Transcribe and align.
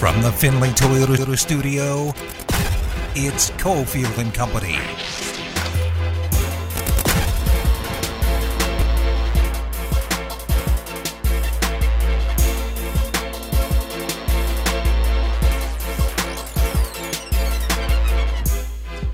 From 0.00 0.22
the 0.22 0.32
Finley 0.32 0.70
Toyota 0.70 1.38
studio, 1.38 2.14
it's 3.14 3.50
Cofield 3.50 4.16
and 4.16 4.32
Company. 4.32 4.78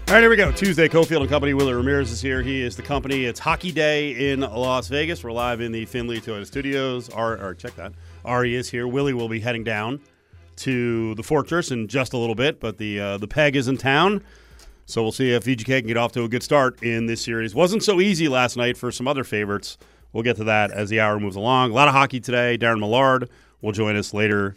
All 0.07 0.15
right, 0.15 0.21
here 0.21 0.31
we 0.31 0.37
go. 0.37 0.53
Tuesday, 0.53 0.89
Cofield 0.89 1.23
and 1.23 1.29
Company. 1.29 1.53
Willie 1.53 1.75
Ramirez 1.75 2.13
is 2.13 2.23
here. 2.23 2.43
He 2.43 2.63
is 2.63 2.77
the 2.77 2.83
company. 2.83 3.25
It's 3.25 3.41
Hockey 3.41 3.73
Day 3.73 4.31
in 4.31 4.43
Las 4.43 4.87
Vegas. 4.87 5.25
We're 5.25 5.33
live 5.33 5.61
in 5.61 5.73
the 5.73 5.85
Finley 5.87 6.21
Toyota 6.21 6.47
Studios. 6.47 7.09
Or 7.09 7.57
check 7.59 7.75
that. 7.75 7.93
Ari 8.25 8.55
is 8.55 8.71
here. 8.71 8.87
Willie 8.87 9.15
will 9.15 9.29
be 9.29 9.41
heading 9.41 9.65
down 9.65 9.99
to 10.57 11.15
the 11.15 11.23
Fortress 11.23 11.71
in 11.71 11.89
just 11.89 12.13
a 12.13 12.19
little 12.19 12.35
bit, 12.35 12.61
but 12.61 12.79
the 12.79 13.01
uh, 13.01 13.19
the 13.19 13.29
Peg 13.29 13.57
is 13.57 13.69
in 13.69 13.77
town. 13.77 14.23
So 14.87 15.03
we'll 15.03 15.13
see 15.13 15.33
if 15.33 15.45
VGK 15.45 15.81
can 15.81 15.87
get 15.87 15.97
off 15.97 16.13
to 16.13 16.23
a 16.23 16.29
good 16.29 16.43
start 16.43 16.83
in 16.83 17.07
this 17.07 17.21
series. 17.21 17.55
Wasn't 17.55 17.83
so 17.83 18.01
easy 18.01 18.29
last 18.29 18.57
night 18.57 18.77
for 18.77 18.93
some 18.93 19.09
other 19.09 19.25
favorites. 19.25 19.79
We'll 20.13 20.23
get 20.23 20.37
to 20.37 20.45
that 20.45 20.71
as 20.71 20.91
the 20.91 21.01
hour 21.01 21.19
moves 21.19 21.37
along. 21.37 21.73
A 21.73 21.75
lot 21.75 21.89
of 21.89 21.95
hockey 21.95 22.21
today. 22.21 22.57
Daren 22.57 22.79
Millard 22.79 23.29
will 23.61 23.73
join 23.73 23.97
us 23.97 24.15
later 24.15 24.57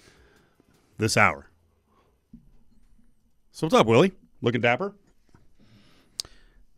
this 0.98 1.18
hour. 1.18 1.48
So 3.52 3.66
what's 3.66 3.76
up, 3.76 3.88
Willie? 3.88 4.14
Looking 4.42 4.62
dapper? 4.62 4.94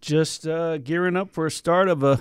just 0.02 0.48
uh, 0.48 0.80
gearing 0.80 1.16
up 1.16 1.30
for 1.30 1.46
a 1.46 1.52
start 1.52 1.88
of 1.88 2.04
a 2.04 2.20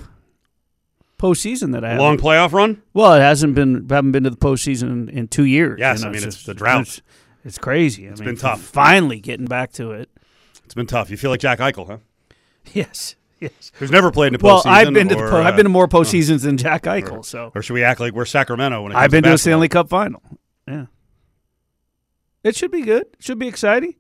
postseason 1.21 1.73
that 1.73 1.85
I. 1.85 1.97
Long 1.99 2.17
playoff 2.19 2.53
run? 2.53 2.83
Well, 2.95 3.15
it 3.15 3.21
hasn't 3.21 3.55
been 3.55 3.87
haven't 3.89 4.13
been 4.13 4.25
to 4.25 4.31
the 4.31 4.37
postseason 4.37 4.83
in, 4.91 5.09
in 5.11 5.29
two 5.29 5.45
years. 5.45 5.79
Yes, 5.79 5.99
you 5.99 6.05
know, 6.05 6.11
I 6.11 6.13
mean, 6.15 6.23
it's 6.25 6.35
just- 6.37 6.47
the 6.47 6.55
drought. 6.55 6.83
It's, 6.83 7.03
it's 7.45 7.59
crazy. 7.59 8.07
It's 8.07 8.21
I 8.21 8.25
mean, 8.25 8.35
been 8.35 8.41
tough. 8.41 8.61
Finally 8.61 9.21
getting 9.21 9.47
back 9.47 9.73
to 9.73 9.93
it. 9.93 10.11
It's 10.65 10.75
been 10.75 10.87
tough. 10.87 11.11
You 11.11 11.17
feel 11.17 11.31
like 11.31 11.41
Jack 11.41 11.59
Eichel, 11.59 11.87
huh? 11.87 11.99
Yes, 12.75 13.17
yes. 13.41 13.73
Who's 13.79 13.91
never 13.91 14.11
played 14.11 14.35
in 14.35 14.39
the 14.39 14.45
Well. 14.45 14.63
I've 14.67 14.93
been 14.93 15.09
to 15.09 15.15
the 15.15 15.23
or, 15.23 15.31
po- 15.31 15.41
I've 15.43 15.55
uh, 15.55 15.57
been 15.57 15.65
to 15.65 15.71
more 15.71 15.89
postseasons 15.89 16.43
than 16.43 16.57
Jack 16.59 16.83
Eichel. 16.85 17.25
So 17.25 17.51
Or 17.55 17.63
should 17.63 17.73
we 17.75 17.83
act 17.83 17.99
like 17.99 18.13
we're 18.13 18.27
Sacramento 18.27 18.83
when 18.83 18.93
it 18.93 18.95
comes 18.95 19.05
I've 19.05 19.11
been 19.11 19.25
to 19.25 19.33
a? 19.33 19.39
Stanley 19.39 19.69
Cup 19.69 19.89
final. 19.89 20.23
Yeah, 20.69 20.87
it 22.45 22.57
should 22.57 22.71
be 22.71 22.83
good. 22.83 23.03
It 23.03 23.17
should 23.23 23.39
be 23.39 23.49
exciting. 23.49 23.95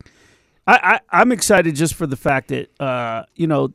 I, 0.67 1.00
I 1.11 1.20
I'm 1.23 1.33
excited 1.33 1.75
just 1.75 1.95
for 1.95 2.06
the 2.06 2.17
fact 2.17 2.48
that 2.48 2.70
uh, 2.80 3.25
you 3.34 3.47
know 3.47 3.73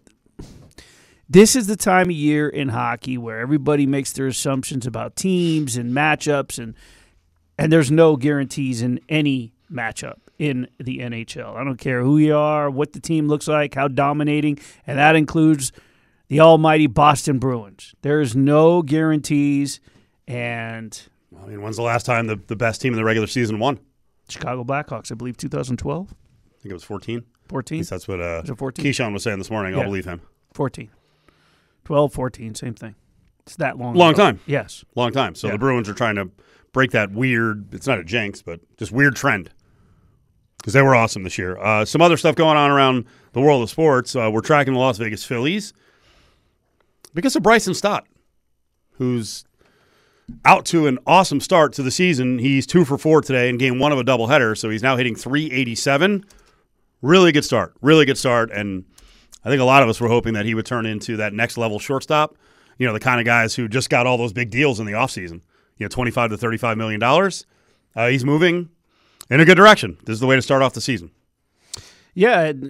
this 1.29 1.55
is 1.55 1.67
the 1.67 1.75
time 1.75 2.07
of 2.07 2.15
year 2.15 2.47
in 2.47 2.69
hockey 2.69 3.17
where 3.17 3.39
everybody 3.39 3.85
makes 3.85 4.11
their 4.13 4.27
assumptions 4.27 4.85
about 4.85 5.15
teams 5.15 5.75
and 5.75 5.91
matchups 5.91 6.61
and 6.61 6.75
and 7.57 7.71
there's 7.71 7.89
no 7.89 8.17
guarantees 8.17 8.81
in 8.81 8.99
any 9.07 9.53
matchup 9.71 10.17
in 10.37 10.67
the 10.77 10.99
NHL. 10.99 11.55
I 11.55 11.63
don't 11.63 11.77
care 11.77 12.03
who 12.03 12.17
you 12.17 12.35
are, 12.35 12.69
what 12.69 12.91
the 12.91 12.99
team 12.99 13.29
looks 13.29 13.47
like, 13.47 13.75
how 13.75 13.87
dominating, 13.87 14.59
and 14.85 14.99
that 14.99 15.15
includes 15.15 15.71
the 16.27 16.41
almighty 16.41 16.87
Boston 16.87 17.39
Bruins. 17.39 17.95
There's 18.01 18.35
no 18.35 18.81
guarantees 18.81 19.79
and 20.27 21.01
I 21.41 21.47
mean, 21.47 21.61
when's 21.61 21.75
the 21.75 21.83
last 21.83 22.05
time 22.05 22.27
the, 22.27 22.39
the 22.47 22.55
best 22.55 22.81
team 22.81 22.93
in 22.93 22.97
the 22.97 23.03
regular 23.03 23.27
season 23.27 23.59
won? 23.59 23.79
Chicago 24.29 24.63
Blackhawks, 24.63 25.11
I 25.11 25.15
believe 25.15 25.37
2012, 25.37 26.07
I 26.09 26.61
think 26.61 26.71
it 26.71 26.73
was 26.73 26.83
14. 26.83 27.17
At 27.17 27.49
14, 27.49 27.77
least 27.77 27.89
that's 27.91 28.07
what 28.07 28.19
uh, 28.19 28.41
Was 28.47 28.57
14? 28.57 28.83
Keyshawn 28.83 29.13
was 29.13 29.23
saying 29.23 29.37
this 29.37 29.51
morning. 29.51 29.75
I'll 29.75 29.83
believe 29.83 30.05
him. 30.05 30.21
14. 30.53 30.89
12, 31.85 32.13
14, 32.13 32.55
same 32.55 32.73
thing. 32.73 32.95
It's 33.45 33.55
that 33.57 33.77
long. 33.77 33.93
Long 33.95 34.13
ago. 34.13 34.23
time. 34.23 34.39
Yes. 34.47 34.83
Long 34.95 35.11
time. 35.11 35.35
So 35.35 35.47
Yeah. 35.47 35.53
the 35.53 35.59
Bruins 35.59 35.87
are 35.87 35.93
trying 35.93 36.15
to 36.15 36.29
break 36.73 36.91
that 36.91 37.11
weird, 37.11 37.73
it's 37.73 37.87
not 37.87 37.99
a 37.99 38.03
jinx, 38.03 38.41
but 38.41 38.59
just 38.77 38.91
weird 38.91 39.15
trend. 39.15 39.51
Because 40.57 40.73
they 40.73 40.81
were 40.81 40.95
awesome 40.95 41.23
this 41.23 41.37
year. 41.37 41.57
Uh, 41.59 41.85
some 41.85 42.01
other 42.01 42.17
stuff 42.17 42.35
going 42.35 42.57
on 42.57 42.71
around 42.71 43.05
the 43.33 43.39
world 43.41 43.61
of 43.61 43.69
sports. 43.69 44.15
Uh, 44.15 44.29
we're 44.33 44.41
tracking 44.41 44.73
the 44.73 44.79
Las 44.79 44.97
Vegas 44.97 45.23
Phillies 45.23 45.73
because 47.13 47.35
of 47.35 47.43
Bryson 47.43 47.75
Stott, 47.75 48.05
who's 48.93 49.45
out 50.43 50.65
to 50.65 50.87
an 50.87 50.97
awesome 51.05 51.39
start 51.39 51.71
to 51.73 51.83
the 51.83 51.91
season. 51.91 52.39
He's 52.39 52.65
two 52.65 52.83
for 52.83 52.97
four 52.97 53.21
today 53.21 53.47
in 53.47 53.59
game 53.59 53.77
one 53.77 53.91
of 53.91 53.99
a 53.99 54.03
doubleheader, 54.03 54.57
so 54.57 54.71
he's 54.71 54.81
now 54.81 54.97
hitting 54.97 55.15
387. 55.15 56.25
Really 57.03 57.31
good 57.31 57.45
start. 57.45 57.73
Really 57.81 58.05
good 58.05 58.17
start. 58.17 58.49
And 58.51 58.85
I 59.45 59.49
think 59.49 59.61
a 59.61 59.65
lot 59.65 59.83
of 59.83 59.89
us 59.89 60.01
were 60.01 60.07
hoping 60.07 60.33
that 60.33 60.45
he 60.45 60.55
would 60.55 60.65
turn 60.65 60.85
into 60.85 61.17
that 61.17 61.31
next 61.31 61.57
level 61.57 61.77
shortstop. 61.77 62.35
You 62.77 62.87
know, 62.87 62.93
the 62.93 62.99
kind 62.99 63.19
of 63.19 63.25
guys 63.25 63.55
who 63.55 63.67
just 63.67 63.89
got 63.89 64.07
all 64.07 64.17
those 64.17 64.33
big 64.33 64.49
deals 64.49 64.79
in 64.79 64.85
the 64.85 64.93
offseason. 64.93 65.41
You 65.77 65.85
know, 65.85 65.87
25 65.87 66.31
to 66.31 66.37
35 66.37 66.77
million 66.77 66.99
dollars. 66.99 67.45
Uh, 67.95 68.07
he's 68.07 68.25
moving 68.25 68.69
in 69.29 69.39
a 69.39 69.45
good 69.45 69.55
direction. 69.55 69.97
This 70.05 70.15
is 70.15 70.19
the 70.19 70.27
way 70.27 70.35
to 70.35 70.41
start 70.41 70.61
off 70.61 70.73
the 70.73 70.81
season. 70.81 71.11
Yeah, 72.13 72.43
it, 72.43 72.63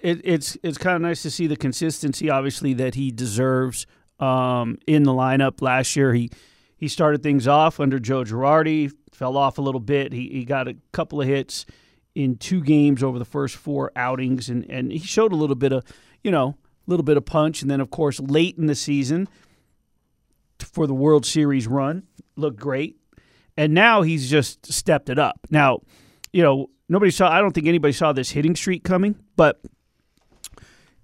it, 0.00 0.20
it's 0.24 0.56
it's 0.62 0.78
kind 0.78 0.96
of 0.96 1.02
nice 1.02 1.22
to 1.22 1.30
see 1.30 1.46
the 1.46 1.56
consistency, 1.56 2.30
obviously, 2.30 2.72
that 2.74 2.94
he 2.94 3.10
deserves 3.10 3.86
um, 4.18 4.78
in 4.86 5.02
the 5.02 5.12
lineup. 5.12 5.60
Last 5.60 5.94
year, 5.96 6.14
he 6.14 6.30
he 6.76 6.88
started 6.88 7.22
things 7.22 7.46
off 7.46 7.78
under 7.78 7.98
Joe 7.98 8.24
Girardi, 8.24 8.92
fell 9.12 9.36
off 9.36 9.58
a 9.58 9.62
little 9.62 9.80
bit. 9.80 10.12
He, 10.12 10.28
he 10.30 10.44
got 10.44 10.66
a 10.66 10.76
couple 10.92 11.20
of 11.20 11.28
hits 11.28 11.66
in 12.14 12.36
two 12.36 12.60
games 12.60 13.02
over 13.02 13.18
the 13.18 13.24
first 13.24 13.56
four 13.56 13.92
outings, 13.96 14.48
and, 14.48 14.68
and 14.68 14.92
he 14.92 14.98
showed 14.98 15.32
a 15.32 15.36
little 15.36 15.56
bit 15.56 15.72
of, 15.72 15.84
you 16.22 16.30
know, 16.30 16.56
a 16.86 16.90
little 16.90 17.04
bit 17.04 17.16
of 17.16 17.24
punch. 17.24 17.62
And 17.62 17.70
then, 17.70 17.80
of 17.80 17.90
course, 17.90 18.20
late 18.20 18.56
in 18.58 18.66
the 18.66 18.74
season 18.74 19.28
for 20.58 20.86
the 20.86 20.94
World 20.94 21.26
Series 21.26 21.66
run, 21.66 22.04
looked 22.36 22.58
great. 22.58 22.96
And 23.56 23.74
now 23.74 24.02
he's 24.02 24.30
just 24.30 24.72
stepped 24.72 25.10
it 25.10 25.18
up. 25.18 25.40
Now, 25.50 25.80
you 26.32 26.42
know, 26.42 26.70
nobody 26.88 27.10
saw. 27.10 27.30
I 27.30 27.40
don't 27.40 27.52
think 27.52 27.66
anybody 27.66 27.92
saw 27.92 28.12
this 28.12 28.30
hitting 28.30 28.56
streak 28.56 28.82
coming, 28.82 29.16
but 29.36 29.60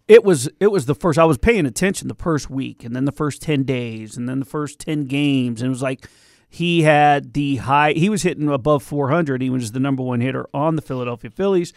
it 0.07 0.25
was 0.25 0.49
it 0.59 0.69
was 0.69 0.87
the 0.87 0.95
first. 0.95 1.19
I 1.19 1.25
was 1.25 1.37
paying 1.37 1.67
attention 1.67 2.09
the 2.09 2.15
first 2.15 2.49
week, 2.49 2.85
and 2.85 2.97
then 2.97 3.05
the 3.05 3.13
first 3.13 3.43
ten 3.43 3.65
days, 3.65 4.17
and 4.17 4.27
then 4.27 4.39
the 4.39 4.47
first 4.47 4.79
ten 4.79 5.05
games, 5.05 5.61
and 5.61 5.67
it 5.67 5.71
was 5.71 5.83
like 5.83 6.09
he 6.49 6.83
had 6.83 7.35
the 7.35 7.57
high. 7.57 7.93
He 7.93 8.09
was 8.09 8.23
hitting 8.23 8.49
above 8.49 8.83
400. 8.83 9.43
He 9.43 9.51
was 9.51 9.73
the 9.73 9.81
number 9.81 10.03
one 10.03 10.21
hitter 10.21 10.49
on 10.55 10.77
the 10.77 10.83
Philadelphia 10.83 11.31
Phillies, 11.31 11.75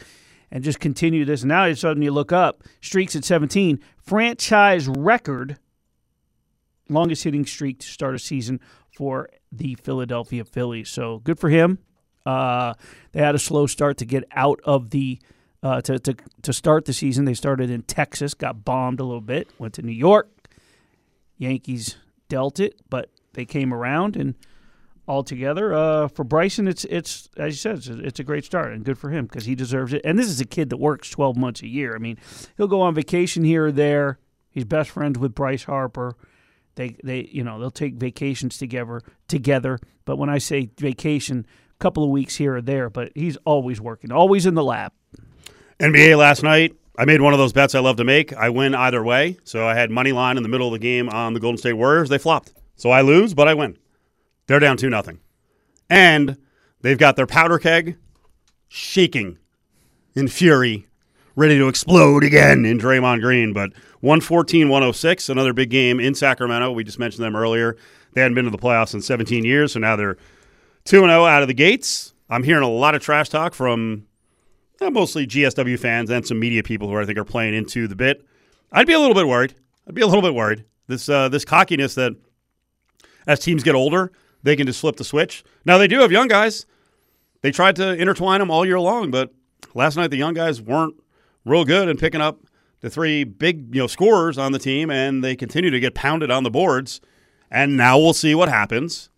and 0.52 0.64
just 0.64 0.80
continue 0.80 1.26
this. 1.26 1.42
And 1.42 1.50
now 1.50 1.62
all 1.62 1.68
of 1.68 1.74
a 1.74 1.76
sudden 1.76 2.04
you 2.04 2.12
look 2.12 2.32
up 2.32 2.64
streaks 2.82 3.16
at 3.16 3.24
17, 3.24 3.80
franchise 3.98 4.88
record 4.88 5.58
longest 6.90 7.24
hitting 7.24 7.46
streak 7.46 7.80
to 7.80 7.88
start 7.88 8.16
a 8.16 8.20
season 8.20 8.60
for 8.96 9.30
the 9.52 9.76
Philadelphia 9.76 10.44
Phillies. 10.44 10.90
So 10.90 11.20
good 11.20 11.40
for 11.40 11.50
him. 11.50 11.80
Uh, 12.26 12.74
they 13.14 13.22
had 13.22 13.34
a 13.34 13.40
slow 13.40 13.66
start 13.66 13.98
to 13.98 14.06
get 14.06 14.26
out 14.34 14.60
of 14.64 14.92
the 14.92 15.20
uh, 15.64 15.80
to, 15.82 16.00
to 16.00 16.16
to 16.42 16.54
start 16.54 16.86
the 16.86 16.94
season. 16.94 17.26
They 17.26 17.34
started 17.34 17.70
in 17.70 17.84
Texas, 17.84 18.34
got 18.34 18.66
bombed 18.66 19.00
a 19.00 19.04
little 19.04 19.22
bit, 19.22 19.50
went 19.58 19.74
to 19.76 19.82
New 19.82 19.92
York. 19.92 20.30
Yankees 21.38 21.98
dealt 22.30 22.60
it, 22.60 22.76
but 22.90 23.10
they 23.34 23.46
came 23.46 23.74
around 23.74 24.16
and 24.16 24.36
altogether 25.08 25.74
uh, 25.74 26.08
for 26.08 26.24
Bryson, 26.24 26.68
it's 26.68 26.86
it's 26.86 27.30
as 27.38 27.54
you 27.54 27.58
said, 27.58 27.78
it's 27.78 27.88
a, 27.88 28.00
it's 28.00 28.20
a 28.20 28.24
great 28.24 28.46
start 28.46 28.74
and 28.74 28.84
good 28.84 28.98
for 28.98 29.10
him 29.10 29.26
because 29.26 29.46
he 29.46 29.56
deserves 29.56 29.94
it. 29.94 30.02
And 30.04 30.18
this 30.18 30.28
is 30.28 30.40
a 30.40 30.46
kid 30.46 30.70
that 30.70 30.78
works 30.78 31.10
twelve 31.10 31.38
months 31.38 31.62
a 31.62 31.68
year. 31.68 31.96
I 31.96 32.00
mean, 32.00 32.18
he'll 32.58 32.68
go 32.68 32.82
on 32.82 32.94
vacation 32.94 33.44
here 33.44 33.68
or 33.68 33.72
there. 33.72 34.20
He's 34.50 34.66
best 34.66 34.90
friends 34.90 35.18
with 35.18 35.34
Bryce 35.34 35.64
Harper. 35.64 36.16
They 36.76 36.96
they 37.04 37.30
you 37.32 37.44
know 37.44 37.60
they'll 37.60 37.72
take 37.72 37.96
vacations 37.96 38.58
together 38.58 39.02
together. 39.28 39.80
But 40.06 40.18
when 40.18 40.30
I 40.30 40.38
say 40.38 40.70
vacation, 40.78 41.46
a 41.74 41.80
couple 41.80 42.04
of 42.04 42.10
weeks 42.10 42.36
here 42.36 42.56
or 42.56 42.62
there, 42.62 42.90
but 42.90 43.12
he's 43.16 43.38
always 43.46 43.82
working, 43.82 44.12
always 44.12 44.46
in 44.46 44.56
the 44.56 44.64
lab. 44.64 44.94
NBA 45.80 46.18
last 46.18 46.44
night. 46.44 46.76
I 46.98 47.06
made 47.06 47.22
one 47.22 47.34
of 47.34 47.40
those 47.40 47.54
bets 47.54 47.74
I 47.74 47.80
love 47.80 47.96
to 47.98 48.04
make. 48.04 48.34
I 48.34 48.50
win 48.50 48.76
either 48.76 49.04
way. 49.04 49.38
So 49.44 49.66
I 49.66 49.74
had 49.74 49.90
money 49.90 50.12
line 50.12 50.38
in 50.38 50.44
the 50.44 50.50
middle 50.50 50.68
of 50.68 50.74
the 50.74 50.80
game 50.80 51.10
on 51.10 51.34
the 51.34 51.40
Golden 51.40 51.58
State 51.58 51.74
Warriors. 51.74 52.10
They 52.10 52.18
flopped. 52.18 52.54
So 52.76 52.92
I 52.92 53.02
lose, 53.02 53.34
but 53.34 53.48
I 53.48 53.54
win. 53.54 53.78
They're 54.52 54.60
down 54.60 54.76
2 54.76 54.90
nothing. 54.90 55.22
And 55.90 56.36
they've 56.82 56.98
got 56.98 57.16
their 57.16 57.26
powder 57.26 57.58
keg 57.58 57.96
shaking 58.68 59.38
in 60.14 60.28
fury, 60.28 60.90
ready 61.38 61.58
to 61.58 61.70
explode 61.70 62.26
again 62.26 62.66
in 62.66 62.78
Draymond 62.78 63.22
Green. 63.22 63.54
But 63.54 63.72
114 64.02 64.68
106, 64.68 65.30
another 65.30 65.54
big 65.54 65.70
game 65.70 66.02
in 66.02 66.14
Sacramento. 66.16 66.70
We 66.74 66.84
just 66.84 67.00
mentioned 67.00 67.24
them 67.24 67.34
earlier. 67.34 67.78
They 68.12 68.20
hadn't 68.20 68.36
been 68.36 68.44
to 68.44 68.52
the 68.52 68.58
playoffs 68.58 68.94
in 68.94 69.02
17 69.02 69.46
years, 69.46 69.72
so 69.72 69.80
now 69.80 69.96
they're 69.96 70.18
2 70.84 71.00
0 71.00 71.10
out 71.10 71.42
of 71.42 71.48
the 71.48 71.54
gates. 71.54 72.14
I'm 72.30 72.44
hearing 72.44 72.64
a 72.64 72.70
lot 72.70 72.94
of 72.94 73.02
trash 73.02 73.30
talk 73.30 73.54
from 73.54 74.06
uh, 74.82 74.90
mostly 74.90 75.26
GSW 75.26 75.80
fans 75.80 76.10
and 76.10 76.28
some 76.28 76.42
media 76.42 76.62
people 76.62 76.90
who 76.90 76.98
I 76.98 77.06
think 77.06 77.18
are 77.18 77.24
playing 77.24 77.54
into 77.54 77.88
the 77.88 77.96
bit. 77.96 78.26
I'd 78.70 78.86
be 78.86 78.92
a 78.92 79.00
little 79.00 79.16
bit 79.16 79.30
worried. 79.30 79.56
I'd 79.88 79.96
be 79.96 80.02
a 80.02 80.08
little 80.08 80.22
bit 80.22 80.36
worried. 80.36 80.66
This 80.88 81.08
uh, 81.08 81.30
this 81.30 81.46
cockiness 81.46 81.96
that 81.96 82.18
as 83.26 83.40
teams 83.40 83.64
get 83.64 83.76
older, 83.76 84.12
they 84.44 84.56
can 84.56 84.68
just 84.68 84.82
flip 84.82 84.96
the 84.96 85.04
switch. 85.04 85.44
Now 85.66 85.78
they 85.78 85.88
do 85.88 86.00
have 86.00 86.12
young 86.12 86.28
guys. 86.28 86.66
They 87.42 87.52
tried 87.52 87.76
to 87.78 87.94
intertwine 87.96 88.40
them 88.40 88.52
all 88.52 88.66
year 88.66 88.80
long, 88.80 89.12
but 89.12 89.34
last 89.74 89.98
night 89.98 90.12
the 90.12 90.18
young 90.18 90.34
guys 90.34 90.62
weren't 90.62 90.96
real 91.46 91.66
good 91.66 91.90
in 91.90 91.98
picking 91.98 92.22
up 92.22 92.40
the 92.82 92.90
three 92.90 93.24
big 93.24 93.74
you 93.74 93.82
know 93.82 93.88
scorers 93.88 94.38
on 94.38 94.52
the 94.52 94.60
team, 94.60 94.90
and 94.92 95.24
they 95.24 95.36
continue 95.36 95.70
to 95.70 95.80
get 95.80 95.96
pounded 95.96 96.30
on 96.32 96.44
the 96.44 96.52
boards. 96.52 97.02
And 97.50 97.76
now 97.76 97.98
we'll 97.98 98.14
see 98.14 98.34
what 98.34 98.50
happens. 98.50 99.10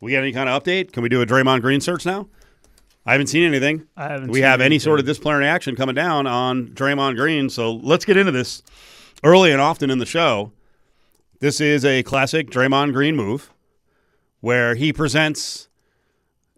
We 0.00 0.12
get 0.12 0.22
any 0.22 0.32
kind 0.32 0.48
of 0.48 0.62
update? 0.62 0.92
Can 0.92 1.02
we 1.02 1.08
do 1.08 1.20
a 1.20 1.26
Draymond 1.26 1.60
Green 1.60 1.80
search 1.80 2.06
now? 2.06 2.28
I 3.04 3.12
haven't 3.12 3.26
seen 3.28 3.44
anything. 3.44 3.86
I 3.96 4.08
haven't. 4.08 4.30
we 4.30 4.40
have 4.40 4.60
any 4.60 4.78
sort 4.78 5.00
of 5.00 5.06
disciplinary 5.06 5.46
action 5.46 5.76
coming 5.76 5.94
down 5.94 6.26
on 6.26 6.68
Draymond 6.68 7.16
Green. 7.16 7.50
So 7.50 7.72
let's 7.72 8.04
get 8.04 8.16
into 8.16 8.32
this 8.32 8.62
early 9.24 9.52
and 9.52 9.60
often 9.60 9.90
in 9.90 9.98
the 9.98 10.06
show. 10.06 10.52
This 11.40 11.60
is 11.60 11.84
a 11.84 12.02
classic 12.02 12.50
Draymond 12.50 12.92
Green 12.92 13.16
move 13.16 13.50
where 14.40 14.74
he 14.74 14.92
presents 14.92 15.68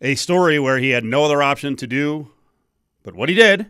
a 0.00 0.14
story 0.14 0.58
where 0.58 0.78
he 0.78 0.90
had 0.90 1.04
no 1.04 1.24
other 1.24 1.42
option 1.42 1.76
to 1.76 1.86
do 1.86 2.30
but 3.02 3.14
what 3.14 3.28
he 3.28 3.34
did. 3.34 3.66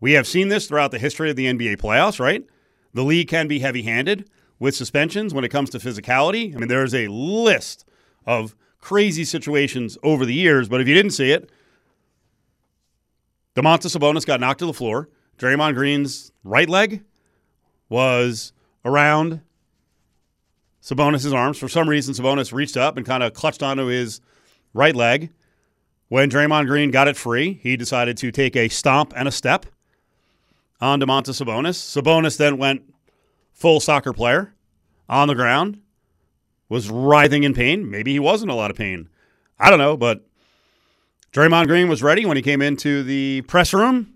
We 0.00 0.12
have 0.12 0.26
seen 0.26 0.48
this 0.48 0.66
throughout 0.66 0.90
the 0.90 0.98
history 0.98 1.30
of 1.30 1.36
the 1.36 1.46
NBA 1.46 1.76
playoffs, 1.76 2.18
right? 2.18 2.44
The 2.92 3.04
league 3.04 3.28
can 3.28 3.48
be 3.48 3.60
heavy 3.60 3.82
handed 3.82 4.28
with 4.58 4.74
suspensions 4.74 5.32
when 5.32 5.44
it 5.44 5.50
comes 5.50 5.70
to 5.70 5.78
physicality. 5.78 6.54
I 6.54 6.58
mean, 6.58 6.68
there's 6.68 6.94
a 6.94 7.08
list 7.08 7.84
of 8.26 8.54
crazy 8.80 9.24
situations 9.24 9.96
over 10.02 10.26
the 10.26 10.34
years, 10.34 10.68
but 10.68 10.80
if 10.80 10.88
you 10.88 10.94
didn't 10.94 11.12
see 11.12 11.30
it, 11.30 11.50
Domantas 13.54 13.96
Sabonis 13.96 14.26
got 14.26 14.40
knocked 14.40 14.60
to 14.60 14.66
the 14.66 14.72
floor. 14.72 15.08
Draymond 15.38 15.74
Green's 15.74 16.32
right 16.42 16.68
leg 16.68 17.02
was 17.88 18.52
around 18.84 19.40
Sabonis' 20.82 21.32
arms. 21.32 21.58
For 21.58 21.68
some 21.68 21.88
reason, 21.88 22.14
Sabonis 22.14 22.52
reached 22.52 22.76
up 22.76 22.96
and 22.96 23.06
kind 23.06 23.22
of 23.22 23.32
clutched 23.32 23.62
onto 23.62 23.86
his 23.86 24.20
right 24.74 24.94
leg. 24.94 25.30
When 26.08 26.28
Draymond 26.28 26.66
Green 26.66 26.90
got 26.90 27.08
it 27.08 27.16
free, 27.16 27.60
he 27.62 27.76
decided 27.76 28.16
to 28.18 28.30
take 28.30 28.56
a 28.56 28.68
stomp 28.68 29.12
and 29.16 29.26
a 29.26 29.32
step 29.32 29.66
on 30.80 31.00
Domantas 31.00 31.42
Sabonis. 31.42 31.76
Sabonis 31.76 32.36
then 32.36 32.58
went 32.58 32.82
full 33.52 33.80
soccer 33.80 34.12
player 34.12 34.52
on 35.08 35.28
the 35.28 35.34
ground, 35.34 35.80
was 36.68 36.90
writhing 36.90 37.44
in 37.44 37.54
pain. 37.54 37.88
Maybe 37.88 38.12
he 38.12 38.18
was 38.18 38.42
in 38.42 38.48
a 38.48 38.54
lot 38.54 38.70
of 38.70 38.76
pain. 38.76 39.08
I 39.58 39.70
don't 39.70 39.78
know, 39.78 39.96
but 39.96 40.26
Draymond 41.32 41.68
Green 41.68 41.88
was 41.88 42.02
ready 42.02 42.26
when 42.26 42.36
he 42.36 42.42
came 42.42 42.60
into 42.60 43.02
the 43.02 43.42
press 43.42 43.72
room. 43.72 44.14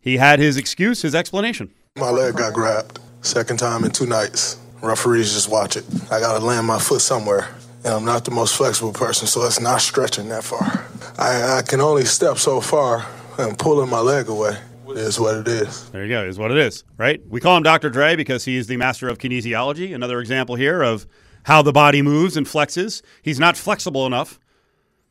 He 0.00 0.16
had 0.16 0.40
his 0.40 0.56
excuse, 0.56 1.02
his 1.02 1.14
explanation. 1.14 1.72
My 1.96 2.10
leg 2.10 2.36
got 2.36 2.52
grabbed. 2.52 2.98
Second 3.20 3.58
time 3.58 3.84
in 3.84 3.92
two 3.92 4.06
nights. 4.06 4.58
Referees 4.82 5.32
just 5.32 5.48
watch 5.48 5.76
it. 5.76 5.84
I 6.10 6.20
gotta 6.20 6.44
land 6.44 6.66
my 6.66 6.78
foot 6.78 7.00
somewhere. 7.00 7.48
And 7.84 7.94
I'm 7.94 8.04
not 8.04 8.24
the 8.24 8.30
most 8.30 8.56
flexible 8.56 8.92
person, 8.92 9.26
so 9.26 9.44
it's 9.44 9.60
not 9.60 9.80
stretching 9.80 10.28
that 10.28 10.44
far. 10.44 10.86
I, 11.18 11.58
I 11.58 11.62
can 11.62 11.80
only 11.80 12.04
step 12.04 12.38
so 12.38 12.60
far 12.60 13.06
and 13.38 13.58
pulling 13.58 13.90
my 13.90 13.98
leg 13.98 14.28
away 14.28 14.56
is 14.88 15.18
what 15.18 15.36
it 15.36 15.48
is. 15.48 15.88
There 15.90 16.04
you 16.04 16.08
go, 16.08 16.24
is 16.24 16.38
what 16.38 16.50
it 16.50 16.58
is, 16.58 16.84
right? 16.96 17.20
We 17.28 17.40
call 17.40 17.56
him 17.56 17.62
Dr. 17.62 17.90
Dre 17.90 18.14
because 18.14 18.44
he's 18.44 18.66
the 18.66 18.76
master 18.76 19.08
of 19.08 19.18
kinesiology. 19.18 19.94
Another 19.94 20.20
example 20.20 20.54
here 20.54 20.82
of 20.82 21.06
how 21.44 21.62
the 21.62 21.72
body 21.72 22.02
moves 22.02 22.36
and 22.36 22.46
flexes. 22.46 23.02
He's 23.22 23.40
not 23.40 23.56
flexible 23.56 24.06
enough 24.06 24.38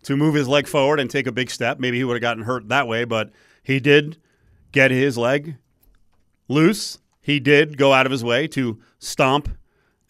to 0.03 0.15
move 0.15 0.35
his 0.35 0.47
leg 0.47 0.68
forward 0.68 1.00
and 1.00 1.09
take 1.09 1.27
a 1.27 1.31
big 1.31 1.50
step. 1.50 1.79
Maybe 1.79 1.97
he 1.97 2.03
would 2.03 2.15
have 2.15 2.21
gotten 2.21 2.44
hurt 2.44 2.69
that 2.69 2.88
way, 2.88 3.03
but 3.03 3.31
he 3.63 3.79
did 3.79 4.18
get 4.71 4.91
his 4.91 5.18
leg 5.18 5.57
loose. 6.47 7.00
He 7.21 7.39
did 7.39 7.77
go 7.77 7.94
out 7.94 8.06
of 8.06 8.12
his 8.12 8.23
way 8.23 8.47
to 8.50 8.79
stomp 9.00 9.50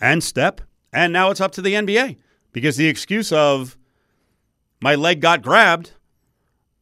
and 0.02 0.24
step. 0.24 0.62
And 0.92 1.14
now 1.14 1.30
it's 1.30 1.40
up 1.40 1.52
to 1.54 1.62
the 1.62 1.74
NBA 1.74 2.18
because 2.52 2.76
the 2.76 2.88
excuse 2.88 3.32
of 3.32 3.78
my 4.82 4.96
leg 4.96 5.22
got 5.22 5.42
grabbed. 5.42 5.92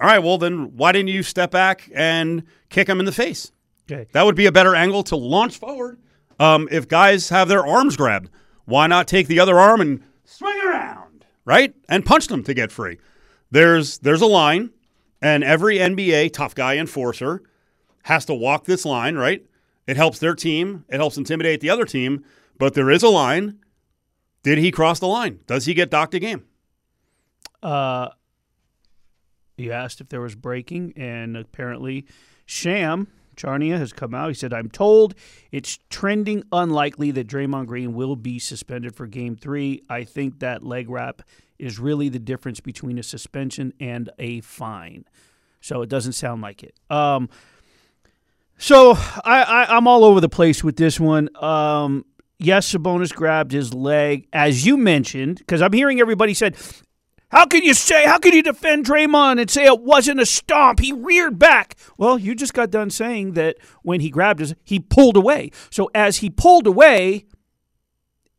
All 0.02 0.08
right, 0.08 0.20
well, 0.20 0.38
then 0.38 0.78
why 0.78 0.94
didn't 0.94 1.10
you 1.10 1.22
step 1.22 1.52
back 1.52 1.90
and 1.94 2.44
kick 2.70 2.88
him 2.88 3.00
in 3.00 3.06
the 3.06 3.12
face? 3.12 3.52
Okay. 3.92 4.08
That 4.14 4.26
would 4.26 4.36
be 4.36 4.46
a 4.46 4.52
better 4.52 4.76
angle 4.76 5.04
to 5.04 5.16
launch 5.16 5.58
forward. 5.58 6.00
Um, 6.40 6.70
if 6.72 6.88
guys 6.88 7.30
have 7.30 7.50
their 7.50 7.66
arms 7.66 7.98
grabbed, 7.98 8.30
why 8.66 8.88
not 8.88 9.08
take 9.08 9.28
the 9.28 9.40
other 9.40 9.60
arm 9.60 9.82
and 9.82 10.04
swing 10.24 10.60
around, 10.62 11.26
right? 11.44 11.76
And 11.90 12.06
punch 12.06 12.28
them 12.28 12.44
to 12.44 12.54
get 12.54 12.72
free. 12.72 12.98
There's 13.52 13.98
there's 13.98 14.22
a 14.22 14.28
line, 14.28 14.70
and 15.22 15.44
every 15.44 15.80
NBA 15.80 16.32
tough 16.34 16.56
guy 16.56 16.78
enforcer 16.78 17.42
has 18.04 18.26
to 18.26 18.34
walk 18.34 18.66
this 18.66 18.86
line, 18.86 19.16
right? 19.16 19.46
It 19.88 19.98
helps 19.98 20.20
their 20.20 20.36
team, 20.36 20.86
it 20.88 20.98
helps 20.98 21.18
intimidate 21.18 21.62
the 21.62 21.72
other 21.72 21.86
team, 21.86 22.24
but 22.60 22.76
there 22.76 22.92
is 22.92 23.02
a 23.02 23.10
line. 23.10 23.58
Did 24.44 24.60
he 24.60 24.70
cross 24.70 25.00
the 25.00 25.08
line? 25.08 25.40
Does 25.48 25.66
he 25.66 25.74
get 25.74 25.90
docked 25.90 26.14
a 26.14 26.20
game? 26.20 26.46
Uh, 27.64 28.10
you 29.58 29.72
asked 29.72 30.00
if 30.00 30.10
there 30.10 30.22
was 30.22 30.36
breaking, 30.36 30.94
and 30.96 31.36
apparently, 31.36 32.06
Shams 32.46 33.08
Charania 33.40 33.78
has 33.78 33.94
come 33.94 34.14
out. 34.14 34.28
He 34.28 34.34
said, 34.34 34.54
"I'm 34.54 34.70
told 34.70 35.16
it's 35.52 35.80
trending 35.90 36.44
unlikely 36.52 37.12
that 37.12 37.28
Draymond 37.28 37.68
Green 37.68 37.94
will 37.94 38.16
be 38.16 38.38
suspended 38.38 38.96
for 38.96 39.08
Game 39.08 39.36
Three. 39.36 39.82
I 39.90 40.04
think 40.04 40.40
that 40.40 40.64
leg 40.64 40.90
wrap 40.90 41.22
is 41.58 41.80
really 41.80 42.10
the 42.10 42.20
difference 42.20 42.60
between 42.60 43.00
a 43.00 43.04
suspension 43.04 43.74
and 43.80 44.10
a 44.20 44.42
fine. 44.42 45.06
So 45.62 45.82
it 45.82 45.90
doesn't 45.90 46.14
sound 46.14 46.42
like 46.42 46.64
it." 46.64 46.76
Um, 46.90 47.30
so 48.58 48.92
I, 49.24 49.44
I 49.44 49.78
I'm 49.78 49.88
all 49.88 50.04
over 50.04 50.20
the 50.20 50.30
place 50.30 50.64
with 50.64 50.76
this 50.76 51.00
one. 51.00 51.30
Um, 51.42 52.06
yes, 52.40 52.72
Sabonis 52.72 53.14
grabbed 53.14 53.52
his 53.52 53.74
leg, 53.74 54.28
as 54.34 54.66
you 54.66 54.78
mentioned, 54.78 55.38
because 55.40 55.62
I'm 55.62 55.74
hearing 55.74 56.00
everybody 56.00 56.34
said, 56.34 56.56
"How 57.30 57.46
can 57.46 57.64
you 57.64 57.74
say? 57.74 58.06
How 58.06 58.18
can 58.18 58.34
you 58.34 58.42
defend 58.42 58.86
Draymond 58.86 59.40
and 59.40 59.50
say 59.50 59.66
it 59.66 59.82
wasn't 59.82 60.20
a 60.20 60.26
stomp? 60.26 60.80
He 60.80 60.92
reared 60.92 61.38
back." 61.38 61.76
Well, 61.98 62.18
you 62.18 62.34
just 62.34 62.54
got 62.54 62.72
done 62.72 62.90
saying 62.90 63.34
that 63.34 63.58
when 63.84 64.00
he 64.02 64.10
grabbed 64.10 64.40
his, 64.40 64.56
he 64.64 64.80
pulled 64.80 65.18
away. 65.18 65.52
So 65.70 65.90
as 65.94 66.18
he 66.18 66.30
pulled 66.30 66.66
away, 66.66 67.26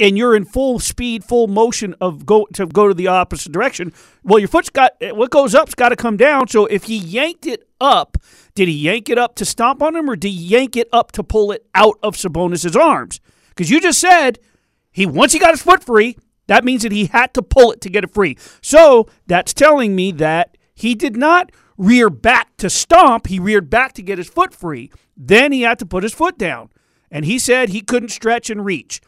and 0.00 0.16
you're 0.16 0.34
in 0.34 0.46
full 0.46 0.78
speed, 0.78 1.22
full 1.22 1.46
motion 1.46 1.94
of 2.00 2.24
go 2.24 2.46
to 2.54 2.66
go 2.66 2.88
to 2.88 2.94
the 2.94 3.06
opposite 3.06 3.52
direction. 3.52 3.92
Well, 4.24 4.38
your 4.38 4.48
foot's 4.48 4.70
got 4.70 4.92
what 5.00 5.30
goes 5.30 5.54
up's 5.54 5.74
got 5.74 5.90
to 5.90 5.96
come 5.96 6.16
down. 6.16 6.48
So 6.48 6.64
if 6.66 6.84
he 6.84 6.96
yanked 6.96 7.46
it 7.46 7.68
up, 7.80 8.16
did 8.54 8.66
he 8.66 8.74
yank 8.74 9.10
it 9.10 9.18
up 9.18 9.36
to 9.36 9.44
stomp 9.44 9.82
on 9.82 9.94
him, 9.94 10.08
or 10.08 10.16
did 10.16 10.30
he 10.30 10.34
yank 10.34 10.76
it 10.76 10.88
up 10.92 11.12
to 11.12 11.22
pull 11.22 11.52
it 11.52 11.66
out 11.74 11.98
of 12.02 12.16
Sabonis's 12.16 12.74
arms? 12.74 13.20
Because 13.50 13.70
you 13.70 13.80
just 13.80 14.00
said 14.00 14.38
he 14.90 15.06
once 15.06 15.32
he 15.32 15.38
got 15.38 15.52
his 15.52 15.62
foot 15.62 15.84
free, 15.84 16.16
that 16.46 16.64
means 16.64 16.82
that 16.82 16.92
he 16.92 17.06
had 17.06 17.32
to 17.34 17.42
pull 17.42 17.70
it 17.70 17.80
to 17.82 17.90
get 17.90 18.02
it 18.02 18.12
free. 18.12 18.36
So 18.60 19.08
that's 19.26 19.54
telling 19.54 19.94
me 19.94 20.10
that 20.12 20.56
he 20.74 20.94
did 20.94 21.16
not 21.16 21.52
rear 21.76 22.10
back 22.10 22.56
to 22.56 22.68
stomp. 22.68 23.28
He 23.28 23.38
reared 23.38 23.70
back 23.70 23.92
to 23.94 24.02
get 24.02 24.18
his 24.18 24.28
foot 24.28 24.52
free. 24.52 24.90
Then 25.16 25.52
he 25.52 25.62
had 25.62 25.78
to 25.78 25.86
put 25.86 26.02
his 26.02 26.14
foot 26.14 26.38
down, 26.38 26.70
and 27.10 27.24
he 27.24 27.38
said 27.38 27.68
he 27.68 27.82
couldn't 27.82 28.08
stretch 28.08 28.50
and 28.50 28.64
reach. 28.64 29.00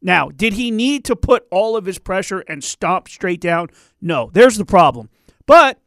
Now, 0.00 0.28
did 0.28 0.54
he 0.54 0.70
need 0.70 1.04
to 1.06 1.16
put 1.16 1.46
all 1.50 1.76
of 1.76 1.84
his 1.84 1.98
pressure 1.98 2.40
and 2.48 2.62
stomp 2.62 3.08
straight 3.08 3.40
down? 3.40 3.68
No, 4.00 4.30
there's 4.32 4.56
the 4.56 4.64
problem. 4.64 5.10
But 5.44 5.80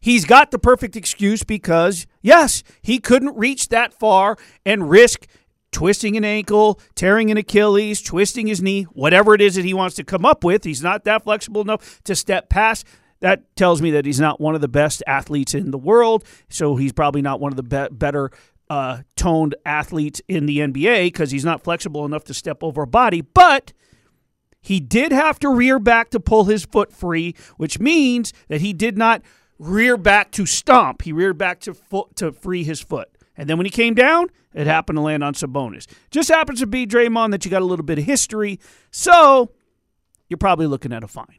he's 0.00 0.24
got 0.24 0.50
the 0.50 0.58
perfect 0.58 0.94
excuse 0.94 1.42
because, 1.42 2.06
yes, 2.20 2.62
he 2.82 2.98
couldn't 2.98 3.36
reach 3.36 3.68
that 3.68 3.94
far 3.94 4.36
and 4.66 4.90
risk 4.90 5.26
twisting 5.72 6.16
an 6.16 6.24
ankle, 6.24 6.80
tearing 6.94 7.30
an 7.30 7.36
Achilles, 7.36 8.00
twisting 8.02 8.46
his 8.46 8.62
knee, 8.62 8.84
whatever 8.84 9.34
it 9.34 9.40
is 9.40 9.54
that 9.54 9.64
he 9.64 9.74
wants 9.74 9.96
to 9.96 10.04
come 10.04 10.24
up 10.24 10.44
with. 10.44 10.64
He's 10.64 10.82
not 10.82 11.04
that 11.04 11.24
flexible 11.24 11.60
enough 11.60 12.02
to 12.04 12.14
step 12.14 12.48
past. 12.48 12.86
That 13.20 13.54
tells 13.56 13.82
me 13.82 13.90
that 13.92 14.06
he's 14.06 14.20
not 14.20 14.40
one 14.40 14.54
of 14.54 14.60
the 14.60 14.68
best 14.68 15.02
athletes 15.06 15.54
in 15.54 15.70
the 15.70 15.78
world. 15.78 16.24
So 16.48 16.76
he's 16.76 16.92
probably 16.92 17.22
not 17.22 17.40
one 17.40 17.52
of 17.52 17.56
the 17.56 17.62
be- 17.62 17.94
better 17.94 18.30
uh, 18.70 18.98
toned 19.16 19.54
athletes 19.64 20.20
in 20.28 20.46
the 20.46 20.58
NBA 20.58 21.06
because 21.06 21.30
he's 21.30 21.44
not 21.44 21.64
flexible 21.64 22.04
enough 22.04 22.24
to 22.24 22.34
step 22.34 22.62
over 22.62 22.82
a 22.82 22.86
body. 22.86 23.20
But 23.20 23.72
he 24.60 24.80
did 24.80 25.12
have 25.12 25.38
to 25.40 25.48
rear 25.48 25.78
back 25.78 26.10
to 26.10 26.20
pull 26.20 26.44
his 26.44 26.64
foot 26.64 26.92
free, 26.92 27.34
which 27.56 27.80
means 27.80 28.32
that 28.48 28.60
he 28.60 28.72
did 28.72 28.96
not 28.96 29.22
rear 29.58 29.96
back 29.96 30.30
to 30.32 30.46
stomp. 30.46 31.02
He 31.02 31.12
reared 31.12 31.38
back 31.38 31.60
to 31.60 31.74
foot 31.74 32.14
to 32.16 32.32
free 32.32 32.64
his 32.64 32.80
foot. 32.80 33.08
And 33.38 33.48
then 33.48 33.56
when 33.56 33.64
he 33.64 33.70
came 33.70 33.94
down, 33.94 34.26
it 34.52 34.66
happened 34.66 34.96
to 34.96 35.00
land 35.00 35.22
on 35.22 35.32
Sabonis. 35.32 35.86
Just 36.10 36.28
happens 36.28 36.58
to 36.58 36.66
be 36.66 36.86
Draymond 36.86 37.30
that 37.30 37.44
you 37.44 37.50
got 37.50 37.62
a 37.62 37.64
little 37.64 37.84
bit 37.84 37.98
of 37.98 38.04
history, 38.04 38.58
so 38.90 39.52
you're 40.28 40.36
probably 40.36 40.66
looking 40.66 40.92
at 40.92 41.04
a 41.04 41.08
fine. 41.08 41.38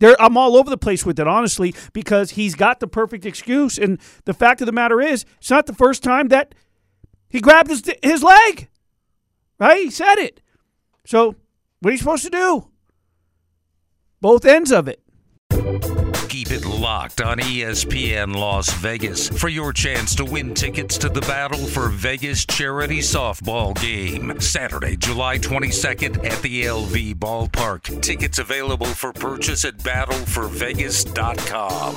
There, 0.00 0.20
I'm 0.20 0.36
all 0.36 0.56
over 0.56 0.68
the 0.68 0.76
place 0.76 1.06
with 1.06 1.20
it, 1.20 1.28
honestly, 1.28 1.72
because 1.92 2.32
he's 2.32 2.56
got 2.56 2.80
the 2.80 2.88
perfect 2.88 3.24
excuse. 3.24 3.78
And 3.78 4.00
the 4.24 4.34
fact 4.34 4.60
of 4.60 4.66
the 4.66 4.72
matter 4.72 5.00
is, 5.00 5.24
it's 5.38 5.50
not 5.50 5.66
the 5.66 5.72
first 5.72 6.02
time 6.02 6.28
that 6.28 6.52
he 7.28 7.40
grabbed 7.40 7.70
his, 7.70 7.84
his 8.02 8.24
leg. 8.24 8.68
Right? 9.60 9.84
He 9.84 9.90
said 9.90 10.16
it. 10.16 10.40
So, 11.06 11.36
what 11.78 11.90
are 11.90 11.92
you 11.92 11.98
supposed 11.98 12.24
to 12.24 12.30
do? 12.30 12.68
Both 14.20 14.44
ends 14.44 14.72
of 14.72 14.88
it. 14.88 15.00
Keep 16.34 16.50
it 16.50 16.66
locked 16.66 17.20
on 17.20 17.38
ESPN 17.38 18.34
Las 18.34 18.68
Vegas 18.78 19.28
for 19.28 19.48
your 19.48 19.72
chance 19.72 20.16
to 20.16 20.24
win 20.24 20.52
tickets 20.52 20.98
to 20.98 21.08
the 21.08 21.20
Battle 21.20 21.64
for 21.64 21.90
Vegas 21.90 22.44
charity 22.44 22.98
softball 22.98 23.80
game. 23.80 24.40
Saturday, 24.40 24.96
July 24.96 25.38
22nd 25.38 26.28
at 26.28 26.42
the 26.42 26.64
LV 26.64 27.14
Ballpark. 27.20 28.02
Tickets 28.02 28.40
available 28.40 28.84
for 28.84 29.12
purchase 29.12 29.64
at 29.64 29.78
battleforvegas.com. 29.78 31.94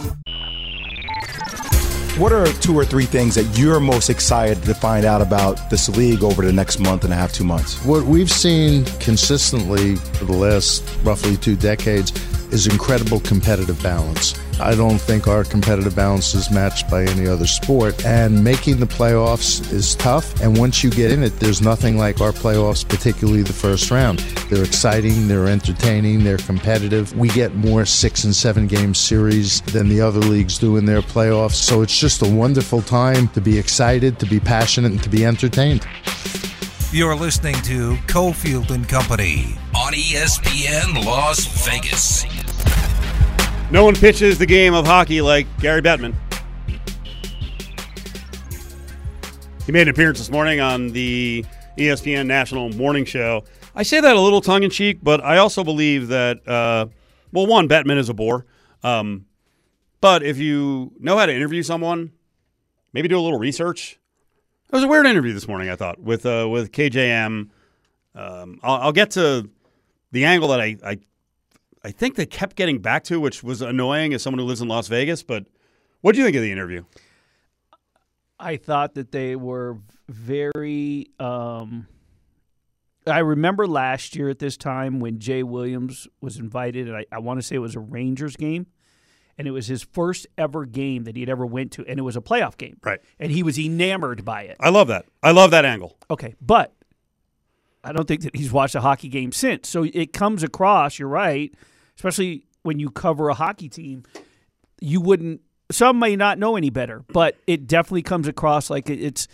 What 2.20 2.32
are 2.32 2.46
two 2.62 2.78
or 2.78 2.86
three 2.86 3.06
things 3.06 3.34
that 3.34 3.58
you're 3.58 3.80
most 3.80 4.12
excited 4.12 4.62
to 4.66 4.76
find 4.76 5.04
out 5.04 5.24
about 5.24 5.72
this 5.72 5.90
league 5.90 6.22
over 6.22 6.46
the 6.46 6.54
next 6.54 6.80
month 6.80 7.06
and 7.06 7.14
a 7.14 7.16
half, 7.16 7.34
two 7.34 7.44
months? 7.44 7.84
What 7.84 8.04
we've 8.04 8.30
seen 8.30 8.86
consistently 9.00 9.96
for 9.96 10.26
the 10.26 10.34
last 10.34 10.88
roughly 11.04 11.38
two 11.38 11.56
decades 11.56 12.12
is 12.52 12.68
incredible 12.68 13.20
competitive 13.20 13.82
balance. 13.82 14.40
I 14.60 14.74
don't 14.74 14.98
think 14.98 15.28
our 15.28 15.44
competitive 15.44 15.96
balance 15.96 16.34
is 16.34 16.50
matched 16.50 16.90
by 16.90 17.04
any 17.04 17.28
other 17.28 17.46
sport. 17.46 18.04
And 18.06 18.44
making 18.44 18.78
the 18.80 18.88
playoffs 18.88 19.72
is 19.72 19.96
tough. 19.96 20.42
And 20.42 20.58
once 20.58 20.84
you 20.84 20.90
get 20.90 21.12
in 21.12 21.24
it, 21.24 21.40
there's 21.40 21.62
nothing 21.62 21.98
like 21.98 22.22
our 22.22 22.32
playoffs, 22.32 22.88
particularly 22.88 23.44
the 23.44 23.54
first 23.54 23.92
round. 23.92 24.20
They're 24.50 24.64
exciting, 24.64 25.28
they're 25.28 25.48
entertaining, 25.48 26.24
they're 26.24 26.38
competitive. 26.38 27.16
We 27.16 27.30
get 27.30 27.54
more 27.56 27.86
six 27.86 28.24
and 28.24 28.36
seven 28.36 28.66
game 28.68 28.96
series 28.96 29.62
than 29.62 29.90
the 29.90 30.02
other 30.02 30.22
leagues 30.22 30.58
do 30.58 30.78
in 30.78 30.86
their 30.86 31.02
playoffs. 31.02 31.56
So 31.56 31.82
it's 31.82 32.00
just 32.00 32.22
a 32.24 32.30
wonderful 32.30 32.82
time 32.82 33.28
to 33.30 33.42
be 33.42 33.60
excited, 33.60 34.18
to 34.20 34.26
be 34.26 34.40
passionate, 34.40 34.92
and 34.92 35.04
to 35.04 35.10
be 35.10 35.24
entertained. 35.24 35.86
You're 36.92 37.16
listening 37.16 37.56
to 37.64 37.96
Cofield 38.08 38.72
and 38.72 38.88
Company. 38.88 39.58
On 39.88 39.94
ESPN 39.94 41.06
Las 41.06 41.46
Vegas. 41.66 42.26
No 43.72 43.86
one 43.86 43.96
pitches 43.96 44.38
the 44.38 44.46
game 44.46 44.74
of 44.74 44.86
hockey 44.86 45.22
like 45.22 45.48
Gary 45.62 45.82
Bettman. 45.82 46.14
He 49.66 49.72
made 49.72 49.84
an 49.84 49.88
appearance 49.88 50.18
this 50.18 50.30
morning 50.30 50.60
on 50.60 50.90
the 50.90 51.46
ESPN 51.78 52.26
National 52.26 52.70
Morning 52.72 53.06
Show. 53.06 53.46
I 53.76 53.84
say 53.84 54.02
that 54.02 54.14
a 54.14 54.20
little 54.20 54.42
tongue 54.42 54.64
in 54.64 54.70
cheek, 54.70 55.00
but 55.02 55.24
I 55.24 55.38
also 55.38 55.64
believe 55.64 56.10
that, 56.10 56.46
uh, 56.46 56.88
well, 57.32 57.48
one, 57.48 57.70
Bettman 57.70 57.98
is 57.98 58.10
a 58.10 58.14
bore. 58.14 58.46
Um, 58.84 59.26
but 60.02 60.22
if 60.22 60.38
you 60.38 60.92
know 61.00 61.18
how 61.18 61.28
to 61.28 61.34
interview 61.34 61.64
someone, 61.64 62.12
maybe 62.92 63.08
do 63.08 63.18
a 63.18 63.22
little 63.22 63.40
research. 63.40 63.98
It 64.66 64.76
was 64.76 64.84
a 64.84 64.88
weird 64.90 65.06
interview 65.06 65.34
this 65.34 65.48
morning, 65.48 65.70
I 65.70 65.78
thought, 65.78 65.98
with 65.98 66.26
uh, 66.26 66.46
with 66.50 66.74
KJM. 66.74 67.52
Um, 68.16 68.60
I'll, 68.64 68.82
I'll 68.82 68.92
get 68.92 69.12
to 69.12 69.50
the 70.12 70.26
angle 70.26 70.50
that 70.50 70.62
I, 70.62 70.78
I 70.84 71.00
I 71.84 71.92
think 71.92 72.16
they 72.16 72.26
kept 72.26 72.56
getting 72.56 72.80
back 72.80 73.04
to, 73.06 73.20
which 73.20 73.44
was 73.44 73.62
annoying 73.62 74.14
as 74.14 74.22
someone 74.22 74.40
who 74.40 74.46
lives 74.46 74.62
in 74.62 74.68
Las 74.68 74.88
Vegas. 74.88 75.24
But 75.24 75.46
what 76.02 76.14
do 76.14 76.20
you 76.20 76.26
think 76.26 76.36
of 76.36 76.42
the 76.42 76.52
interview? 76.52 76.84
I 78.40 78.58
thought 78.58 78.96
that 78.96 79.12
they 79.12 79.36
were 79.36 79.78
very. 80.10 81.08
Um, 81.20 81.88
I 83.06 83.20
remember 83.20 83.68
last 83.68 84.16
year 84.16 84.30
at 84.30 84.40
this 84.40 84.58
time 84.58 85.00
when 85.00 85.20
Jay 85.20 85.44
Williams 85.44 86.08
was 86.20 86.38
invited, 86.38 86.88
and 86.88 86.98
I, 86.98 87.06
I 87.12 87.20
want 87.20 87.40
to 87.40 87.42
say 87.42 87.56
it 87.56 87.60
was 87.60 87.76
a 87.76 87.80
Rangers 87.80 88.36
game, 88.36 88.68
and 89.38 89.48
it 89.48 89.52
was 89.52 89.68
his 89.68 89.82
first 89.82 90.28
ever 90.38 90.66
game 90.66 91.06
that 91.06 91.16
he'd 91.16 91.30
ever 91.30 91.46
went 91.46 91.72
to, 91.74 91.86
and 91.86 92.00
it 92.00 92.02
was 92.02 92.18
a 92.18 92.22
playoff 92.22 92.58
game, 92.58 92.78
Right. 92.84 93.00
And 93.18 93.32
he 93.32 93.44
was 93.44 93.58
enamored 93.58 94.26
by 94.26 94.42
it. 94.44 94.58
I 94.60 94.70
love 94.70 94.90
that. 94.90 95.06
I 95.24 95.32
love 95.32 95.52
that 95.52 95.64
angle. 95.64 95.98
Okay, 96.12 96.36
but 96.42 96.74
I 97.84 97.92
don't 97.92 98.08
think 98.08 98.22
that 98.22 98.36
he's 98.36 98.52
watched 98.52 98.76
a 98.76 98.82
hockey 98.82 99.08
game 99.08 99.32
since. 99.32 99.70
So 99.70 99.84
it 99.84 100.14
comes 100.14 100.44
across, 100.44 101.00
you're 101.00 101.08
right, 101.08 101.54
especially 101.96 102.46
when 102.64 102.80
you 102.80 102.90
cover 102.90 103.30
a 103.30 103.34
hockey 103.34 103.70
team, 103.70 104.04
you 104.82 105.02
wouldn't 105.02 105.42
some 105.72 106.00
may 106.00 106.16
not 106.16 106.40
know 106.40 106.56
any 106.56 106.70
better, 106.70 107.04
but 107.10 107.36
it 107.46 107.68
definitely 107.68 108.04
comes 108.04 108.28
across 108.28 108.70
like 108.70 108.90
it's 108.90 109.28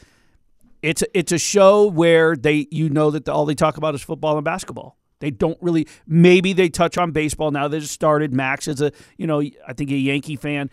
it's 0.81 1.03
it's 1.13 1.31
a 1.31 1.37
show 1.37 1.87
where 1.87 2.35
they 2.35 2.67
you 2.71 2.89
know 2.89 3.11
that 3.11 3.25
the, 3.25 3.33
all 3.33 3.45
they 3.45 3.55
talk 3.55 3.77
about 3.77 3.95
is 3.95 4.01
football 4.01 4.35
and 4.35 4.45
basketball. 4.45 4.97
They 5.19 5.31
don't 5.31 5.57
really 5.61 5.87
maybe 6.07 6.53
they 6.53 6.69
touch 6.69 6.97
on 6.97 7.11
baseball 7.11 7.51
now 7.51 7.67
they 7.67 7.79
just 7.79 7.93
started. 7.93 8.33
Max 8.33 8.67
is 8.67 8.81
a 8.81 8.91
you 9.17 9.27
know 9.27 9.41
I 9.67 9.73
think 9.73 9.91
a 9.91 9.95
Yankee 9.95 10.35
fan, 10.35 10.69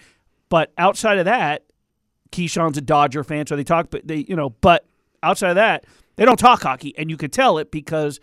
but 0.49 0.73
outside 0.79 1.19
of 1.19 1.27
that, 1.27 1.65
Keyshawn's 2.33 2.79
a 2.79 2.83
Dodger 2.83 3.23
fan, 3.23 3.47
so 3.47 3.57
they 3.57 3.65
talk. 3.65 3.91
But 3.91 4.07
they 4.07 4.25
you 4.29 4.37
know, 4.37 4.51
but 4.51 4.87
outside 5.23 5.51
of 5.51 5.57
that, 5.57 5.85
they 6.21 6.27
don't 6.27 6.39
talk 6.39 6.63
hockey, 6.65 6.95
and 6.99 7.09
you 7.09 7.17
could 7.17 7.33
tell 7.33 7.57
it 7.57 7.71
because 7.71 8.21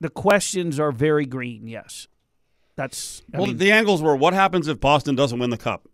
the 0.00 0.10
questions 0.10 0.80
are 0.80 0.90
very 0.90 1.24
green. 1.24 1.68
Yes, 1.68 2.08
that's 2.74 3.22
I 3.32 3.38
well, 3.38 3.46
mean, 3.46 3.58
the 3.58 3.70
angles 3.70 4.02
were 4.02 4.16
what 4.16 4.34
happens 4.34 4.66
if 4.66 4.80
Boston 4.80 5.14
doesn't 5.14 5.38
win 5.38 5.50
the 5.50 5.56
cup? 5.56 5.86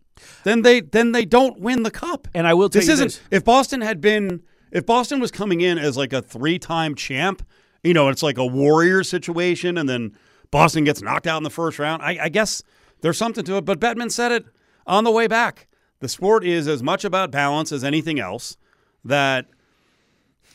Then 0.44 0.62
they 0.62 0.80
then 0.80 1.12
they 1.12 1.26
don't 1.26 1.60
win 1.60 1.82
the 1.82 1.90
cup. 1.90 2.28
and 2.34 2.46
I 2.46 2.54
will 2.54 2.70
tell 2.70 2.80
This 2.80 2.86
you 2.88 2.94
isn't 2.94 3.08
this. 3.08 3.20
if 3.30 3.44
Boston 3.44 3.82
had 3.82 4.00
been 4.00 4.42
if 4.72 4.86
Boston 4.86 5.20
was 5.20 5.30
coming 5.30 5.60
in 5.60 5.76
as 5.76 5.98
like 5.98 6.14
a 6.14 6.22
three 6.22 6.58
time 6.58 6.94
champ, 6.94 7.42
you 7.84 7.92
know, 7.92 8.08
it's 8.08 8.22
like 8.22 8.38
a 8.38 8.46
warrior 8.46 9.04
situation, 9.04 9.76
and 9.76 9.86
then 9.86 10.16
Boston 10.50 10.84
gets 10.84 11.02
knocked 11.02 11.26
out 11.26 11.36
in 11.36 11.42
the 11.42 11.50
first 11.50 11.78
round. 11.78 12.00
I, 12.02 12.18
I 12.22 12.28
guess 12.30 12.62
there's 13.02 13.18
something 13.18 13.44
to 13.44 13.58
it. 13.58 13.66
But 13.66 13.80
Bettman 13.80 14.10
said 14.10 14.32
it 14.32 14.46
on 14.86 15.04
the 15.04 15.10
way 15.10 15.26
back. 15.26 15.68
The 16.00 16.08
sport 16.08 16.42
is 16.42 16.66
as 16.66 16.82
much 16.82 17.04
about 17.04 17.30
balance 17.30 17.70
as 17.70 17.84
anything 17.84 18.18
else. 18.18 18.56
That 19.04 19.44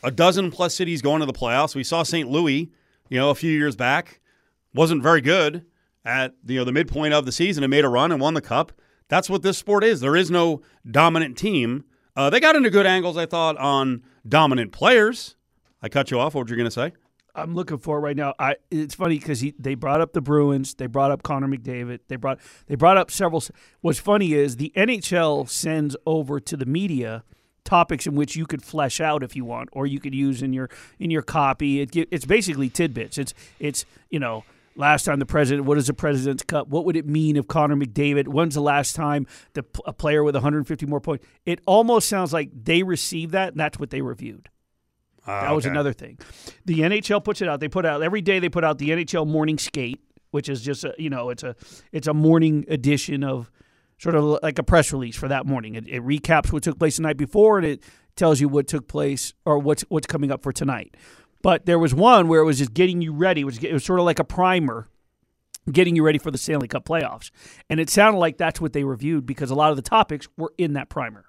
a 0.04 0.12
dozen 0.12 0.52
plus 0.52 0.76
cities 0.76 1.02
going 1.02 1.22
to 1.22 1.26
the 1.26 1.34
playoffs. 1.34 1.76
We 1.76 1.84
saw 1.84 2.04
St. 2.04 2.30
Louis, 2.30 2.72
you 3.10 3.20
know, 3.20 3.30
a 3.30 3.36
few 3.36 3.52
years 3.52 3.76
back, 3.76 4.20
wasn't 4.74 5.02
very 5.02 5.22
good 5.22 5.66
at 6.06 6.34
you 6.46 6.58
know 6.58 6.66
the 6.66 6.72
midpoint 6.72 7.14
of 7.14 7.26
the 7.26 7.32
season 7.32 7.64
and 7.64 7.72
made 7.72 7.86
a 7.86 7.90
run 7.90 8.12
and 8.12 8.22
won 8.22 8.34
the 8.34 8.42
cup. 8.42 8.74
That's 9.08 9.30
what 9.30 9.42
this 9.42 9.58
sport 9.58 9.84
is. 9.84 10.02
There 10.02 10.16
is 10.16 10.30
no 10.30 10.62
dominant 10.90 11.38
team. 11.38 11.86
Uh, 12.16 12.30
they 12.30 12.40
got 12.40 12.56
into 12.56 12.70
good 12.70 12.86
angles, 12.86 13.18
I 13.18 13.26
thought, 13.26 13.58
on 13.58 14.04
dominant 14.28 14.72
players. 14.72 15.36
I 15.82 15.90
cut 15.90 16.12
you 16.12 16.20
off. 16.20 16.36
What 16.36 16.46
were 16.46 16.50
you 16.50 16.56
going 16.56 16.66
to 16.66 16.72
say? 16.72 16.94
I'm 17.36 17.56
looking 17.56 17.80
for 17.80 18.00
right 18.00 18.16
now. 18.16 18.34
I 18.38 18.58
it's 18.70 18.94
funny 18.94 19.18
because 19.18 19.44
they 19.58 19.74
brought 19.74 20.02
up 20.02 20.14
the 20.14 20.22
Bruins, 20.22 20.76
they 20.76 20.86
brought 20.86 21.12
up 21.12 21.24
Connor 21.24 21.48
McDavid, 21.48 22.00
they 22.08 22.16
brought 22.16 22.40
they 22.68 22.76
brought 22.76 22.98
up 22.98 23.10
several. 23.10 23.44
What's 23.82 24.00
funny 24.00 24.34
is 24.34 24.58
the 24.58 24.72
NHL 24.76 25.50
sends 25.50 25.96
over 26.06 26.40
to 26.40 26.56
the 26.56 26.66
media 26.66 27.24
topics 27.64 28.06
in 28.08 28.16
which 28.16 28.36
you 28.36 28.46
could 28.46 28.64
flesh 28.64 29.00
out 29.00 29.24
if 29.24 29.36
you 29.36 29.46
want, 29.46 29.70
or 29.72 29.86
you 29.88 30.00
could 30.00 30.16
use 30.16 30.42
in 30.42 30.54
your 30.54 30.70
in 31.00 31.12
your 31.12 31.22
copy. 31.22 31.82
It 31.82 31.96
it's 32.12 32.26
basically 32.26 32.70
tidbits. 32.70 33.18
It's 33.18 33.34
it's 33.60 33.86
you 34.10 34.20
know. 34.20 34.44
Last 34.76 35.04
time 35.04 35.20
the 35.20 35.26
president, 35.28 35.68
what 35.68 35.78
is 35.78 35.86
the 35.86 35.94
president's 35.94 36.42
cup? 36.42 36.68
What 36.68 36.86
would 36.86 36.96
it 36.96 37.06
mean 37.06 37.36
if 37.36 37.48
Connor 37.48 37.76
McDavid? 37.76 38.28
When's 38.28 38.56
the 38.56 38.62
last 38.62 38.96
time 38.96 39.28
the 39.54 39.64
a 39.86 39.94
player 39.94 40.24
with 40.24 40.34
150 40.34 40.88
more 40.88 41.00
points? 41.00 41.24
It 41.46 41.62
almost 41.68 42.10
sounds 42.10 42.34
like 42.34 42.50
they 42.52 42.82
received 42.82 43.34
that, 43.34 43.50
and 43.50 43.60
that's 43.60 43.78
what 43.78 43.92
they 43.92 44.02
reviewed. 44.02 44.50
Ah, 45.28 45.42
that 45.42 45.56
was 45.56 45.68
another 45.68 45.94
thing. 45.94 46.18
The 46.66 46.80
NHL 46.80 47.24
puts 47.24 47.42
it 47.42 47.48
out. 47.48 47.60
They 47.60 47.70
put 47.70 47.86
out 47.86 48.02
every 48.02 48.22
day. 48.22 48.40
They 48.40 48.50
put 48.50 48.64
out 48.64 48.80
the 48.80 48.90
NHL 48.90 49.28
morning 49.28 49.60
skate, 49.60 50.02
which 50.32 50.50
is 50.50 50.62
just 50.62 50.84
a 50.84 50.96
you 50.98 51.10
know 51.10 51.30
it's 51.30 51.44
a 51.44 51.56
it's 51.92 52.08
a 52.08 52.14
morning 52.14 52.66
edition 52.68 53.24
of 53.24 53.52
sort 54.04 54.16
of 54.16 54.40
like 54.44 54.60
a 54.60 54.64
press 54.64 54.92
release 54.92 55.16
for 55.16 55.30
that 55.30 55.46
morning. 55.46 55.76
It, 55.76 55.88
it 55.88 56.04
recaps 56.04 56.52
what 56.52 56.62
took 56.64 56.78
place 56.78 56.98
the 56.98 57.04
night 57.04 57.16
before, 57.16 57.58
and 57.58 57.66
it 57.66 57.82
tells 58.18 58.42
you 58.42 58.50
what 58.50 58.68
took 58.68 58.90
place 58.90 59.34
or 59.46 59.58
what's 59.58 59.84
what's 59.84 60.08
coming 60.08 60.30
up 60.30 60.44
for 60.44 60.52
tonight. 60.52 60.98
But 61.42 61.66
there 61.66 61.80
was 61.80 61.96
one 61.96 62.28
where 62.28 62.42
it 62.42 62.46
was 62.46 62.58
just 62.58 62.74
getting 62.74 63.02
you 63.02 63.14
ready. 63.14 63.42
It 63.42 63.46
was 63.46 63.64
it 63.64 63.72
was 63.72 63.86
sort 63.86 64.00
of 64.00 64.06
like 64.06 64.20
a 64.20 64.26
primer 64.26 64.90
getting 65.72 65.96
you 65.96 66.04
ready 66.04 66.20
for 66.20 66.30
the 66.30 66.38
Stanley 66.38 66.68
Cup 66.68 66.84
playoffs. 66.84 67.32
And 67.70 67.80
it 67.80 67.90
sounded 67.90 68.20
like 68.20 68.38
that's 68.38 68.60
what 68.60 68.74
they 68.74 68.84
reviewed 68.84 69.26
because 69.26 69.50
a 69.50 69.56
lot 69.56 69.70
of 69.70 69.78
the 69.78 69.82
topics 69.82 70.28
were 70.36 70.54
in 70.58 70.74
that 70.74 70.90
primer. 70.90 71.24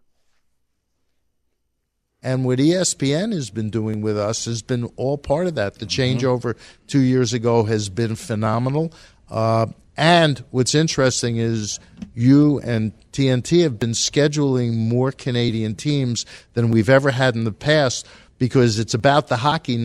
And 2.21 2.45
what 2.45 2.59
ESPN 2.59 3.33
has 3.33 3.51
been 3.51 3.71
doing 3.71 4.01
with 4.01 4.19
us 4.19 4.47
has 4.47 4.63
been 4.63 4.87
all 4.97 5.17
part 5.17 5.47
of 5.47 5.55
that. 5.55 5.79
The 5.79 5.87
changeover 5.87 6.57
two 6.89 7.01
years 7.01 7.33
ago 7.33 7.63
has 7.65 7.89
been 7.89 8.17
phenomenal. 8.17 8.93
Uh, 9.31 9.67
and 9.97 10.45
what's 10.51 10.75
interesting 10.75 11.37
is 11.37 11.79
you 12.15 12.61
and 12.61 12.93
TNT 13.13 13.63
have 13.63 13.79
been 13.79 13.91
scheduling 13.91 14.77
more 14.89 15.13
Canadian 15.13 15.75
teams 15.75 16.27
than 16.55 16.71
we've 16.71 16.89
ever 16.89 17.11
had 17.11 17.35
in 17.35 17.45
the 17.45 17.53
past 17.53 18.07
because 18.39 18.81
it's 18.81 18.95
about 18.95 19.29
the 19.29 19.37
hockey 19.37 19.77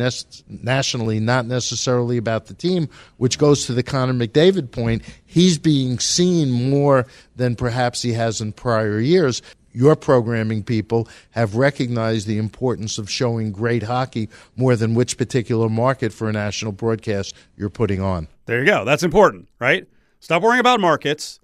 nationally, 0.47 1.19
not 1.19 1.45
necessarily 1.45 2.17
about 2.17 2.47
the 2.47 2.53
team, 2.55 2.89
which 3.17 3.37
goes 3.37 3.67
to 3.67 3.73
the 3.73 3.83
Connor 3.83 4.13
McDavid 4.13 4.71
point. 4.71 5.03
He's 5.25 5.59
being 5.59 5.99
seen 5.99 6.49
more 6.49 7.05
than 7.35 7.55
perhaps 7.55 8.01
he 8.01 8.13
has 8.13 8.41
in 8.41 8.51
prior 8.53 8.99
years 8.99 9.43
your 9.71 9.95
programming 9.95 10.63
people 10.63 11.07
have 11.31 11.55
recognized 11.55 12.27
the 12.27 12.37
importance 12.37 12.97
of 12.97 13.09
showing 13.09 13.51
great 13.51 13.83
hockey 13.83 14.29
more 14.55 14.75
than 14.75 14.95
which 14.95 15.17
particular 15.17 15.69
market 15.69 16.11
for 16.11 16.27
a 16.27 16.33
national 16.33 16.71
broadcast 16.71 17.35
you're 17.55 17.69
putting 17.69 18.01
on. 18.01 18.27
There 18.45 18.59
you 18.59 18.65
go. 18.65 18.83
That's 18.83 19.03
important, 19.03 19.47
right? 19.59 19.87
Stop 20.19 20.41
worrying 20.43 20.59
about 20.59 20.79
markets. 20.79 21.39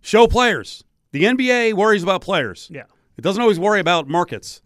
Show 0.00 0.26
players. 0.26 0.84
The 1.12 1.24
NBA 1.24 1.74
worries 1.74 2.02
about 2.02 2.20
players. 2.20 2.68
Yeah. 2.72 2.84
It 3.16 3.22
doesn't 3.22 3.40
always 3.40 3.58
worry 3.58 3.80
about 3.80 4.08
markets. 4.08 4.60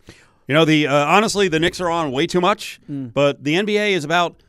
You 0.46 0.54
know, 0.54 0.64
the 0.64 0.86
uh, 0.86 1.06
honestly, 1.06 1.48
the 1.48 1.60
Knicks 1.60 1.80
are 1.80 1.90
on 1.90 2.10
way 2.10 2.26
too 2.26 2.40
much, 2.40 2.80
but 2.88 3.44
the 3.44 3.54
NBA 3.54 3.90
is 3.90 4.04
about 4.04 4.42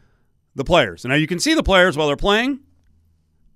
the 0.56 0.64
players. 0.64 1.04
And 1.04 1.10
now 1.10 1.18
you 1.18 1.28
can 1.28 1.40
see 1.40 1.54
the 1.54 1.64
players 1.64 1.98
while 1.98 2.08
they're 2.08 2.16
playing, 2.16 2.60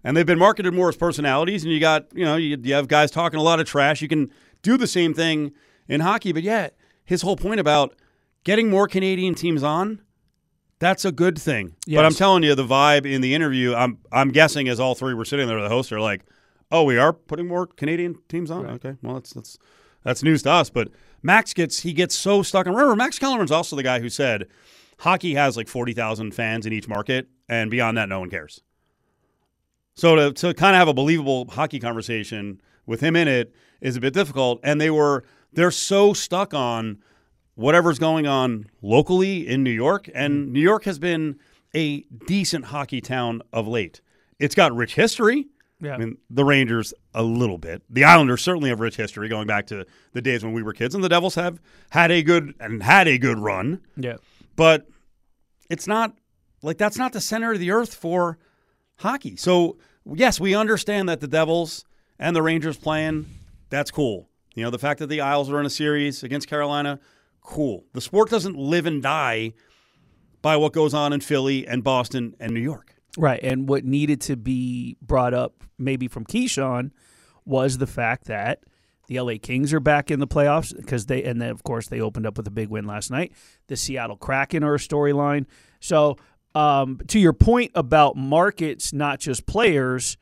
and 0.03 0.15
they've 0.17 0.25
been 0.25 0.39
marketed 0.39 0.73
more 0.73 0.89
as 0.89 0.97
personalities. 0.97 1.63
And 1.63 1.71
you 1.71 1.79
got, 1.79 2.07
you 2.13 2.25
know, 2.25 2.35
you, 2.35 2.57
you 2.61 2.73
have 2.73 2.89
guys 2.89 3.11
talking 3.11 3.39
a 3.39 3.43
lot 3.43 3.61
of 3.61 3.65
trash. 3.65 4.01
You 4.01 4.09
can 4.09 4.29
do 4.61 4.75
the 4.75 4.87
same 4.87 5.13
thing 5.13 5.53
in 5.87 6.01
hockey, 6.01 6.33
but 6.33 6.43
yet 6.43 6.75
his 7.05 7.21
whole 7.21 7.37
point 7.37 7.61
about 7.61 7.95
getting 8.43 8.69
more 8.69 8.87
Canadian 8.89 9.35
teams 9.35 9.63
on, 9.63 10.01
that's 10.79 11.05
a 11.05 11.11
good 11.11 11.39
thing. 11.39 11.75
But 11.87 12.05
I'm 12.05 12.13
telling 12.13 12.43
you, 12.43 12.55
the 12.55 12.65
vibe 12.65 13.05
in 13.05 13.21
the 13.21 13.33
interview, 13.33 13.73
I'm 13.73 13.99
I'm 14.11 14.31
guessing 14.31 14.67
as 14.67 14.79
all 14.79 14.95
three 14.95 15.13
were 15.13 15.25
sitting 15.25 15.47
there, 15.47 15.61
the 15.61 15.69
hosts 15.69 15.91
are 15.91 15.99
like, 16.01 16.23
"Oh, 16.71 16.83
we 16.83 16.97
are 16.97 17.13
putting 17.13 17.47
more 17.47 17.67
Canadian 17.67 18.15
teams 18.27 18.51
on." 18.51 18.65
Okay, 18.65 18.95
well 19.01 19.15
that's 19.15 19.33
that's 19.33 19.57
that's 20.03 20.23
news 20.23 20.43
to 20.43 20.51
us. 20.51 20.69
But 20.69 20.89
Max 21.21 21.53
gets 21.53 21.79
he 21.81 21.93
gets 21.93 22.15
so 22.15 22.43
stuck. 22.43 22.65
And 22.65 22.75
remember, 22.75 22.95
Max 22.95 23.17
Kellerman's 23.19 23.51
also 23.51 23.75
the 23.75 23.83
guy 23.83 23.99
who 23.99 24.09
said 24.09 24.47
hockey 24.99 25.35
has 25.35 25.55
like 25.55 25.67
forty 25.67 25.93
thousand 25.93 26.33
fans 26.35 26.65
in 26.65 26.73
each 26.73 26.87
market. 26.87 27.27
and 27.49 27.71
beyond 27.71 27.97
that, 27.97 28.09
no 28.09 28.19
one 28.19 28.29
cares. 28.29 28.61
So 29.95 30.15
to 30.15 30.33
to 30.33 30.53
kind 30.53 30.75
of 30.75 30.79
have 30.79 30.87
a 30.87 30.93
believable 30.93 31.45
hockey 31.49 31.79
conversation 31.79 32.61
with 32.85 32.99
him 33.01 33.15
in 33.15 33.27
it 33.27 33.53
is 33.79 33.95
a 33.95 34.01
bit 34.01 34.13
difficult, 34.13 34.59
and 34.63 34.81
they 34.81 34.89
were 34.89 35.23
they're 35.53 35.71
so 35.71 36.13
stuck 36.13 36.53
on 36.53 36.97
whatever's 37.55 37.99
going 37.99 38.27
on 38.27 38.67
locally 38.81 39.47
in 39.47 39.63
New 39.63 39.71
York, 39.71 40.09
and 40.13 40.47
mm. 40.47 40.51
New 40.51 40.61
York 40.61 40.85
has 40.85 40.99
been 40.99 41.39
a 41.75 42.01
decent 42.25 42.65
hockey 42.65 43.01
town 43.01 43.41
of 43.51 43.67
late. 43.67 44.01
It's 44.39 44.55
got 44.55 44.75
rich 44.75 44.95
history. 44.95 45.47
Yeah. 45.79 45.95
I 45.95 45.97
mean, 45.97 46.17
the 46.29 46.45
Rangers 46.45 46.93
a 47.13 47.23
little 47.23 47.57
bit. 47.57 47.83
The 47.89 48.05
Islanders 48.05 48.41
certainly 48.41 48.69
have 48.69 48.79
rich 48.79 48.95
history 48.95 49.27
going 49.27 49.47
back 49.47 49.67
to 49.67 49.85
the 50.13 50.21
days 50.21 50.43
when 50.43 50.53
we 50.53 50.63
were 50.63 50.73
kids, 50.73 50.95
and 50.95 51.03
the 51.03 51.09
Devils 51.09 51.35
have 51.35 51.59
had 51.89 52.09
a 52.11 52.23
good 52.23 52.53
and 52.59 52.81
had 52.81 53.07
a 53.07 53.17
good 53.17 53.37
run. 53.37 53.81
Yeah. 53.97 54.17
But 54.55 54.87
it's 55.69 55.87
not 55.87 56.15
like 56.61 56.77
that's 56.77 56.97
not 56.97 57.11
the 57.11 57.21
center 57.21 57.51
of 57.51 57.59
the 57.59 57.71
earth 57.71 57.93
for 57.93 58.37
hockey. 58.97 59.35
So 59.35 59.77
yes, 60.05 60.39
we 60.39 60.55
understand 60.55 61.09
that 61.09 61.19
the 61.19 61.27
Devils 61.27 61.83
and 62.17 62.35
the 62.35 62.41
Rangers 62.41 62.77
playing. 62.77 63.25
That's 63.69 63.91
cool. 63.91 64.29
You 64.55 64.63
know, 64.63 64.69
the 64.69 64.79
fact 64.79 64.99
that 64.99 65.07
the 65.07 65.21
Isles 65.21 65.51
are 65.51 65.59
in 65.59 65.65
a 65.65 65.69
series 65.69 66.23
against 66.23 66.47
Carolina, 66.47 66.99
cool. 67.43 67.85
The 67.93 68.01
sport 68.01 68.29
doesn't 68.29 68.57
live 68.57 68.85
and 68.85 69.01
die 69.01 69.53
by 70.41 70.57
what 70.57 70.73
goes 70.73 70.93
on 70.93 71.13
in 71.13 71.21
Philly 71.21 71.67
and 71.67 71.83
Boston 71.83 72.35
and 72.39 72.53
New 72.53 72.61
York. 72.61 72.95
Right. 73.17 73.39
And 73.43 73.69
what 73.69 73.85
needed 73.85 74.21
to 74.21 74.35
be 74.35 74.97
brought 75.01 75.33
up, 75.33 75.63
maybe 75.77 76.07
from 76.07 76.25
Keyshawn, 76.25 76.91
was 77.45 77.77
the 77.77 77.87
fact 77.87 78.25
that 78.25 78.63
the 79.07 79.19
LA 79.19 79.33
Kings 79.41 79.73
are 79.73 79.79
back 79.79 80.09
in 80.09 80.19
the 80.19 80.27
playoffs 80.27 80.75
because 80.75 81.05
they, 81.05 81.23
and 81.23 81.41
then 81.41 81.49
of 81.49 81.63
course 81.63 81.87
they 81.87 82.01
opened 82.01 82.25
up 82.25 82.37
with 82.37 82.47
a 82.47 82.51
big 82.51 82.69
win 82.69 82.85
last 82.85 83.11
night. 83.11 83.33
The 83.67 83.75
Seattle 83.75 84.17
Kraken 84.17 84.63
are 84.63 84.75
a 84.75 84.79
storyline. 84.79 85.45
So, 85.79 86.17
um, 86.55 86.99
to 87.07 87.19
your 87.19 87.33
point 87.33 87.71
about 87.73 88.15
markets, 88.15 88.93
not 88.93 89.19
just 89.19 89.45
players, 89.45 90.17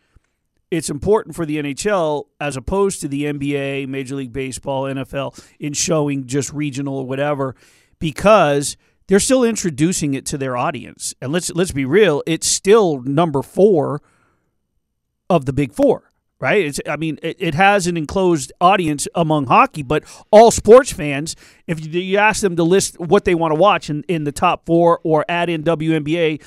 it's 0.71 0.89
important 0.89 1.35
for 1.35 1.45
the 1.45 1.61
NHL 1.61 2.27
as 2.39 2.55
opposed 2.55 3.01
to 3.01 3.07
the 3.09 3.25
NBA, 3.25 3.87
Major 3.87 4.15
League 4.15 4.33
Baseball, 4.33 4.83
NFL 4.83 5.39
in 5.59 5.73
showing 5.73 6.25
just 6.25 6.51
regional 6.53 6.97
or 6.97 7.05
whatever, 7.05 7.55
because 7.99 8.77
they're 9.07 9.19
still 9.19 9.43
introducing 9.43 10.13
it 10.13 10.25
to 10.27 10.37
their 10.37 10.55
audience. 10.55 11.13
And 11.21 11.33
let's 11.33 11.51
let's 11.51 11.73
be 11.73 11.83
real, 11.83 12.23
it's 12.25 12.47
still 12.47 13.01
number 13.01 13.41
four 13.41 14.01
of 15.29 15.45
the 15.45 15.51
big 15.51 15.73
four, 15.73 16.09
right? 16.39 16.65
It's 16.65 16.79
I 16.87 16.95
mean, 16.95 17.19
it, 17.21 17.35
it 17.37 17.53
has 17.53 17.85
an 17.87 17.97
enclosed 17.97 18.53
audience 18.61 19.09
among 19.13 19.47
hockey, 19.47 19.83
but 19.83 20.05
all 20.31 20.51
sports 20.51 20.93
fans, 20.93 21.35
if 21.67 21.85
you, 21.85 21.99
you 21.99 22.17
ask 22.17 22.41
them 22.41 22.55
to 22.55 22.63
list 22.63 22.97
what 22.97 23.25
they 23.25 23.35
want 23.35 23.53
to 23.53 23.59
watch 23.59 23.89
in, 23.89 24.03
in 24.03 24.23
the 24.23 24.31
top 24.31 24.65
four 24.65 25.01
or 25.03 25.25
add 25.27 25.49
in 25.49 25.63
WNBA, 25.63 26.41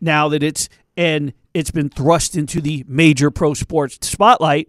now 0.00 0.30
that 0.30 0.42
it's 0.42 0.70
and 0.96 1.34
it's 1.56 1.70
been 1.70 1.88
thrust 1.88 2.36
into 2.36 2.60
the 2.60 2.84
major 2.86 3.30
pro 3.30 3.54
sports 3.54 3.98
spotlight 4.06 4.68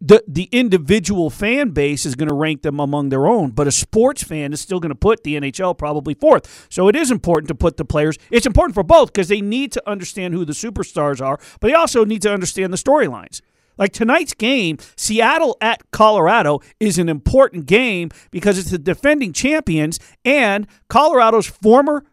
the 0.00 0.24
the 0.26 0.48
individual 0.50 1.28
fan 1.30 1.70
base 1.70 2.06
is 2.06 2.14
going 2.14 2.28
to 2.28 2.34
rank 2.34 2.62
them 2.62 2.80
among 2.80 3.10
their 3.10 3.26
own, 3.26 3.50
but 3.50 3.66
a 3.66 3.72
sports 3.72 4.22
fan 4.22 4.52
is 4.52 4.60
still 4.60 4.80
going 4.80 4.90
to 4.90 4.94
put 4.94 5.24
the 5.24 5.36
NHL 5.36 5.76
probably 5.76 6.14
fourth. 6.14 6.66
So 6.70 6.88
it 6.88 6.96
is 6.96 7.10
important 7.10 7.48
to 7.48 7.54
put 7.54 7.76
the 7.76 7.84
players. 7.84 8.16
It's 8.30 8.46
important 8.46 8.74
for 8.74 8.82
both 8.82 9.12
because 9.12 9.28
they 9.28 9.42
need 9.42 9.72
to 9.72 9.88
understand 9.88 10.32
who 10.32 10.44
the 10.44 10.54
superstars 10.54 11.20
are, 11.20 11.38
but 11.60 11.68
they 11.68 11.74
also 11.74 12.04
need 12.04 12.22
to 12.22 12.32
understand 12.32 12.72
the 12.72 12.78
storylines. 12.78 13.42
Like 13.76 13.92
tonight's 13.92 14.34
game, 14.34 14.78
Seattle 14.96 15.56
at 15.60 15.90
Colorado 15.90 16.60
is 16.80 16.98
an 16.98 17.08
important 17.08 17.66
game 17.66 18.10
because 18.30 18.58
it's 18.58 18.70
the 18.70 18.78
defending 18.78 19.32
champions 19.32 19.98
and 20.24 20.66
Colorado's 20.88 21.46
former 21.46 22.04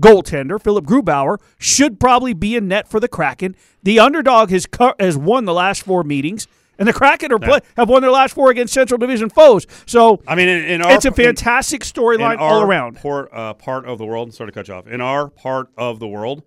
goaltender 0.00 0.60
Philipp 0.62 0.84
Grubauer 0.84 1.38
should 1.58 2.00
probably 2.00 2.32
be 2.34 2.56
in 2.56 2.68
net 2.68 2.88
for 2.88 3.00
the 3.00 3.08
Kraken. 3.08 3.54
The 3.82 3.98
underdog 4.00 4.50
has 4.50 4.66
cu- 4.66 4.92
has 4.98 5.16
won 5.16 5.44
the 5.44 5.54
last 5.54 5.82
four 5.82 6.02
meetings, 6.04 6.46
and 6.78 6.88
the 6.88 6.92
Kraken 6.92 7.32
are 7.32 7.38
play- 7.38 7.60
have 7.76 7.88
won 7.88 8.02
their 8.02 8.10
last 8.10 8.34
four 8.34 8.50
against 8.50 8.72
Central 8.74 8.98
Division 8.98 9.28
foes. 9.30 9.66
So 9.86 10.20
I 10.26 10.34
mean, 10.34 10.48
in, 10.48 10.64
in 10.64 10.82
our 10.82 10.92
it's 10.92 11.04
a 11.04 11.12
fantastic 11.12 11.82
in 11.82 11.86
storyline 11.88 12.38
all 12.38 12.62
around. 12.62 12.96
Part, 12.96 13.30
uh, 13.32 13.54
part 13.54 13.86
of 13.86 13.98
the 13.98 14.04
world, 14.06 14.32
sorry 14.34 14.48
to 14.50 14.54
cut 14.54 14.68
you 14.68 14.74
off. 14.74 14.86
In 14.86 15.00
our 15.00 15.28
part 15.28 15.68
of 15.76 15.98
the 16.00 16.08
world, 16.08 16.42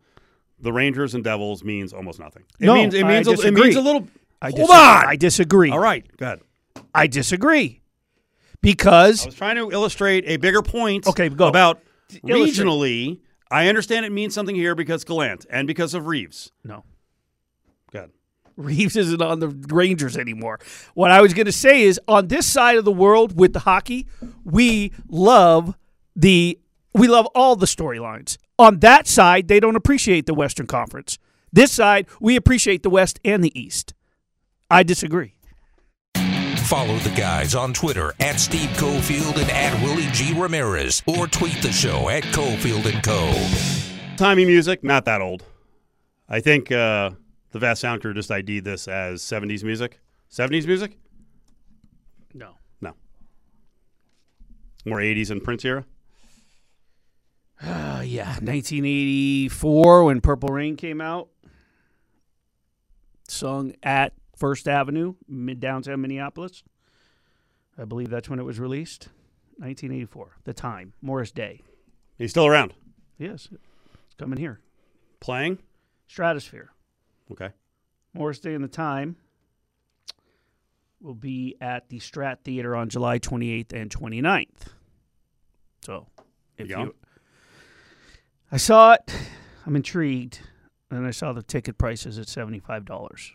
the 0.59 0.71
Rangers 0.73 1.13
and 1.15 1.23
Devils 1.23 1.63
means 1.63 1.93
almost 1.93 2.19
nothing. 2.19 2.43
It 2.59 2.65
No, 2.65 2.75
means 2.75 2.93
it 2.93 3.05
means 3.05 3.27
a, 3.27 3.31
it 3.33 3.53
means 3.53 3.75
a 3.75 3.81
little. 3.81 4.07
I 4.41 4.47
hold 4.49 4.57
disagree. 4.67 4.75
on. 4.75 5.05
I 5.07 5.15
disagree. 5.15 5.71
All 5.71 5.79
right, 5.79 6.17
go 6.17 6.25
ahead. 6.25 6.39
I 6.93 7.07
disagree 7.07 7.81
because 8.61 9.23
I 9.23 9.27
was 9.27 9.35
trying 9.35 9.55
to 9.57 9.71
illustrate 9.71 10.23
a 10.27 10.37
bigger 10.37 10.61
point. 10.61 11.07
Okay, 11.07 11.29
go. 11.29 11.47
about 11.47 11.79
Illustrate. 12.27 12.65
regionally. 12.65 13.19
I 13.53 13.67
understand 13.67 14.03
it 14.03 14.11
means 14.11 14.33
something 14.33 14.55
here 14.55 14.73
because 14.73 15.03
Gallant 15.03 15.45
and 15.47 15.67
because 15.67 15.93
of 15.93 16.07
Reaves. 16.07 16.51
no. 16.63 16.83
Go 17.91 17.99
ahead. 17.99 18.11
Reaves 18.57 18.95
isn't 18.95 19.21
on 19.21 19.39
the 19.39 19.49
Rangers 19.49 20.17
anymore. 20.17 20.59
What 20.95 21.11
I 21.11 21.21
was 21.21 21.35
going 21.35 21.45
to 21.45 21.51
say 21.51 21.83
is 21.83 21.99
on 22.07 22.29
this 22.29 22.47
side 22.47 22.77
of 22.77 22.85
the 22.85 22.91
world 22.91 23.37
with 23.39 23.53
the 23.53 23.59
hockey, 23.59 24.07
we 24.43 24.91
love 25.07 25.77
the 26.15 26.59
we 26.95 27.07
love 27.07 27.27
all 27.35 27.55
the 27.55 27.67
storylines. 27.67 28.37
On 28.57 28.79
that 28.79 29.07
side, 29.07 29.47
they 29.47 29.59
don't 29.59 29.75
appreciate 29.75 30.25
the 30.25 30.33
Western 30.33 30.65
Conference. 30.65 31.19
This 31.51 31.71
side, 31.71 32.07
we 32.19 32.35
appreciate 32.35 32.81
the 32.81 32.89
West 32.89 33.19
and 33.23 33.43
the 33.43 33.59
East. 33.59 33.93
I 34.69 34.81
disagree. 34.81 35.35
Follow 36.65 36.97
the 36.99 37.09
guys 37.09 37.55
on 37.55 37.73
Twitter 37.73 38.13
at 38.21 38.39
Steve 38.39 38.69
Cofield 38.71 39.37
and 39.37 39.51
at 39.51 39.73
Willie 39.83 40.07
G. 40.13 40.33
Ramirez 40.33 41.03
or 41.05 41.27
tweet 41.27 41.61
the 41.61 41.71
show 41.71 42.07
at 42.07 42.23
Cofield 42.23 42.85
and 42.91 43.03
Co. 43.03 43.33
Timey 44.15 44.45
music, 44.45 44.81
not 44.83 45.03
that 45.05 45.19
old. 45.21 45.43
I 46.29 46.39
think 46.39 46.71
uh, 46.71 47.11
the 47.51 47.59
Vast 47.59 47.81
Sound 47.81 48.01
Crew 48.01 48.13
just 48.13 48.31
ID'd 48.31 48.63
this 48.63 48.87
as 48.87 49.21
70s 49.21 49.63
music. 49.63 49.99
70s 50.31 50.65
music? 50.65 50.97
No. 52.33 52.55
No. 52.79 52.93
More 54.85 54.99
80s 54.99 55.31
and 55.31 55.43
Prince 55.43 55.65
era? 55.65 55.85
Uh, 57.61 58.01
yeah, 58.05 58.29
1984 58.35 60.05
when 60.05 60.21
Purple 60.21 60.49
Rain 60.49 60.77
came 60.77 61.01
out. 61.01 61.27
Sung 63.27 63.73
at 63.83 64.13
First 64.35 64.67
Avenue, 64.67 65.15
mid 65.27 65.59
downtown 65.59 66.01
Minneapolis. 66.01 66.63
I 67.77 67.85
believe 67.85 68.09
that's 68.09 68.29
when 68.29 68.39
it 68.39 68.43
was 68.43 68.59
released. 68.59 69.09
1984. 69.57 70.37
The 70.43 70.53
time. 70.53 70.93
Morris 71.01 71.31
Day. 71.31 71.61
He's 72.17 72.31
still 72.31 72.47
around. 72.47 72.73
Yes, 73.17 73.47
it's 73.51 74.15
coming 74.17 74.39
here. 74.39 74.59
Playing? 75.19 75.59
Stratosphere. 76.07 76.71
Okay. 77.31 77.49
Morris 78.13 78.39
Day 78.39 78.53
and 78.53 78.63
the 78.63 78.67
Time 78.67 79.15
will 81.01 81.13
be 81.15 81.55
at 81.61 81.89
the 81.89 81.99
Strat 81.99 82.39
Theater 82.43 82.75
on 82.75 82.89
July 82.89 83.19
28th 83.19 83.73
and 83.73 83.89
29th. 83.89 84.47
So, 85.81 86.07
if 86.57 86.69
You 86.69 86.77
you. 86.79 86.95
I 88.51 88.57
saw 88.57 88.93
it, 88.93 89.13
I'm 89.65 89.75
intrigued, 89.75 90.39
and 90.91 91.05
I 91.05 91.11
saw 91.11 91.33
the 91.33 91.43
ticket 91.43 91.77
prices 91.77 92.19
at 92.19 92.27
$75. 92.27 93.31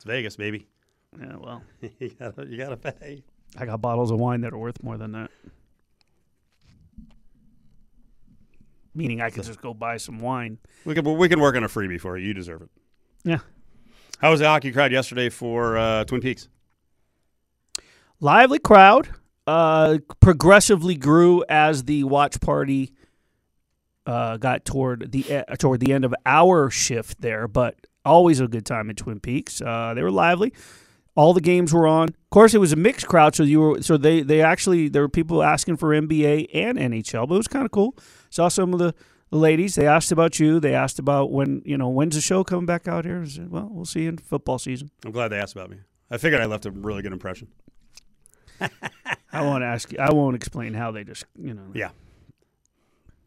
It's 0.00 0.06
Vegas, 0.06 0.34
baby. 0.34 0.66
Yeah, 1.20 1.36
well, 1.36 1.62
you, 1.98 2.08
gotta, 2.18 2.46
you 2.46 2.56
gotta 2.56 2.78
pay. 2.78 3.22
I 3.58 3.66
got 3.66 3.82
bottles 3.82 4.10
of 4.10 4.18
wine 4.18 4.40
that 4.40 4.54
are 4.54 4.58
worth 4.58 4.82
more 4.82 4.96
than 4.96 5.12
that. 5.12 5.30
Meaning 8.94 9.20
I 9.20 9.28
could 9.28 9.44
just 9.44 9.60
go 9.60 9.74
buy 9.74 9.98
some 9.98 10.20
wine. 10.20 10.56
We 10.86 10.94
can, 10.94 11.04
we 11.18 11.28
can 11.28 11.38
work 11.38 11.54
on 11.54 11.64
a 11.64 11.68
freebie 11.68 12.00
for 12.00 12.16
you. 12.16 12.28
You 12.28 12.32
deserve 12.32 12.62
it. 12.62 12.70
Yeah. 13.24 13.40
How 14.22 14.30
was 14.30 14.40
the 14.40 14.46
hockey 14.46 14.72
crowd 14.72 14.90
yesterday 14.90 15.28
for 15.28 15.76
uh, 15.76 16.04
Twin 16.04 16.22
Peaks? 16.22 16.48
lively 18.20 18.58
crowd 18.58 19.06
uh, 19.46 19.98
progressively 20.20 20.94
grew 20.94 21.44
as 21.46 21.84
the 21.84 22.04
watch 22.04 22.40
party 22.40 22.94
uh, 24.06 24.38
got 24.38 24.64
toward 24.64 25.12
the 25.12 25.44
uh, 25.46 25.56
toward 25.56 25.80
the 25.80 25.92
end 25.92 26.06
of 26.06 26.14
our 26.24 26.70
shift 26.70 27.20
there 27.20 27.46
but 27.46 27.74
always 28.04 28.40
a 28.40 28.48
good 28.48 28.66
time 28.66 28.90
in 28.90 28.96
twin 28.96 29.20
peaks. 29.20 29.60
Uh, 29.60 29.92
they 29.94 30.02
were 30.02 30.10
lively. 30.10 30.52
All 31.16 31.34
the 31.34 31.40
games 31.40 31.72
were 31.72 31.86
on. 31.86 32.08
Of 32.08 32.30
course 32.30 32.54
it 32.54 32.58
was 32.58 32.72
a 32.72 32.76
mixed 32.76 33.06
crowd 33.08 33.34
so 33.34 33.42
you 33.42 33.60
were 33.60 33.82
so 33.82 33.96
they 33.96 34.22
they 34.22 34.40
actually 34.40 34.88
there 34.88 35.02
were 35.02 35.08
people 35.08 35.42
asking 35.42 35.76
for 35.76 35.88
nba 35.90 36.48
and 36.54 36.78
nhl 36.78 37.28
but 37.28 37.34
it 37.34 37.38
was 37.38 37.48
kind 37.48 37.64
of 37.64 37.72
cool. 37.72 37.96
Saw 38.30 38.48
some 38.48 38.72
of 38.72 38.78
the 38.78 38.94
ladies. 39.32 39.74
They 39.74 39.86
asked 39.86 40.12
about 40.12 40.38
you. 40.38 40.60
They 40.60 40.74
asked 40.74 40.98
about 40.98 41.32
when 41.32 41.62
you 41.64 41.76
know 41.76 41.88
when's 41.88 42.14
the 42.14 42.20
show 42.20 42.44
coming 42.44 42.64
back 42.66 42.86
out 42.86 43.04
here? 43.04 43.22
I 43.22 43.26
said, 43.26 43.50
well 43.50 43.68
we'll 43.70 43.84
see 43.84 44.02
you 44.02 44.10
in 44.10 44.18
football 44.18 44.58
season. 44.58 44.90
I'm 45.04 45.10
glad 45.10 45.28
they 45.28 45.38
asked 45.38 45.54
about 45.54 45.68
me. 45.70 45.78
I 46.10 46.16
figured 46.16 46.40
I 46.40 46.46
left 46.46 46.64
a 46.64 46.70
really 46.70 47.02
good 47.02 47.12
impression. 47.12 47.48
i 49.32 49.40
won't 49.42 49.64
ask 49.64 49.90
you 49.90 49.98
i 49.98 50.12
won't 50.12 50.36
explain 50.36 50.74
how 50.74 50.90
they 50.90 51.02
just 51.02 51.24
you 51.38 51.54
know. 51.54 51.70
Yeah. 51.74 51.90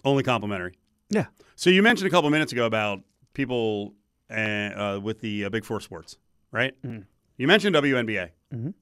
Only 0.06 0.24
complimentary. 0.24 0.74
yeah. 1.10 1.26
So 1.56 1.70
you 1.70 1.82
mentioned 1.84 2.08
a 2.08 2.12
couple 2.12 2.30
minutes 2.30 2.52
ago 2.52 2.66
about 2.66 3.02
people 3.34 3.94
uh, 4.30 4.34
uh, 4.34 5.00
with 5.02 5.22
the 5.22 5.46
uh, 5.46 5.50
Big 5.50 5.66
Four 5.66 5.80
sports, 5.80 6.18
right? 6.52 6.74
Mhm. 6.84 7.06
You 7.38 7.48
mentioned 7.48 7.76
WNBA. 7.76 8.30
Mhm. 8.54 8.74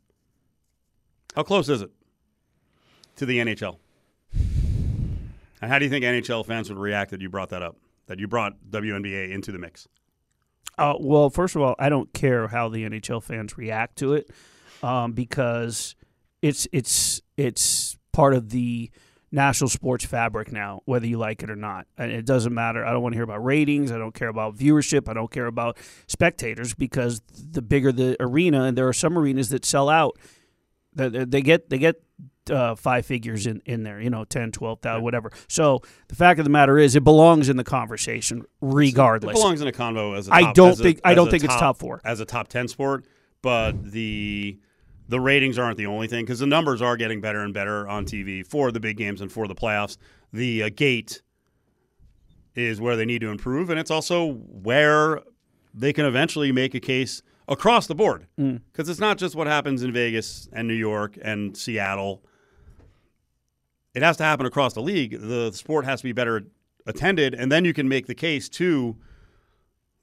How 1.36 1.44
close 1.44 1.70
is 1.70 1.82
it 1.82 1.92
to 3.16 3.26
the 3.26 3.40
NHL? 3.40 3.80
And 4.34 5.70
how 5.72 5.78
do 5.80 5.86
you 5.86 5.92
think 5.92 6.04
NHL 6.04 6.44
fans 6.46 6.70
would 6.70 6.78
react 6.80 7.12
that 7.12 7.22
you 7.22 7.30
brought 7.30 7.50
that 7.50 7.62
up? 7.62 7.78
that 8.08 8.20
you 8.20 8.28
brought 8.28 8.54
WNBA 8.70 9.32
into 9.32 9.54
the 9.54 9.58
mix? 9.60 9.88
Uh, 10.78 10.96
well, 11.00 11.30
first 11.30 11.56
of 11.56 11.62
all, 11.62 11.76
I 11.80 11.88
don't 11.88 12.12
care 12.14 12.50
how 12.50 12.68
the 12.68 12.84
NHL 12.84 13.24
fans 13.24 13.58
react 13.58 13.98
to 14.00 14.14
it 14.14 14.30
um, 14.84 15.14
because 15.14 15.96
it's 16.42 16.68
it's 16.74 17.22
it's 17.38 17.98
part 18.12 18.34
of 18.34 18.50
the 18.50 18.92
national 19.32 19.70
sports 19.70 20.04
fabric 20.06 20.52
now, 20.52 20.82
whether 20.86 21.08
you 21.08 21.18
like 21.18 21.42
it 21.42 21.50
or 21.50 21.56
not. 21.56 21.88
And 21.98 22.12
it 22.12 22.26
doesn't 22.26 22.54
matter. 22.54 22.86
I 22.86 22.92
don't 22.92 23.02
want 23.02 23.14
to 23.14 23.18
hear 23.18 23.24
about 23.24 23.44
ratings. 23.44 23.92
I 23.92 23.98
don't 23.98 24.14
care 24.14 24.28
about 24.28 24.56
viewership. 24.58 25.08
I 25.08 25.14
don't 25.14 25.32
care 25.32 25.48
about 25.48 25.78
spectators 26.08 26.74
because 26.74 27.22
the 27.30 27.62
bigger 27.62 27.92
the 27.92 28.18
arena, 28.20 28.64
and 28.64 28.78
there 28.78 28.88
are 28.88 28.94
some 28.94 29.18
arenas 29.18 29.50
that 29.50 29.64
sell 29.66 29.90
out, 29.90 30.18
they, 30.94 31.08
they 31.08 31.42
get 31.42 31.70
they 31.70 31.78
get 31.78 32.04
uh, 32.50 32.76
five 32.76 33.06
figures 33.06 33.48
in, 33.48 33.62
in 33.66 33.84
there, 33.84 34.02
you 34.02 34.10
know, 34.10 34.26
10, 34.26 34.52
12,000, 34.52 35.04
whatever. 35.04 35.32
So 35.48 35.82
the 36.08 36.16
fact 36.16 36.40
of 36.40 36.44
the 36.44 36.50
matter 36.50 36.78
is, 36.78 36.96
it 36.96 37.04
belongs 37.04 37.50
in 37.50 37.56
the 37.58 37.64
conversation 37.64 38.44
regardless. 38.60 39.38
It 39.38 39.40
belongs 39.42 39.62
in 39.62 39.68
a 39.68 39.72
convo 39.72 40.18
as 40.18 40.28
a 40.28 40.34
I 40.34 40.42
top, 40.44 40.56
don't 40.56 40.72
as 40.72 40.80
think- 40.82 41.02
I 41.06 41.14
don't 41.14 41.28
a 41.28 41.32
think 41.32 41.44
it's 41.44 41.56
top 41.56 41.78
four. 41.78 42.02
as 42.04 42.20
a 42.20 42.26
top 42.26 42.48
ten 42.48 42.68
sport, 42.68 43.06
but 43.42 43.92
the 43.92 44.60
the 45.12 45.20
ratings 45.20 45.60
aren't 45.60 45.78
the 45.78 45.86
only 45.86 46.08
thing 46.08 46.24
because 46.24 46.40
the 46.40 46.48
numbers 46.48 46.82
are 46.82 46.96
getting 46.96 47.20
better 47.20 47.42
and 47.42 47.54
better 47.54 47.86
on 47.88 48.06
TV 48.06 48.48
for 48.48 48.72
the 48.72 48.80
big 48.80 48.96
games 48.96 49.20
and 49.20 49.30
for 49.30 49.46
the 49.46 49.54
playoffs. 49.54 49.98
The 50.32 50.64
uh, 50.64 50.70
gate 50.74 51.22
is 52.56 52.80
where 52.80 52.96
they 52.96 53.04
need 53.06 53.20
to 53.20 53.30
improve, 53.30 53.70
and 53.70 53.78
it's 53.78 53.92
also 53.92 54.32
where 54.34 55.20
they 55.74 55.92
can 55.92 56.06
eventually 56.06 56.54
make 56.54 56.74
a 56.74 56.80
case 56.80 57.22
across 57.48 57.88
the 57.88 57.96
board 57.96 58.28
Mm. 58.40 58.62
because 58.72 58.88
it's 58.88 59.02
not 59.02 59.18
just 59.18 59.36
what 59.36 59.48
happens 59.48 59.84
in 59.84 59.92
Vegas 59.92 60.48
and 60.54 60.66
New 60.66 60.74
York 60.74 61.18
and 61.22 61.58
Seattle. 61.58 62.24
It 63.94 64.02
has 64.02 64.16
to 64.18 64.24
happen 64.24 64.46
across 64.46 64.74
the 64.74 64.82
league. 64.82 65.20
The 65.20 65.52
sport 65.52 65.84
has 65.84 66.00
to 66.00 66.06
be 66.06 66.14
better 66.14 66.46
attended, 66.86 67.34
and 67.34 67.52
then 67.52 67.66
you 67.66 67.74
can 67.74 67.90
make 67.90 68.08
the 68.08 68.16
case 68.16 68.48
to 68.50 68.96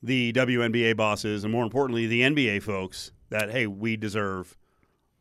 the 0.03 0.33
WNBA 0.35 0.95
bosses 0.97 1.45
and 1.45 1.53
more 1.53 1.65
importantly 1.65 2.07
the 2.07 2.21
NBA 2.21 2.63
folks 2.63 3.11
that 3.31 3.51
hey, 3.51 3.67
we 3.67 3.97
deserve 3.97 4.57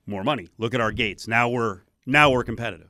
more 0.07 0.23
money. 0.23 0.47
Look 0.57 0.73
at 0.73 0.81
our 0.81 0.91
gates. 0.91 1.27
Now 1.27 1.49
we're 1.49 1.81
now 2.05 2.31
we're 2.31 2.43
competitive. 2.43 2.89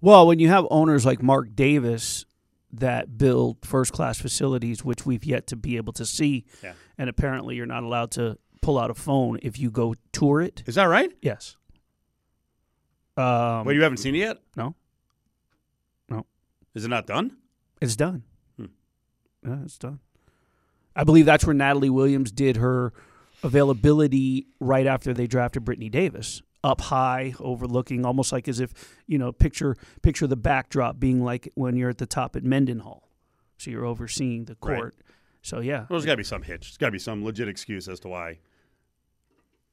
Well, 0.00 0.26
when 0.26 0.38
you 0.38 0.48
have 0.48 0.66
owners 0.70 1.06
like 1.06 1.22
Mark 1.22 1.54
Davis 1.56 2.26
that 2.72 3.16
build 3.16 3.64
first 3.64 3.92
class 3.92 4.18
facilities, 4.20 4.84
which 4.84 5.06
we've 5.06 5.24
yet 5.24 5.46
to 5.48 5.56
be 5.56 5.76
able 5.76 5.92
to 5.94 6.04
see, 6.04 6.44
Yeah. 6.62 6.74
and 6.98 7.08
apparently 7.08 7.56
you're 7.56 7.66
not 7.66 7.82
allowed 7.84 8.10
to 8.12 8.36
pull 8.60 8.78
out 8.78 8.90
a 8.90 8.94
phone 8.94 9.38
if 9.42 9.58
you 9.58 9.70
go 9.70 9.94
tour 10.12 10.40
it. 10.42 10.62
Is 10.66 10.74
that 10.74 10.84
right? 10.84 11.10
Yes. 11.22 11.56
Um, 13.16 13.64
Wait, 13.64 13.76
you 13.76 13.82
haven't 13.82 13.98
seen 13.98 14.14
it 14.16 14.18
yet? 14.18 14.38
no, 14.56 14.74
no, 16.10 16.26
Is 16.74 16.84
it 16.84 16.88
not 16.88 17.06
done? 17.06 17.36
it's 17.80 17.94
done. 17.96 18.24
Hmm. 18.58 18.64
Yeah, 19.46 19.58
it's 19.64 19.78
done. 19.78 20.00
I 20.96 21.04
believe 21.04 21.24
that's 21.26 21.44
where 21.46 21.54
Natalie 21.54 21.90
Williams 21.90 22.32
did 22.32 22.56
her 22.56 22.92
availability 23.44 24.46
right 24.60 24.86
after 24.86 25.14
they 25.14 25.26
drafted 25.26 25.64
Brittany 25.64 25.88
Davis, 25.88 26.42
up 26.64 26.80
high, 26.80 27.34
overlooking, 27.38 28.04
almost 28.04 28.32
like 28.32 28.48
as 28.48 28.58
if 28.58 28.72
you 29.06 29.18
know 29.18 29.30
picture 29.32 29.76
picture 30.02 30.26
the 30.26 30.36
backdrop 30.36 30.98
being 30.98 31.22
like 31.22 31.48
when 31.54 31.76
you're 31.76 31.90
at 31.90 31.98
the 31.98 32.06
top 32.06 32.34
at 32.36 32.42
Mendenhall, 32.42 33.08
so 33.58 33.70
you're 33.70 33.84
overseeing 33.84 34.46
the 34.46 34.56
Right. 34.62 34.76
court. 34.78 34.94
So 35.42 35.60
yeah, 35.60 35.80
Well, 35.80 35.86
there's 35.90 36.06
got 36.06 36.12
to 36.12 36.16
be 36.16 36.24
some 36.24 36.42
hitch. 36.42 36.68
There's 36.68 36.78
got 36.78 36.86
to 36.86 36.92
be 36.92 36.98
some 36.98 37.22
legit 37.22 37.48
excuse 37.48 37.86
as 37.86 38.00
to 38.00 38.08
why 38.08 38.38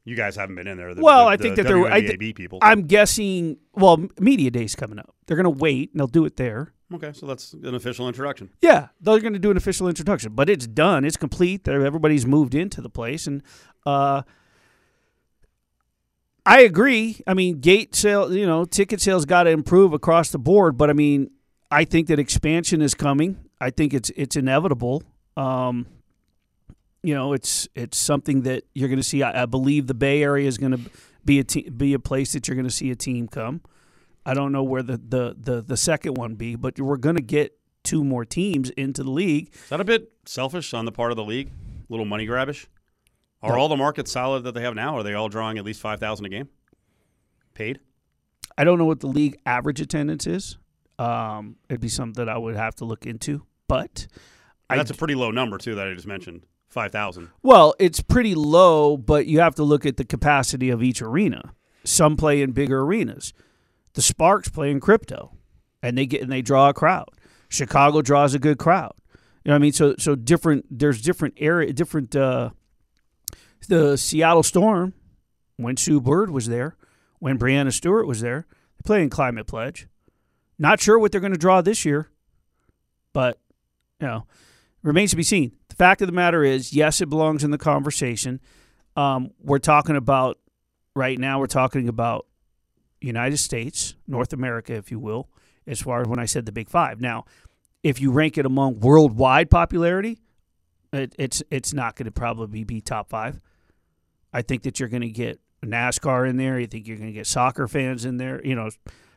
you 0.04 0.16
guys 0.16 0.36
haven't 0.36 0.56
been 0.56 0.68
in 0.68 0.78
there. 0.78 0.94
The, 0.94 1.02
Well, 1.02 1.26
the- 1.26 1.32
I 1.32 1.38
think 1.38 1.56
the 1.56 1.64
that 1.64 1.70
there- 1.70 1.86
I 1.86 2.02
thi- 2.02 2.08
WNBA 2.18 2.34
people. 2.36 2.60
I'm 2.62 2.82
guessing. 2.88 3.58
Well, 3.74 4.08
media 4.20 4.52
day's 4.52 4.76
coming 4.76 5.00
up. 5.00 5.16
They're 5.28 5.38
going 5.38 5.44
to 5.46 5.62
wait 5.62 5.92
and 5.92 6.00
they'll 6.00 6.08
do 6.08 6.26
it 6.26 6.36
there. 6.38 6.74
Okay, 6.94 7.12
so 7.14 7.26
that's 7.26 7.54
an 7.54 7.76
official 7.76 8.08
introduction. 8.08 8.50
Yeah, 8.62 8.90
they're 9.00 9.20
going 9.20 9.34
to 9.34 9.40
do 9.40 9.52
an 9.52 9.58
official 9.58 9.88
introduction, 9.88 10.34
but 10.34 10.50
it's 10.50 10.68
done. 10.68 11.06
It's 11.06 11.18
complete. 11.18 11.68
Everybody's 11.68 12.26
moved 12.26 12.56
into 12.56 12.82
the 12.82 12.90
place, 12.90 13.28
and 13.28 13.44
uh, 13.86 14.24
I 16.46 16.62
agree. 16.62 17.22
I 17.28 17.34
mean, 17.34 17.60
gate 17.60 17.96
sale, 17.96 18.34
you 18.34 18.46
know, 18.46 18.66
ticket 18.66 19.02
sales 19.02 19.26
got 19.26 19.44
to 19.44 19.52
improve 19.52 19.94
across 19.94 20.32
the 20.32 20.40
board, 20.40 20.78
but 20.78 20.90
I 20.90 20.94
mean, 20.94 21.32
I 21.70 21.86
think 21.86 22.08
that 22.08 22.20
expansion 22.20 22.82
is 22.82 22.94
coming. 22.94 23.38
I 23.60 23.70
think 23.70 23.94
it's 23.94 24.12
it's 24.16 24.36
inevitable. 24.36 25.04
Um, 25.38 25.86
you 27.04 27.14
know, 27.14 27.34
it's 27.34 27.68
it's 27.76 27.98
something 27.98 28.42
that 28.42 28.64
you're 28.74 28.90
going 28.90 29.00
to 29.00 29.04
see. 29.04 29.24
I, 29.24 29.44
I 29.44 29.46
believe 29.46 29.88
the 29.88 29.94
Bay 29.94 30.24
Area 30.24 30.48
is 30.48 30.58
going 30.58 30.72
to 30.72 30.92
be 31.24 31.40
a 31.40 31.44
te- 31.44 31.70
be 31.70 31.94
a 31.94 32.00
place 32.00 32.34
that 32.34 32.48
you're 32.48 32.56
going 32.56 32.68
to 32.68 32.74
see 32.74 32.92
a 32.92 32.96
team 32.96 33.28
come. 33.28 33.62
I 34.26 34.34
don't 34.34 34.52
know 34.52 34.64
where 34.64 34.84
the 34.84 34.98
the 34.98 35.36
the, 35.40 35.62
the 35.62 35.78
second 35.78 36.16
one 36.16 36.36
be, 36.36 36.56
but 36.56 36.80
we're 36.80 36.98
going 36.98 37.16
to 37.16 37.22
get 37.22 37.58
two 37.84 38.04
more 38.04 38.24
teams 38.26 38.70
into 38.72 39.04
the 39.04 39.10
league. 39.10 39.50
Is 39.54 39.70
that 39.70 39.82
a 39.82 39.84
bit 39.86 40.12
selfish 40.26 40.74
on 40.74 40.86
the 40.86 40.92
part 40.92 41.12
of 41.12 41.18
the 41.18 41.24
league? 41.24 41.48
A 41.48 41.92
little 41.92 42.06
money 42.06 42.28
grabbish? 42.28 42.68
Are 43.42 43.54
No. 43.56 43.60
all 43.60 43.70
the 43.70 43.76
markets 43.78 44.12
solid 44.12 44.44
that 44.44 44.54
they 44.54 44.62
have 44.62 44.76
now? 44.76 44.96
Are 44.98 45.04
they 45.04 45.14
all 45.16 45.30
drawing 45.30 45.58
at 45.58 45.66
least 45.66 45.82
five 45.82 46.00
thousand 46.00 46.26
a 46.28 46.30
game? 46.30 46.50
Paid? 47.54 47.80
I 48.58 48.64
don't 48.64 48.78
know 48.78 48.86
what 48.86 49.00
the 49.00 49.08
league 49.08 49.38
average 49.46 49.82
attendance 49.82 50.28
is. 50.28 50.58
Um, 51.00 51.56
it'd 51.70 51.82
be 51.82 51.90
something 51.90 52.24
that 52.24 52.30
I 52.30 52.38
would 52.38 52.56
have 52.56 52.76
to 52.76 52.86
look 52.86 53.06
into, 53.08 53.44
but 53.68 54.06
I 54.70 54.78
That's 54.78 54.92
a 54.92 54.94
pretty 54.96 55.16
low 55.16 55.32
number 55.32 55.58
too 55.58 55.74
that 55.76 55.88
I 55.88 55.94
just 55.94 56.06
mentioned. 56.08 56.44
Five 56.68 56.92
thousand. 56.92 57.30
Well, 57.42 57.74
it's 57.80 58.00
pretty 58.02 58.36
low, 58.36 58.96
but 58.96 59.26
you 59.26 59.40
have 59.40 59.56
to 59.56 59.64
look 59.64 59.86
at 59.86 59.98
the 59.98 60.06
capacity 60.06 60.70
of 60.70 60.82
each 60.84 61.02
arena. 61.02 61.54
Some 61.84 62.16
play 62.16 62.42
in 62.42 62.52
bigger 62.52 62.82
arenas. 62.82 63.34
The 63.94 64.02
Sparks 64.02 64.50
play 64.50 64.72
in 64.72 64.80
crypto, 64.80 65.32
and 65.82 65.98
they 65.98 66.06
get 66.06 66.22
and 66.22 66.32
they 66.32 66.42
draw 66.42 66.70
a 66.70 66.74
crowd. 66.74 67.10
Chicago 67.50 68.02
draws 68.02 68.34
a 68.34 68.40
good 68.40 68.58
crowd. 68.58 68.94
You 69.44 69.50
know 69.50 69.54
what 69.54 69.56
I 69.56 69.60
mean? 69.60 69.74
So 69.74 69.96
so 69.98 70.16
different. 70.16 70.66
There's 70.70 71.02
different 71.02 71.36
area, 71.38 71.74
different. 71.74 72.16
Uh, 72.16 72.52
the 73.68 73.98
Seattle 73.98 74.44
Storm, 74.44 74.94
when 75.58 75.78
Sue 75.78 76.02
Bird 76.02 76.32
was 76.32 76.48
there, 76.48 76.76
when 77.20 77.38
Breanna 77.38 77.72
Stewart 77.72 78.08
was 78.08 78.22
there, 78.22 78.48
they 78.78 78.84
play 78.86 79.04
in 79.04 79.10
Climate 79.10 79.48
Pledge. 79.48 79.88
Not 80.58 80.80
sure 80.80 80.98
what 80.98 81.12
they're 81.12 81.22
going 81.22 81.34
to 81.34 81.40
draw 81.40 81.62
this 81.62 81.86
year, 81.86 82.10
but 83.14 83.40
you 84.00 84.08
know, 84.08 84.26
remains 84.84 85.12
to 85.12 85.16
be 85.16 85.24
seen. 85.24 85.52
The 85.70 85.76
fact 85.76 86.02
of 86.02 86.08
the 86.08 86.14
matter 86.14 86.44
is, 86.44 86.74
yes, 86.74 87.02
it 87.02 87.10
belongs 87.10 87.44
in 87.44 87.52
the 87.52 87.58
conversation. 87.58 88.40
Um, 88.96 89.32
we're 89.40 89.60
talking 89.60 89.96
about 89.96 90.38
right 90.96 91.18
now. 91.18 91.40
We're 91.40 91.48
talking 91.48 91.88
about 91.88 92.26
United 93.02 93.38
States, 93.38 93.96
North 94.08 94.32
America, 94.32 94.74
if 94.74 94.92
you 94.92 95.00
will, 95.00 95.28
as 95.68 95.82
far 95.82 96.02
as 96.02 96.08
when 96.08 96.20
I 96.20 96.26
said 96.26 96.46
the 96.46 96.52
Big 96.52 96.70
Five. 96.70 97.02
Now, 97.02 97.26
if 97.84 98.00
you 98.00 98.12
rank 98.12 98.38
it 98.38 98.46
among 98.46 98.80
worldwide 98.80 99.50
popularity, 99.50 100.20
it, 100.94 101.16
it's 101.18 101.42
it's 101.50 101.74
not 101.74 101.96
going 101.96 102.06
to 102.06 102.12
probably 102.12 102.64
be 102.64 102.82
top 102.82 103.10
five. 103.10 103.40
I 104.34 104.42
think 104.42 104.64
that 104.64 104.80
you're 104.80 104.90
going 104.90 105.02
to 105.02 105.10
get 105.10 105.40
NASCAR 105.66 106.30
in 106.30 106.38
there. 106.38 106.60
You 106.60 106.68
think 106.68 106.88
you're 106.88 106.98
going 106.98 107.10
to 107.10 107.14
get 107.14 107.28
soccer 107.28 107.68
fans 107.68 108.06
in 108.06 108.18
there. 108.18 108.46
You 108.46 108.56
know, 108.56 108.70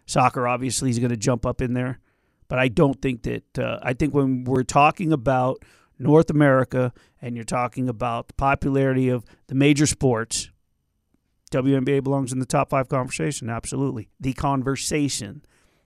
soccer 0.07 0.47
obviously 0.49 0.91
is 0.91 0.99
going 0.99 1.11
to 1.11 1.17
jump 1.17 1.47
up 1.47 1.61
in 1.61 1.75
there. 1.75 2.01
But 2.49 2.59
I 2.59 2.69
don't 2.69 3.01
think 3.01 3.23
that. 3.23 3.59
Uh, 3.59 3.79
I 3.83 3.93
think 3.93 4.15
when 4.15 4.45
we're 4.45 4.65
talking 4.65 5.13
about 5.13 5.63
North 5.99 6.31
America 6.31 6.93
and 7.21 7.35
you're 7.35 7.45
talking 7.45 7.89
about 7.89 8.29
the 8.29 8.35
popularity 8.35 9.09
of 9.09 9.25
the 9.47 9.55
major 9.55 9.87
sports, 9.87 10.51
WNBA 11.55 12.03
belongs 12.03 12.33
in 12.33 12.39
the 12.41 12.47
top 12.47 12.71
five 12.71 12.89
conversation. 12.89 13.49
Absolutely, 13.49 14.09
the 14.21 14.33
conversation. 14.33 15.45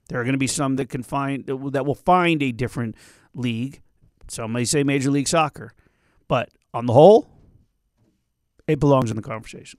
There 0.09 0.19
are 0.21 0.25
going 0.25 0.33
to 0.33 0.39
be 0.39 0.47
some 0.47 0.77
that 0.77 0.89
can 0.89 1.03
find 1.03 1.47
that 1.47 1.57
will- 1.57 1.95
find 1.95 2.43
a 2.43 2.51
different 2.53 2.95
league. 3.35 3.83
Some 4.29 4.53
may 4.53 4.65
say 4.65 4.83
Major 4.83 5.11
League 5.11 5.29
Soccer, 5.29 5.73
but 6.27 6.51
on 6.73 6.87
the 6.87 6.93
whole, 6.93 7.29
it 8.67 8.79
belongs 8.81 9.11
in 9.11 9.17
the 9.17 9.23
conversation. 9.23 9.79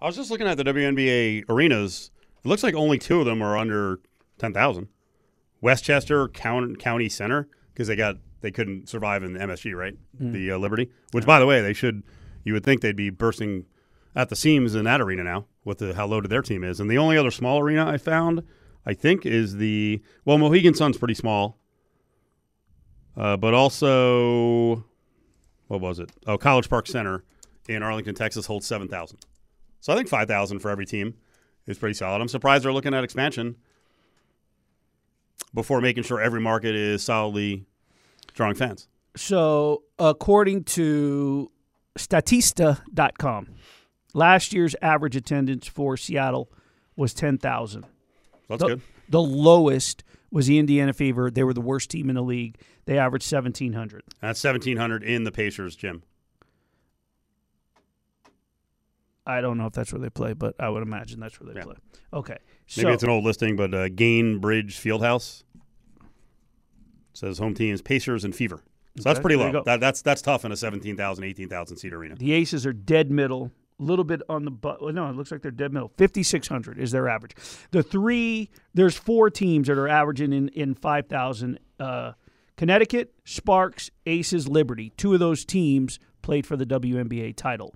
I 0.00 0.06
was 0.06 0.16
just 0.16 0.30
looking 0.30 0.46
at 0.46 0.56
the 0.56 0.64
WNBA 0.64 1.44
arenas. 1.48 2.10
It 2.44 2.48
looks 2.48 2.62
like 2.62 2.74
only 2.74 2.98
two 2.98 3.20
of 3.20 3.26
them 3.26 3.42
are 3.42 3.56
under 3.56 4.00
ten 4.38 4.52
thousand. 4.52 4.88
Westchester 5.60 6.28
County, 6.28 7.08
Center 7.08 7.48
because 7.72 7.88
they 7.88 7.96
got 7.96 8.16
they 8.40 8.50
couldn't 8.50 8.88
survive 8.88 9.22
in 9.22 9.32
the 9.32 9.40
MSG, 9.40 9.74
right? 9.74 9.94
The 10.18 10.52
uh, 10.52 10.58
Liberty, 10.58 10.90
which 11.12 11.26
by 11.26 11.38
the 11.38 11.46
way, 11.46 11.60
they 11.60 11.72
should. 11.72 12.02
You 12.44 12.52
would 12.52 12.64
think 12.64 12.80
they'd 12.80 12.94
be 12.94 13.10
bursting 13.10 13.64
at 14.16 14.30
the 14.30 14.34
seams 14.34 14.74
in 14.74 14.84
that 14.86 15.00
arena 15.00 15.22
now 15.22 15.44
with 15.64 15.78
the 15.78 15.94
how 15.94 16.06
loaded 16.06 16.30
their 16.30 16.42
team 16.42 16.64
is. 16.64 16.80
And 16.80 16.90
the 16.90 16.98
only 16.98 17.18
other 17.18 17.30
small 17.30 17.60
arena 17.60 17.86
I 17.86 17.98
found, 17.98 18.42
I 18.84 18.94
think, 18.94 19.26
is 19.26 19.56
the 19.56 20.02
well 20.24 20.38
Mohegan 20.38 20.74
Sun's 20.74 20.96
pretty 20.96 21.14
small, 21.14 21.58
uh, 23.16 23.36
but 23.36 23.54
also 23.54 24.84
what 25.68 25.80
was 25.80 25.98
it? 25.98 26.10
Oh, 26.26 26.38
College 26.38 26.70
Park 26.70 26.86
Center 26.86 27.22
in 27.68 27.82
Arlington, 27.82 28.14
Texas 28.14 28.46
holds 28.46 28.66
seven 28.66 28.88
thousand. 28.88 29.18
So 29.80 29.92
I 29.92 29.96
think 29.96 30.08
five 30.08 30.26
thousand 30.26 30.60
for 30.60 30.70
every 30.70 30.86
team 30.86 31.14
is 31.66 31.78
pretty 31.78 31.94
solid. 31.94 32.20
I'm 32.20 32.28
surprised 32.28 32.64
they're 32.64 32.72
looking 32.72 32.94
at 32.94 33.04
expansion 33.04 33.56
before 35.52 35.80
making 35.80 36.04
sure 36.04 36.20
every 36.20 36.40
market 36.40 36.74
is 36.74 37.02
solidly 37.02 37.66
drawing 38.32 38.54
fans. 38.54 38.88
So, 39.16 39.82
according 39.98 40.64
to 40.64 41.50
Statista.com, 41.98 43.48
last 44.16 44.52
year's 44.52 44.74
average 44.80 45.14
attendance 45.14 45.68
for 45.68 45.96
Seattle 45.96 46.50
was 46.96 47.12
10,000. 47.14 47.84
That's 48.48 48.60
the, 48.60 48.68
good. 48.68 48.80
The 49.08 49.20
lowest 49.20 50.02
was 50.30 50.46
the 50.46 50.58
Indiana 50.58 50.92
Fever. 50.92 51.30
They 51.30 51.44
were 51.44 51.52
the 51.52 51.60
worst 51.60 51.90
team 51.90 52.08
in 52.08 52.16
the 52.16 52.22
league. 52.22 52.56
They 52.86 52.98
averaged 52.98 53.30
1,700. 53.30 54.02
That's 54.20 54.42
1,700 54.42 55.04
in 55.04 55.24
the 55.24 55.30
Pacers 55.30 55.76
gym. 55.76 56.02
I 59.26 59.40
don't 59.40 59.58
know 59.58 59.66
if 59.66 59.72
that's 59.72 59.92
where 59.92 60.00
they 60.00 60.08
play, 60.08 60.32
but 60.34 60.54
I 60.60 60.68
would 60.68 60.82
imagine 60.82 61.18
that's 61.20 61.38
where 61.40 61.52
they 61.52 61.58
Yeah. 61.58 61.64
play. 61.64 61.76
Okay. 62.12 62.38
Maybe 62.76 62.92
it's 62.92 63.02
an 63.02 63.10
old 63.10 63.24
listing, 63.24 63.56
but 63.56 63.74
uh, 63.74 63.88
Gainbridge 63.88 64.74
Fieldhouse 64.74 65.42
says 67.12 67.38
home 67.38 67.54
teams 67.54 67.82
Pacers 67.82 68.24
and 68.24 68.34
Fever. 68.34 68.62
So 68.96 69.02
that's 69.02 69.20
pretty 69.20 69.36
low. 69.36 69.62
That, 69.64 69.80
that's 69.80 70.00
that's 70.00 70.22
tough 70.22 70.44
in 70.44 70.52
a 70.52 70.56
17,000, 70.56 71.22
18,000 71.22 71.76
seat 71.76 71.92
arena. 71.92 72.14
The 72.14 72.32
Aces 72.32 72.64
are 72.64 72.72
dead 72.72 73.10
middle, 73.10 73.50
little 73.78 74.04
bit 74.04 74.22
on 74.28 74.44
the 74.44 74.50
but. 74.50 74.82
well, 74.82 74.92
No, 74.92 75.08
it 75.08 75.16
looks 75.16 75.30
like 75.30 75.42
they're 75.42 75.50
dead 75.50 75.72
middle. 75.72 75.92
Fifty 75.96 76.22
six 76.22 76.48
hundred 76.48 76.78
is 76.78 76.90
their 76.92 77.08
average. 77.08 77.34
The 77.70 77.82
three 77.82 78.50
there's 78.74 78.96
four 78.96 79.30
teams 79.30 79.68
that 79.68 79.78
are 79.78 79.88
averaging 79.88 80.32
in 80.32 80.48
in 80.48 80.74
five 80.74 81.06
thousand. 81.08 81.58
Uh, 81.78 82.12
Connecticut, 82.56 83.12
Sparks, 83.24 83.90
Aces, 84.06 84.48
Liberty. 84.48 84.90
Two 84.96 85.12
of 85.12 85.20
those 85.20 85.44
teams 85.44 85.98
played 86.22 86.46
for 86.46 86.56
the 86.56 86.64
WNBA 86.64 87.36
title. 87.36 87.74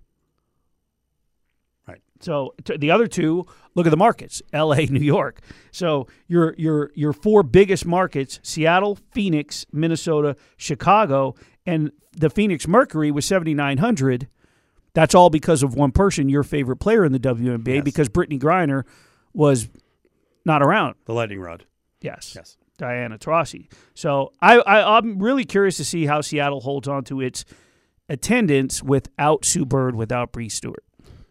Right. 1.86 2.00
So 2.20 2.54
t- 2.64 2.78
the 2.78 2.90
other 2.90 3.06
two, 3.06 3.46
look 3.74 3.86
at 3.86 3.90
the 3.90 3.96
markets: 3.98 4.40
L.A., 4.52 4.86
New 4.90 5.00
York. 5.00 5.40
So 5.70 6.06
your 6.28 6.54
your 6.56 6.90
your 6.94 7.12
four 7.12 7.42
biggest 7.42 7.84
markets: 7.84 8.40
Seattle, 8.42 8.98
Phoenix, 9.12 9.66
Minnesota, 9.72 10.36
Chicago, 10.56 11.34
and 11.66 11.92
the 12.12 12.30
Phoenix 12.30 12.66
Mercury 12.66 13.10
was 13.10 13.26
seventy 13.26 13.54
nine 13.54 13.78
hundred. 13.78 14.28
That's 14.94 15.14
all 15.14 15.30
because 15.30 15.62
of 15.62 15.74
one 15.74 15.92
person, 15.92 16.28
your 16.28 16.42
favorite 16.42 16.76
player 16.76 17.04
in 17.04 17.12
the 17.12 17.18
WNBA, 17.20 17.76
Yes. 17.76 17.84
because 17.84 18.08
Brittney 18.08 18.40
Griner 18.40 18.82
was 19.32 19.68
not 20.44 20.62
around. 20.62 20.94
The 21.04 21.14
lightning 21.14 21.40
rod. 21.40 21.64
Yes. 22.00 22.32
Yes. 22.34 22.56
Diana 22.78 23.18
Taurasi. 23.18 23.70
So 23.94 24.32
I, 24.40 24.58
I 24.58 24.96
I'm 24.96 25.18
really 25.22 25.44
curious 25.44 25.76
to 25.76 25.84
see 25.84 26.06
how 26.06 26.22
Seattle 26.22 26.60
holds 26.60 26.88
on 26.88 27.04
to 27.04 27.20
its 27.20 27.44
attendance 28.08 28.82
without 28.82 29.44
Sue 29.44 29.64
Bird, 29.64 29.94
without 29.94 30.32
Bree 30.32 30.48
Stewart. 30.48 30.82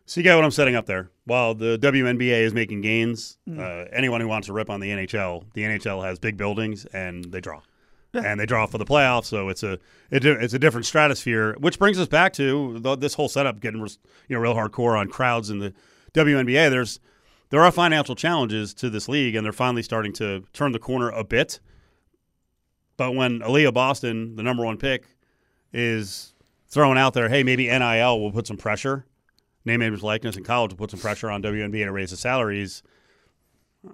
So 0.06 0.20
you 0.20 0.24
got 0.24 0.36
what 0.38 0.46
I'm 0.46 0.52
setting 0.52 0.76
up 0.76 0.86
there. 0.86 1.10
While 1.26 1.54
the 1.54 1.78
WNBA 1.78 2.42
is 2.44 2.54
making 2.54 2.82
gains, 2.82 3.38
Mm. 3.48 3.60
uh, 3.60 3.90
anyone 3.92 4.22
who 4.22 4.28
wants 4.28 4.48
to 4.48 4.54
rip 4.54 4.70
on 4.70 4.80
the 4.80 4.90
NHL, 4.90 5.44
the 5.54 5.62
NHL 5.64 6.04
has 6.04 6.18
big 6.20 6.38
buildings 6.38 6.86
and 6.86 7.26
they 7.26 7.42
draw, 7.42 7.62
and 8.14 8.40
they 8.40 8.46
draw 8.46 8.66
for 8.66 8.78
the 8.78 8.86
playoffs. 8.86 9.26
So 9.26 9.50
it's 9.50 9.64
a 9.64 9.74
it, 10.12 10.26
it's 10.26 10.54
a 10.54 10.60
different 10.60 10.86
stratosphere. 10.86 11.56
Which 11.60 11.80
brings 11.80 12.00
us 12.00 12.08
back 12.08 12.34
to 12.34 12.80
the, 12.80 12.96
this 12.96 13.14
whole 13.14 13.30
setup 13.30 13.60
getting 13.60 13.80
you 13.82 14.36
know 14.36 14.40
real 14.40 14.56
hardcore 14.56 14.98
on 14.98 15.08
crowds 15.10 15.50
in 15.50 15.60
the 15.60 15.74
WNBA. 16.14 16.70
There's 16.70 17.00
there 17.50 17.64
are 17.64 17.72
financial 17.72 18.16
challenges 18.16 18.74
to 18.76 18.90
this 18.90 19.10
league, 19.10 19.36
and 19.36 19.44
they're 19.46 19.52
finally 19.54 19.84
starting 19.84 20.14
to 20.14 20.44
turn 20.54 20.72
the 20.72 20.80
corner 20.80 21.10
a 21.10 21.24
bit. 21.24 21.60
But 22.98 23.16
when 23.16 23.40
Aaliyah 23.40 23.74
Boston, 23.74 24.36
the 24.36 24.44
number 24.44 24.64
one 24.66 24.78
pick, 24.78 25.06
is 25.72 26.34
throwing 26.68 26.98
out 26.98 27.14
there, 27.14 27.30
hey, 27.30 27.44
maybe 27.44 27.68
NIL 27.68 28.20
will 28.20 28.32
put 28.32 28.46
some 28.46 28.58
pressure 28.58 29.06
name, 29.66 29.82
image, 29.82 30.02
likeness 30.02 30.38
in 30.38 30.44
college 30.44 30.72
will 30.72 30.78
put 30.78 30.92
some 30.92 31.00
pressure 31.00 31.30
on 31.30 31.42
WNBA 31.44 31.86
to 31.86 31.92
raise 31.92 32.12
the 32.12 32.18
salaries. 32.18 32.82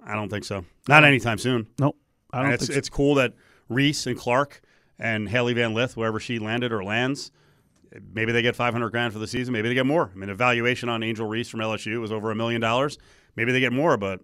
I 0.04 0.14
don't 0.14 0.28
think 0.28 0.44
so. 0.44 0.64
Not 0.88 1.04
anytime 1.04 1.38
soon. 1.38 1.66
Nope. 1.78 1.96
I 2.32 2.38
don't 2.38 2.46
And 2.46 2.54
it's 2.54 2.66
think 2.66 2.72
so. 2.74 2.78
it's 2.78 2.88
cool 2.88 3.14
that 3.16 3.34
Reese 3.68 4.06
and 4.06 4.16
Clark 4.16 4.60
and 4.98 5.28
Hailey 5.28 5.54
Van 5.54 5.74
Lith, 5.74 5.96
wherever 5.96 6.18
she 6.20 6.38
landed 6.38 6.72
or 6.72 6.82
lands, 6.84 7.30
maybe 8.12 8.32
they 8.32 8.42
get 8.42 8.56
500 8.56 8.90
grand 8.90 9.12
for 9.12 9.18
the 9.18 9.26
season. 9.26 9.52
Maybe 9.52 9.68
they 9.68 9.74
get 9.74 9.86
more. 9.86 10.10
I 10.12 10.16
mean, 10.16 10.28
the 10.28 10.34
valuation 10.34 10.88
on 10.88 11.02
Angel 11.02 11.26
Reese 11.26 11.48
from 11.48 11.60
LSU 11.60 12.00
was 12.00 12.12
over 12.12 12.30
a 12.30 12.34
million 12.34 12.60
dollars. 12.60 12.98
Maybe 13.36 13.52
they 13.52 13.60
get 13.60 13.72
more, 13.72 13.96
but 13.96 14.20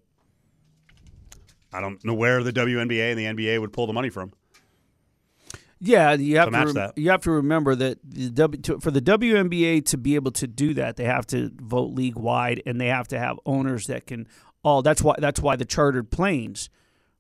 I 1.73 1.81
don't 1.81 2.03
know 2.05 2.15
where 2.15 2.43
the 2.43 2.53
WNBA 2.53 3.11
and 3.13 3.19
the 3.39 3.45
NBA 3.45 3.61
would 3.61 3.73
pull 3.73 3.87
the 3.87 3.93
money 3.93 4.11
from. 4.11 4.33
Yeah, 5.85 6.13
you 6.13 6.37
have 6.37 6.51
to 6.51 6.53
to, 6.53 6.65
rem- 6.65 6.75
that. 6.75 6.97
you 6.97 7.11
have 7.11 7.23
to 7.23 7.33
remember 7.33 7.75
that 7.75 7.99
the 8.05 8.31
w- 8.31 8.63
to, 8.63 8.79
for 8.79 8.93
the 8.93 9.01
WNBA 9.01 9.85
to 9.87 9.99
be 9.99 10.15
able 10.15 10.31
to 10.33 10.47
do 10.47 10.75
that, 10.75 10.95
they 10.97 11.05
have 11.05 11.27
to 11.29 11.51
vote 11.57 11.93
league 11.93 12.15
wide, 12.15 12.63
and 12.65 12.81
they 12.81 12.87
have 12.87 13.09
to 13.09 13.19
have 13.19 13.41
owners 13.45 13.89
that 13.89 14.07
can 14.07 14.29
all. 14.63 14.83
That's 14.83 15.03
why 15.03 15.17
that's 15.19 15.41
why 15.41 15.57
the 15.57 15.65
chartered 15.65 16.13
planes 16.13 16.71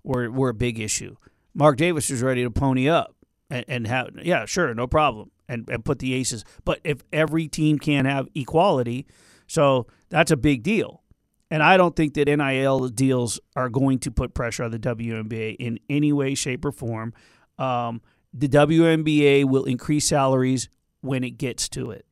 were 0.05 0.31
were 0.31 0.51
a 0.51 0.55
big 0.55 0.79
issue. 0.79 1.17
Mark 1.55 1.77
Davis 1.77 2.11
was 2.11 2.23
ready 2.23 2.43
to 2.43 2.51
pony 2.51 2.89
up 2.89 3.15
and, 3.51 3.65
and 3.69 3.87
have 3.87 4.11
yeah, 4.23 4.45
sure, 4.47 4.73
no 4.75 4.87
problem, 4.87 5.31
and 5.49 5.69
and 5.69 5.85
put 5.85 5.99
the 5.99 6.15
aces. 6.15 6.45
But 6.65 6.81
if 6.85 7.03
every 7.13 7.49
team 7.49 7.79
can't 7.79 8.07
have 8.07 8.29
equality, 8.35 9.07
so 9.47 9.87
that's 10.09 10.31
a 10.31 10.37
big 10.37 10.63
deal. 10.63 11.03
And 11.51 11.63
I 11.63 11.77
don't 11.77 11.95
think 11.95 12.15
that 12.15 12.29
NIL 12.29 12.89
deals 12.89 13.39
are 13.55 13.69
going 13.69 13.99
to 14.01 14.11
put 14.11 14.33
pressure 14.33 14.65
on 14.65 14.71
the 14.71 14.79
WNBA 14.79 15.57
in 15.59 15.79
any 15.91 16.11
way, 16.11 16.35
shape, 16.35 16.65
or 16.65 16.73
form. 16.73 17.13
Um, 17.59 18.01
the 18.33 18.49
WNBA 18.49 19.45
will 19.45 19.65
increase 19.65 20.07
salaries 20.07 20.71
when 21.03 21.23
it 21.23 21.33
gets 21.33 21.69
to 21.71 21.91
it. 21.91 22.07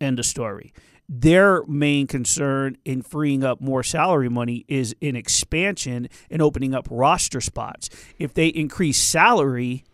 End 0.00 0.18
of 0.18 0.24
story. 0.24 0.72
Their 1.08 1.64
main 1.64 2.06
concern 2.06 2.76
in 2.84 3.02
freeing 3.02 3.42
up 3.42 3.60
more 3.60 3.82
salary 3.82 4.28
money 4.28 4.64
is 4.68 4.94
in 5.00 5.16
expansion 5.16 6.08
and 6.30 6.42
opening 6.42 6.74
up 6.74 6.86
roster 6.90 7.40
spots. 7.40 7.88
If 8.18 8.34
they 8.34 8.48
increase 8.48 8.98
salary, 8.98 9.84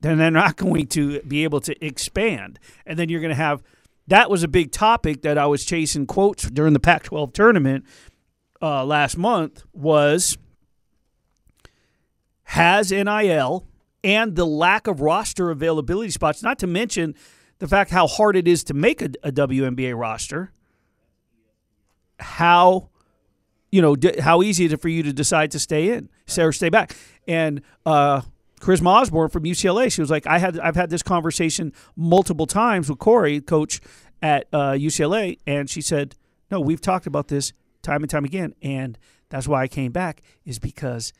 then 0.00 0.18
they're 0.18 0.30
not 0.30 0.56
going 0.56 0.88
to 0.88 1.20
be 1.22 1.44
able 1.44 1.60
to 1.62 1.84
expand. 1.84 2.58
And 2.84 2.98
then 2.98 3.08
you're 3.08 3.20
going 3.20 3.30
to 3.30 3.34
have 3.34 3.62
that 4.08 4.28
was 4.28 4.42
a 4.42 4.48
big 4.48 4.72
topic 4.72 5.22
that 5.22 5.38
I 5.38 5.46
was 5.46 5.64
chasing 5.64 6.06
quotes 6.06 6.50
during 6.50 6.72
the 6.72 6.80
Pac 6.80 7.04
12 7.04 7.32
tournament 7.32 7.86
uh, 8.60 8.84
last 8.84 9.16
month 9.16 9.64
was 9.72 10.36
has 12.44 12.90
NIL 12.90 13.66
and 14.04 14.36
the 14.36 14.44
lack 14.44 14.86
of 14.86 15.00
roster 15.00 15.50
availability 15.50 16.10
spots, 16.10 16.42
not 16.42 16.58
to 16.58 16.66
mention 16.66 17.14
the 17.62 17.68
fact 17.68 17.92
how 17.92 18.08
hard 18.08 18.34
it 18.34 18.48
is 18.48 18.64
to 18.64 18.74
make 18.74 19.00
a, 19.00 19.10
a 19.22 19.30
WNBA 19.30 19.96
roster, 19.96 20.50
how 22.18 22.88
you 23.70 23.80
know 23.80 23.94
d- 23.94 24.18
how 24.18 24.42
easy 24.42 24.64
is 24.64 24.72
it 24.72 24.80
for 24.80 24.88
you 24.88 25.04
to 25.04 25.12
decide 25.12 25.52
to 25.52 25.60
stay 25.60 25.90
in, 25.90 26.08
stay 26.26 26.42
or 26.42 26.50
stay 26.50 26.70
back, 26.70 26.96
and 27.28 27.62
uh, 27.86 28.22
Chris 28.58 28.82
Osborne 28.84 29.28
from 29.28 29.44
UCLA, 29.44 29.92
she 29.92 30.00
was 30.00 30.10
like, 30.10 30.26
I 30.26 30.38
had 30.38 30.58
I've 30.58 30.74
had 30.74 30.90
this 30.90 31.04
conversation 31.04 31.72
multiple 31.94 32.46
times 32.46 32.90
with 32.90 32.98
Cori, 32.98 33.40
coach 33.40 33.80
at 34.20 34.48
uh, 34.52 34.72
UCLA, 34.72 35.38
and 35.46 35.70
she 35.70 35.80
said, 35.80 36.16
no, 36.50 36.58
we've 36.58 36.80
talked 36.80 37.06
about 37.06 37.28
this 37.28 37.52
time 37.80 38.02
and 38.02 38.10
time 38.10 38.24
again, 38.24 38.56
and 38.60 38.98
that's 39.28 39.46
why 39.46 39.62
I 39.62 39.68
came 39.68 39.92
back 39.92 40.20
is 40.44 40.58
because 40.58 41.12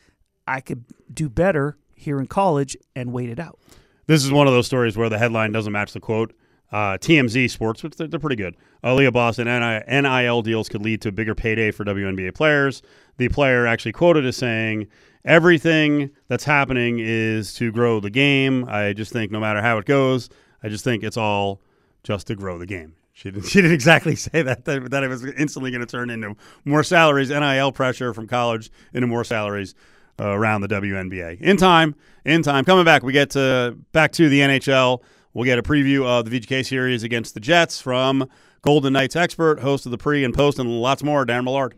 I 0.48 0.60
could 0.60 0.86
do 1.14 1.28
better 1.28 1.78
here 1.94 2.18
in 2.18 2.26
college 2.26 2.76
and 2.96 3.12
wait 3.12 3.28
it 3.28 3.38
out. 3.38 3.60
This 4.06 4.24
is 4.24 4.32
one 4.32 4.46
of 4.46 4.52
those 4.52 4.66
stories 4.66 4.96
where 4.96 5.08
the 5.08 5.18
headline 5.18 5.52
doesn't 5.52 5.72
match 5.72 5.92
the 5.92 6.00
quote. 6.00 6.32
Uh, 6.72 6.96
TMZ 6.96 7.50
Sports, 7.50 7.82
which 7.82 7.96
they're, 7.96 8.08
they're 8.08 8.18
pretty 8.18 8.36
good. 8.36 8.56
Aaliyah 8.82 9.12
Boston 9.12 9.46
NIL 9.46 10.42
deals 10.42 10.70
could 10.70 10.80
lead 10.80 11.02
to 11.02 11.10
a 11.10 11.12
bigger 11.12 11.34
payday 11.34 11.70
for 11.70 11.84
WNBA 11.84 12.34
players. 12.34 12.80
The 13.18 13.28
player 13.28 13.66
actually 13.66 13.92
quoted 13.92 14.24
as 14.24 14.38
saying, 14.38 14.88
"Everything 15.22 16.10
that's 16.28 16.44
happening 16.44 16.98
is 16.98 17.52
to 17.54 17.70
grow 17.70 18.00
the 18.00 18.08
game. 18.08 18.64
I 18.68 18.94
just 18.94 19.12
think 19.12 19.30
no 19.30 19.38
matter 19.38 19.60
how 19.60 19.76
it 19.76 19.84
goes, 19.84 20.30
I 20.62 20.70
just 20.70 20.82
think 20.82 21.04
it's 21.04 21.18
all 21.18 21.60
just 22.04 22.26
to 22.28 22.34
grow 22.34 22.58
the 22.58 22.66
game." 22.66 22.94
She 23.12 23.30
didn't, 23.30 23.46
she 23.48 23.60
didn't 23.60 23.74
exactly 23.74 24.16
say 24.16 24.40
that, 24.40 24.64
that 24.64 24.90
that 24.90 25.04
it 25.04 25.08
was 25.08 25.26
instantly 25.26 25.70
going 25.70 25.84
to 25.84 25.86
turn 25.86 26.08
into 26.08 26.36
more 26.64 26.82
salaries, 26.82 27.28
NIL 27.28 27.70
pressure 27.70 28.14
from 28.14 28.26
college 28.26 28.70
into 28.94 29.06
more 29.06 29.24
salaries 29.24 29.74
uh, 30.22 30.28
around 30.28 30.60
the 30.60 30.68
WNBA. 30.68 31.40
In 31.40 31.56
time, 31.56 31.94
in 32.24 32.42
time. 32.42 32.64
Coming 32.64 32.84
back, 32.84 33.02
we 33.02 33.12
get 33.12 33.30
to, 33.30 33.76
back 33.92 34.12
to 34.12 34.28
the 34.28 34.40
NHL. 34.40 35.02
We'll 35.34 35.44
get 35.44 35.58
a 35.58 35.62
preview 35.62 36.04
of 36.04 36.30
the 36.30 36.40
VGK 36.40 36.64
series 36.64 37.02
against 37.02 37.34
the 37.34 37.40
Jets 37.40 37.80
from 37.80 38.28
Golden 38.62 38.92
Knights 38.92 39.16
expert, 39.16 39.60
host 39.60 39.86
of 39.86 39.92
the 39.92 39.98
pre 39.98 40.24
and 40.24 40.34
post, 40.34 40.58
and 40.58 40.80
lots 40.80 41.02
more, 41.02 41.24
Dan 41.24 41.44
Millard. 41.44 41.74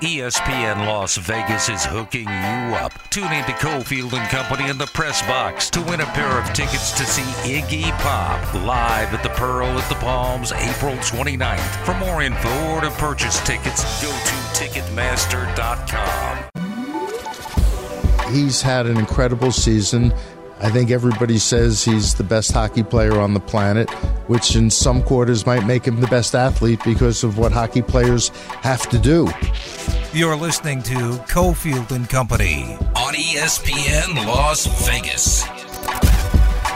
ESPN 0.00 0.86
Las 0.86 1.16
Vegas 1.16 1.68
is 1.68 1.84
hooking 1.84 2.28
you 2.28 2.76
up. 2.76 2.92
Tune 3.10 3.32
in 3.32 3.44
to 3.44 3.52
Cofield 3.52 4.12
and 4.12 4.30
Company 4.30 4.70
in 4.70 4.78
the 4.78 4.86
press 4.86 5.20
box 5.22 5.68
to 5.70 5.82
win 5.82 6.00
a 6.00 6.06
pair 6.06 6.40
of 6.40 6.52
tickets 6.52 6.92
to 6.92 7.04
see 7.04 7.22
Iggy 7.50 7.90
Pop 7.98 8.54
live 8.54 9.12
at 9.12 9.24
the 9.24 9.30
Pearl 9.30 9.66
at 9.66 9.88
the 9.88 9.96
Palms 9.96 10.52
April 10.52 10.94
29th. 10.94 11.84
For 11.84 11.94
more 11.94 12.22
info 12.22 12.48
or 12.68 12.82
to 12.82 12.90
purchase 12.90 13.44
tickets, 13.44 14.00
go 14.00 14.10
to 14.10 14.34
Ticketmaster.com. 14.54 16.57
He's 18.30 18.60
had 18.60 18.86
an 18.86 18.98
incredible 18.98 19.52
season. 19.52 20.12
I 20.60 20.70
think 20.70 20.90
everybody 20.90 21.38
says 21.38 21.84
he's 21.84 22.14
the 22.14 22.24
best 22.24 22.50
hockey 22.50 22.82
player 22.82 23.20
on 23.20 23.32
the 23.32 23.40
planet, 23.40 23.88
which 24.28 24.56
in 24.56 24.70
some 24.70 25.02
quarters 25.02 25.46
might 25.46 25.64
make 25.66 25.86
him 25.86 26.00
the 26.00 26.08
best 26.08 26.34
athlete 26.34 26.80
because 26.84 27.22
of 27.22 27.38
what 27.38 27.52
hockey 27.52 27.80
players 27.80 28.30
have 28.62 28.88
to 28.88 28.98
do. 28.98 29.28
You're 30.12 30.36
listening 30.36 30.82
to 30.84 30.94
Cofield 31.28 31.92
and 31.92 32.08
Company. 32.08 32.76
On 32.96 33.14
ESPN 33.14 34.26
Las 34.26 34.66
Vegas. 34.86 35.44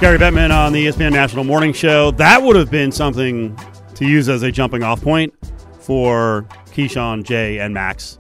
Gary 0.01 0.19
Bettman 0.19 0.55
on 0.57 0.73
the 0.73 0.87
ESPN 0.87 1.13
National 1.13 1.45
Morning 1.45 1.73
Show. 1.73 2.13
That 2.13 2.43
would 2.43 2.57
have 2.57 2.71
been 2.71 2.93
something 2.93 3.59
to 3.95 4.07
use 4.07 4.29
as 4.29 4.43
a 4.43 4.53
jumping 4.53 4.83
off 4.83 5.03
point 5.03 5.35
for 5.81 6.47
Keyshawn, 6.73 7.25
Jay, 7.25 7.59
and 7.59 7.75
Max, 7.75 8.19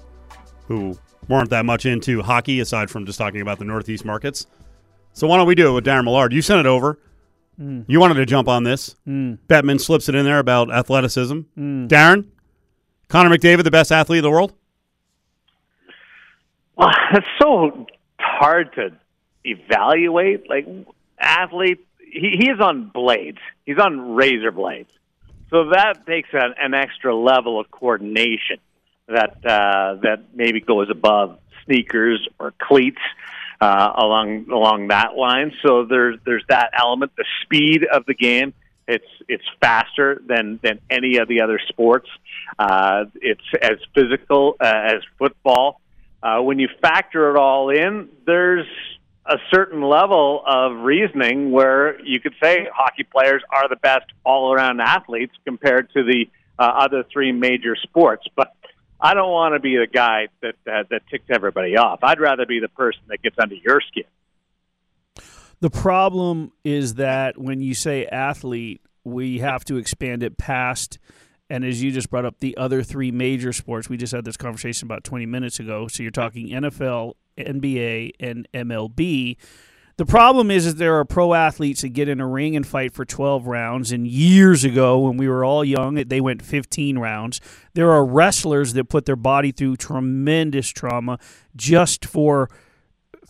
who 0.67 0.97
weren't 1.29 1.51
that 1.51 1.65
much 1.65 1.87
into 1.87 2.23
hockey 2.23 2.61
aside 2.61 2.91
from 2.91 3.07
just 3.07 3.19
talking 3.19 3.41
about 3.41 3.59
the 3.59 3.65
Northeast 3.65 4.05
markets. 4.05 4.47
So 5.13 5.27
why 5.27 5.37
don't 5.37 5.47
we 5.47 5.55
do 5.55 5.69
it 5.69 5.73
with 5.73 5.85
Daren 5.85 6.05
Millard? 6.05 6.33
You 6.33 6.43
sent 6.43 6.61
it 6.61 6.67
over. 6.67 6.99
Mm. 7.61 7.85
You 7.87 8.01
wanted 8.01 8.15
to 8.15 8.27
jump 8.27 8.49
on 8.49 8.65
this. 8.65 8.97
Mm. 9.07 9.39
Bettman 9.47 9.81
slips 9.81 10.09
it 10.09 10.15
in 10.15 10.25
there 10.25 10.39
about 10.39 10.73
athleticism. 10.73 11.41
Mm. 11.59 11.89
Daren, 11.89 12.27
Connor 13.09 13.37
McDavid, 13.37 13.65
the 13.65 13.71
best 13.71 13.93
athlete 13.93 14.19
in 14.19 14.25
the 14.25 14.31
world. 14.31 14.53
Well, 16.75 16.89
it's 17.13 17.27
so 17.39 17.87
hard 18.19 18.73
to 18.77 18.97
evaluate. 19.45 20.49
Like 20.49 20.67
athlete, 21.19 21.87
he, 21.99 22.37
he 22.39 22.49
is 22.49 22.61
on 22.61 22.89
blades. 22.89 23.39
He's 23.67 23.79
on 23.79 24.15
razor 24.15 24.51
blades. 24.51 24.89
So 25.51 25.69
that 25.69 26.07
takes 26.07 26.31
an, 26.33 26.55
an 26.59 26.73
extra 26.73 27.15
level 27.15 27.61
of 27.61 27.71
coordination 27.71 28.57
that 29.09 29.37
uh, 29.45 29.95
that 30.03 30.25
maybe 30.35 30.61
goes 30.61 30.89
above 30.91 31.39
sneakers 31.65 32.27
or 32.39 32.53
cleats 32.59 33.01
uh, 33.61 33.93
along 33.97 34.51
along 34.51 34.89
that 34.89 35.17
line. 35.17 35.53
So 35.65 35.85
there's 35.85 36.19
there's 36.25 36.45
that 36.49 36.71
element, 36.79 37.13
the 37.17 37.25
speed 37.43 37.85
of 37.85 38.05
the 38.07 38.15
game. 38.15 38.55
It's 38.89 39.07
it's 39.29 39.45
faster 39.61 40.21
than 40.27 40.59
than 40.63 40.81
any 40.91 41.19
of 41.19 41.29
the 41.29 41.41
other 41.43 41.61
sports. 41.69 42.09
Uh, 42.59 43.05
it's 43.21 43.43
as 43.61 43.79
physical 43.95 44.57
uh, 44.61 44.65
as 44.67 45.03
football. 45.19 45.81
Uh, 46.23 46.41
when 46.41 46.59
you 46.59 46.69
factor 46.81 47.31
it 47.31 47.37
all 47.37 47.71
in, 47.71 48.09
there's 48.27 48.67
a 49.27 49.39
certain 49.53 49.83
level 49.83 50.43
of 50.47 50.79
reasoning 50.79 51.53
where 51.53 52.01
you 52.05 52.19
could 52.21 52.35
say 52.43 52.67
hockey 52.75 53.05
players 53.05 53.43
are 53.51 53.69
the 53.69 53.77
best 53.77 54.07
all 54.25 54.53
around 54.53 54.81
athletes 54.81 55.35
compared 55.45 55.93
to 55.93 56.03
the 56.03 56.29
uh, 56.59 56.63
other 56.63 57.05
three 57.13 57.33
major 57.33 57.77
sports. 57.77 58.27
But 58.35 58.55
I 59.03 59.15
don't 59.15 59.33
want 59.33 59.55
to 59.55 59.61
be 59.61 59.77
the 59.77 59.89
guy 59.89 60.29
that, 60.43 60.55
that 60.65 60.89
that 60.91 61.03
ticks 61.11 61.25
everybody 61.29 61.77
off. 61.77 62.05
I'd 62.05 62.21
rather 62.21 62.47
be 62.47 62.61
the 62.61 62.69
person 62.69 63.03
that 63.09 63.21
gets 63.21 63.37
under 63.37 63.57
your 63.57 63.81
skin. 63.81 64.05
The 65.61 65.71
problem 65.71 66.53
is 66.65 66.95
that 66.95 67.37
when 67.37 67.61
you 67.61 67.75
say 67.75 68.07
athlete, 68.07 68.81
we 69.05 69.41
have 69.41 69.65
to 69.67 69.77
expand 69.77 70.23
it 70.23 70.39
past. 70.39 71.01
And 71.51 71.65
as 71.65 71.83
you 71.83 71.91
just 71.91 72.11
brought 72.11 72.25
up, 72.25 72.39
the 72.39 72.57
other 72.57 72.85
three 72.85 73.11
major 73.11 73.53
sports, 73.53 73.89
we 73.89 73.97
just 73.97 74.13
had 74.13 74.25
this 74.25 74.37
conversation 74.37 74.87
about 74.87 75.03
20 75.03 75.27
minutes 75.27 75.59
ago. 75.59 75.89
So 75.89 76.05
you're 76.05 76.13
talking 76.13 76.49
NFL, 76.49 77.15
NBA, 77.37 78.13
and 78.21 78.49
MLB. 78.55 79.37
The 80.03 80.07
problem 80.07 80.51
is, 80.51 80.67
is 80.67 80.75
there 80.75 80.99
are 80.99 81.05
pro 81.05 81.33
athletes 81.33 81.83
that 81.83 81.91
get 81.91 82.09
in 82.09 82.21
a 82.21 82.27
ring 82.27 82.57
and 82.57 82.67
fight 82.67 82.93
for 82.93 83.05
12 83.05 83.47
rounds. 83.47 83.93
And 83.93 84.05
years 84.05 84.65
ago, 84.65 84.99
when 84.99 85.17
we 85.17 85.29
were 85.29 85.45
all 85.45 85.65
young, 85.65 85.95
they 85.95 86.21
went 86.21 86.43
15 86.43 86.99
rounds. 86.99 87.41
There 87.75 87.89
are 87.89 88.05
wrestlers 88.05 88.73
that 88.73 88.89
put 88.89 89.05
their 89.05 89.15
body 89.15 89.53
through 89.53 89.77
tremendous 89.77 90.71
trauma 90.71 91.21
just 91.55 92.05
for 92.05 92.51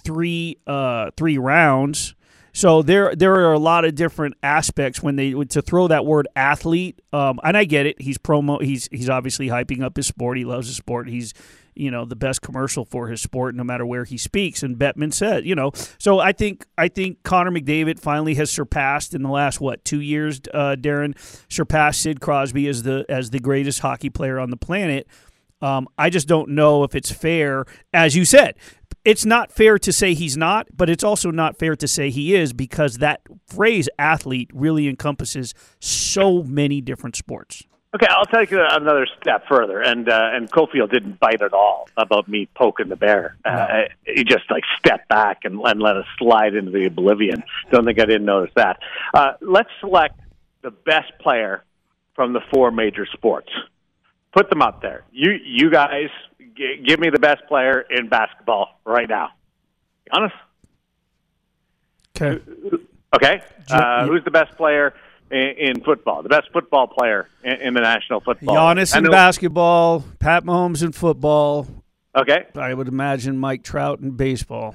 three 0.03 0.57
uh, 0.67 1.11
three 1.15 1.37
rounds. 1.37 2.15
So 2.55 2.81
there 2.81 3.15
there 3.15 3.35
are 3.35 3.53
a 3.53 3.59
lot 3.59 3.85
of 3.85 3.95
different 3.95 4.37
aspects 4.43 5.03
when 5.03 5.17
they 5.17 5.33
to 5.33 5.61
throw 5.61 5.89
that 5.89 6.07
word 6.07 6.27
athlete. 6.35 7.03
Um, 7.13 7.39
and 7.45 7.55
I 7.55 7.65
get 7.65 7.85
it. 7.85 8.01
He's 8.01 8.17
promo. 8.17 8.63
He's 8.63 8.89
he's 8.91 9.11
obviously 9.11 9.49
hyping 9.49 9.83
up 9.83 9.95
his 9.95 10.07
sport. 10.07 10.39
He 10.39 10.47
loves 10.47 10.69
his 10.69 10.77
sport. 10.77 11.11
He's 11.11 11.35
you 11.75 11.91
know 11.91 12.05
the 12.05 12.17
best 12.17 12.43
commercial 12.43 12.85
for 12.85 13.09
his 13.09 13.21
sport, 13.21 13.55
no 13.55 13.65
matter 13.65 13.87
where 13.87 14.05
he 14.05 14.19
speaks. 14.19 14.63
And 14.63 14.77
Bettman 14.77 15.13
said, 15.13 15.47
you 15.47 15.55
know, 15.55 15.73
so 15.99 16.19
I 16.19 16.33
think 16.33 16.67
I 16.77 16.89
think 16.89 17.23
Connor 17.23 17.51
McDavid 17.51 17.99
finally 17.99 18.35
has 18.35 18.51
surpassed 18.51 19.15
in 19.15 19.23
the 19.23 19.31
last 19.31 19.61
what 19.61 19.85
two 19.85 20.01
years, 20.01 20.41
uh, 20.53 20.77
Daren 20.79 21.15
surpassed 21.51 22.01
Sid 22.03 22.21
Crosby 22.21 22.69
as 22.69 22.83
the 22.83 23.05
as 23.09 23.31
the 23.31 23.39
greatest 23.41 23.81
hockey 23.81 24.11
player 24.11 24.39
on 24.39 24.51
the 24.51 24.57
planet. 24.57 25.07
Um, 25.61 25.87
I 25.97 26.11
just 26.11 26.27
don't 26.27 26.51
know 26.51 26.83
if 26.83 26.95
it's 26.95 27.13
fair, 27.13 27.65
as 27.93 28.17
you 28.17 28.25
said. 28.25 28.57
It's 29.05 29.25
not 29.25 29.51
fair 29.51 29.79
to 29.79 29.93
say 29.93 30.15
he's 30.15 30.37
not, 30.37 30.69
but 30.77 30.91
it's 30.91 31.03
also 31.03 31.31
not 31.31 31.57
fair 31.57 31.75
to 31.77 31.89
say 31.89 32.11
he 32.11 32.35
is 32.35 32.53
because 32.53 32.99
that 32.99 33.21
phrase 33.47 33.89
athlete 33.99 34.51
really 34.53 34.89
encompasses 34.89 35.55
so 35.81 36.43
many 36.43 36.81
different 36.81 37.17
sports. 37.17 37.65
Okay, 37.95 38.07
I'll 38.09 38.25
take 38.25 38.51
it 38.51 38.59
another 38.59 39.07
step 39.21 39.47
further, 39.47 39.83
and 39.83 40.09
uh, 40.09 40.31
and 40.33 40.51
Cofield 40.51 40.91
didn't 40.91 41.21
bite 41.21 41.43
at 41.43 41.53
all 41.53 41.91
about 41.99 42.27
me 42.27 42.49
poking 42.55 42.89
the 42.89 42.97
bear. 42.97 43.37
Uh, 43.45 43.83
he 44.07 44.25
just 44.25 44.51
like 44.51 44.63
stepped 44.79 45.09
back 45.09 45.41
and, 45.45 45.61
and 45.61 45.79
let 45.81 45.99
us 45.99 46.07
slide 46.17 46.55
into 46.55 46.71
the 46.71 46.87
oblivion. 46.87 47.43
Don't 47.71 47.85
think 47.85 48.01
I 48.01 48.07
didn't 48.07 48.25
notice 48.25 48.53
that. 48.57 48.79
Uh, 49.13 49.35
let's 49.43 49.69
select 49.81 50.19
the 50.63 50.71
best 50.71 51.13
player 51.21 51.65
from 52.15 52.33
the 52.33 52.41
four 52.51 52.71
major 52.71 53.05
sports. 53.13 53.51
Put 54.33 54.49
them 54.49 54.63
up 54.63 54.81
there. 54.81 55.05
You 55.13 55.33
you 55.45 55.71
guys 55.71 56.09
g- 56.57 56.83
give 56.87 56.99
me 56.99 57.11
the 57.11 57.19
best 57.19 57.47
player 57.47 57.83
in 57.83 58.09
basketball 58.09 58.81
right 58.87 59.09
now. 59.09 59.33
Be 60.07 60.11
honest. 60.13 60.35
Okay. 62.17 62.43
Okay, 63.15 63.43
uh, 63.69 64.07
who's 64.07 64.25
the 64.25 64.31
best 64.31 64.57
player 64.57 64.95
in, 65.33 65.83
football? 65.83 66.23
The 66.23 66.29
best 66.29 66.51
football 66.53 66.87
player 66.87 67.29
in, 67.43 67.75
the 67.75 67.81
National 67.81 68.21
Football. 68.21 68.55
Giannis 68.57 68.97
in 68.97 69.05
basketball, 69.11 70.05
Pat 70.19 70.45
Mahomes 70.45 70.83
in 70.83 70.93
football. 70.93 71.67
Okay, 72.15 72.45
I 72.57 72.75
would 72.75 72.89
imagine 72.89 73.39
Mike 73.39 73.63
Trout 73.63 74.01
in 74.01 74.11
baseball. 74.13 74.75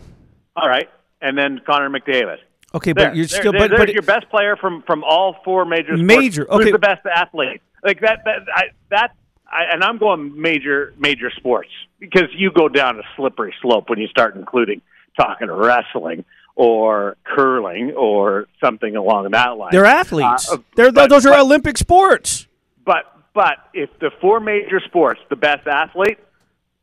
all 0.56 0.68
right, 0.68 0.90
and 1.22 1.38
then 1.38 1.62
Connor 1.66 1.90
McDavid. 1.90 2.38
Okay, 2.74 2.94
There, 2.94 3.10
but 3.10 3.16
you're 3.16 3.26
there- 3.28 3.40
still 3.40 3.52
there- 3.52 3.70
but, 3.70 3.78
but 3.78 3.94
your 3.94 4.02
best 4.02 4.30
player 4.30 4.56
from 4.56 4.82
from 4.84 5.04
all 5.04 5.38
four 5.46 5.64
major 5.66 5.96
sports. 5.96 6.02
Major, 6.02 6.52
okay. 6.52 6.64
Who's 6.66 6.72
the 6.74 6.80
best 6.80 7.06
athlete? 7.06 7.62
Like 7.84 8.02
that 8.02 8.24
that 8.26 8.40
I, 8.54 8.64
that 8.90 9.12
I, 9.50 9.64
and 9.72 9.84
I'm 9.84 9.98
going 9.98 10.40
major 10.42 10.94
major 10.98 11.30
sports 11.32 11.70
because 12.00 12.28
you 12.36 12.52
go 12.52 12.68
down 12.68 13.00
a 13.00 13.04
slippery 13.16 13.54
slope 13.62 13.90
when 13.90 14.00
you 14.00 14.08
start 14.08 14.36
including 14.36 14.82
talking 15.18 15.50
wrestling 15.50 16.26
or 16.58 17.16
curling 17.24 17.92
or 17.92 18.48
something 18.60 18.96
along 18.96 19.30
that 19.30 19.58
line. 19.58 19.70
they're 19.72 19.86
athletes. 19.86 20.52
Uh, 20.52 20.58
they're 20.76 20.92
but- 20.92 21.10
those 21.10 21.26
are 21.26 21.32
but- 21.32 21.42
Olympic 21.42 21.78
sports. 21.78 22.48
But 22.84 23.06
but 23.34 23.58
if 23.74 23.90
the 24.00 24.10
four 24.20 24.40
major 24.40 24.80
sports, 24.80 25.20
the 25.30 25.36
best 25.36 25.68
athlete, 25.68 26.18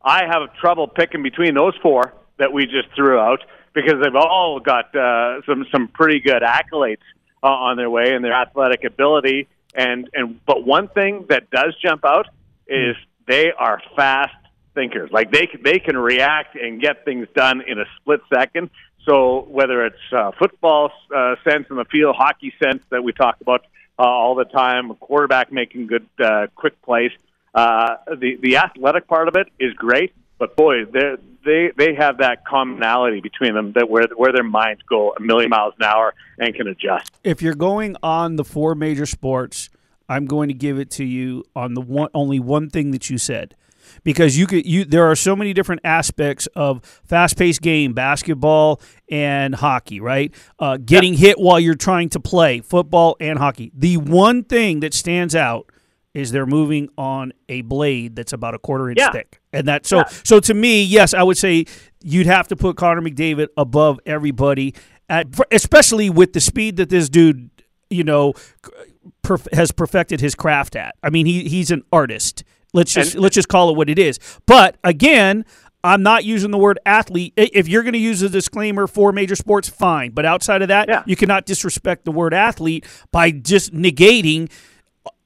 I 0.02 0.24
have 0.26 0.54
trouble 0.60 0.86
picking 0.86 1.22
between 1.24 1.54
those 1.54 1.74
four 1.82 2.12
that 2.38 2.52
we 2.52 2.66
just 2.66 2.88
threw 2.94 3.18
out 3.18 3.40
because 3.74 3.94
they've 4.02 4.14
all 4.14 4.60
got 4.60 4.94
uh, 4.94 5.40
some 5.46 5.66
some 5.72 5.88
pretty 5.88 6.20
good 6.20 6.42
accolades 6.42 6.98
uh, 7.42 7.48
on 7.48 7.76
their 7.76 7.90
way 7.90 8.14
and 8.14 8.24
their 8.24 8.32
athletic 8.34 8.84
ability. 8.84 9.48
And 9.74 10.08
and 10.14 10.38
but 10.46 10.64
one 10.64 10.86
thing 10.88 11.26
that 11.30 11.50
does 11.50 11.74
jump 11.82 12.04
out 12.04 12.28
is 12.68 12.94
they 13.26 13.50
are 13.50 13.82
fast 13.96 14.34
thinkers. 14.74 15.10
Like 15.10 15.32
they 15.32 15.48
they 15.64 15.80
can 15.80 15.96
react 15.96 16.54
and 16.54 16.80
get 16.80 17.04
things 17.04 17.26
done 17.34 17.62
in 17.66 17.80
a 17.80 17.84
split 17.96 18.20
second. 18.32 18.70
So 19.06 19.46
whether 19.50 19.84
it's 19.84 19.96
uh, 20.12 20.32
football 20.38 20.90
uh, 21.14 21.36
sense 21.48 21.66
in 21.70 21.76
the 21.76 21.84
field, 21.84 22.16
hockey 22.16 22.52
sense 22.62 22.82
that 22.90 23.04
we 23.04 23.12
talk 23.12 23.40
about 23.40 23.62
uh, 23.98 24.02
all 24.02 24.34
the 24.34 24.44
time, 24.44 24.90
a 24.90 24.94
quarterback 24.94 25.52
making 25.52 25.86
good 25.86 26.06
uh, 26.18 26.46
quick 26.54 26.80
plays, 26.82 27.12
uh, 27.54 27.96
the 28.08 28.36
the 28.42 28.56
athletic 28.56 29.06
part 29.06 29.28
of 29.28 29.36
it 29.36 29.48
is 29.60 29.72
great. 29.74 30.12
But 30.38 30.56
boy, 30.56 30.84
they 30.86 31.16
they 31.44 31.70
they 31.76 31.94
have 31.94 32.18
that 32.18 32.44
commonality 32.44 33.20
between 33.20 33.54
them 33.54 33.72
that 33.72 33.88
where 33.88 34.06
where 34.16 34.32
their 34.32 34.42
minds 34.42 34.82
go 34.88 35.14
a 35.16 35.20
million 35.20 35.50
miles 35.50 35.74
an 35.78 35.84
hour 35.84 36.14
and 36.38 36.54
can 36.54 36.66
adjust. 36.66 37.12
If 37.22 37.42
you're 37.42 37.54
going 37.54 37.96
on 38.02 38.36
the 38.36 38.44
four 38.44 38.74
major 38.74 39.06
sports, 39.06 39.70
I'm 40.08 40.26
going 40.26 40.48
to 40.48 40.54
give 40.54 40.78
it 40.78 40.90
to 40.92 41.04
you 41.04 41.44
on 41.54 41.74
the 41.74 41.80
one 41.80 42.10
only 42.14 42.40
one 42.40 42.70
thing 42.70 42.90
that 42.90 43.08
you 43.10 43.18
said. 43.18 43.54
Because 44.02 44.36
you 44.38 44.46
could 44.46 44.66
you 44.66 44.84
there 44.84 45.10
are 45.10 45.16
so 45.16 45.34
many 45.36 45.52
different 45.52 45.80
aspects 45.84 46.46
of 46.54 46.84
fast 47.04 47.36
paced 47.36 47.62
game, 47.62 47.92
basketball 47.92 48.80
and 49.10 49.54
hockey, 49.54 50.00
right? 50.00 50.34
Uh, 50.58 50.76
getting 50.76 51.14
hit 51.14 51.38
while 51.38 51.60
you're 51.60 51.74
trying 51.74 52.08
to 52.10 52.20
play, 52.20 52.60
football 52.60 53.16
and 53.20 53.38
hockey. 53.38 53.70
The 53.74 53.96
one 53.96 54.44
thing 54.44 54.80
that 54.80 54.94
stands 54.94 55.34
out 55.34 55.70
is 56.14 56.30
they're 56.30 56.46
moving 56.46 56.88
on 56.96 57.32
a 57.48 57.62
blade 57.62 58.14
that's 58.14 58.32
about 58.32 58.54
a 58.54 58.58
quarter 58.58 58.88
inch 58.88 58.98
Yeah. 59.00 59.10
thick. 59.10 59.40
And 59.52 59.66
that 59.68 59.84
so 59.86 60.04
so 60.24 60.40
to 60.40 60.54
me, 60.54 60.82
yes, 60.84 61.12
I 61.14 61.22
would 61.22 61.36
say 61.36 61.64
you'd 62.02 62.26
have 62.26 62.48
to 62.48 62.56
put 62.56 62.76
Connor 62.76 63.02
McDavid 63.02 63.48
above 63.56 63.98
everybody 64.06 64.74
at 65.08 65.26
especially 65.50 66.08
with 66.10 66.32
the 66.32 66.40
speed 66.40 66.76
that 66.76 66.88
this 66.88 67.08
dude, 67.08 67.50
you 67.90 68.04
know, 68.04 68.32
perf- 69.22 69.52
has 69.52 69.72
perfected 69.72 70.20
his 70.20 70.34
craft 70.34 70.76
at. 70.76 70.94
I 71.02 71.10
mean, 71.10 71.26
he 71.26 71.48
he's 71.48 71.70
an 71.70 71.82
artist. 71.92 72.44
Let's 72.74 72.92
just 72.92 73.14
And- 73.14 73.22
let's 73.22 73.34
just 73.34 73.48
call 73.48 73.70
it 73.70 73.76
what 73.76 73.88
it 73.88 73.98
is. 73.98 74.18
But 74.46 74.76
again, 74.84 75.46
I'm 75.82 76.02
not 76.02 76.24
using 76.24 76.50
the 76.50 76.58
word 76.58 76.78
athlete. 76.86 77.32
If 77.36 77.68
you're 77.68 77.82
going 77.82 77.92
to 77.92 77.98
use 77.98 78.20
a 78.22 78.28
disclaimer 78.28 78.86
for 78.86 79.12
major 79.12 79.36
sports, 79.36 79.68
fine. 79.68 80.10
But 80.12 80.24
outside 80.26 80.60
of 80.62 80.68
that, 80.68 80.88
Yeah. 80.88 81.02
you 81.06 81.14
cannot 81.14 81.46
disrespect 81.46 82.04
the 82.04 82.10
word 82.10 82.32
athlete 82.34 82.84
by 83.12 83.30
just 83.30 83.72
negating 83.74 84.50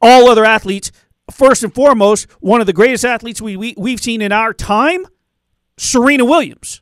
all 0.03 0.29
other 0.29 0.45
athletes. 0.45 0.91
First 1.33 1.63
and 1.63 1.73
foremost, 1.75 2.27
one 2.41 2.61
of 2.61 2.67
the 2.67 2.73
greatest 2.73 3.05
athletes 3.05 3.41
we, 3.41 3.57
we 3.57 3.75
we've 3.77 4.01
seen 4.01 4.21
in 4.23 4.33
our 4.33 4.53
time, 4.53 5.07
Serena 5.77 6.25
Williams. 6.25 6.81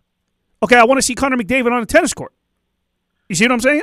Okay, 0.63 0.77
I 0.77 0.85
want 0.85 0.99
to 0.99 1.03
see 1.03 1.15
Connor 1.15 1.37
McDavid 1.37 1.71
on 1.71 1.83
a 1.83 1.87
tennis 1.87 2.15
court. 2.15 2.33
You 3.29 3.35
see 3.35 3.45
what 3.45 3.53
I'm 3.53 3.61
saying? 3.61 3.83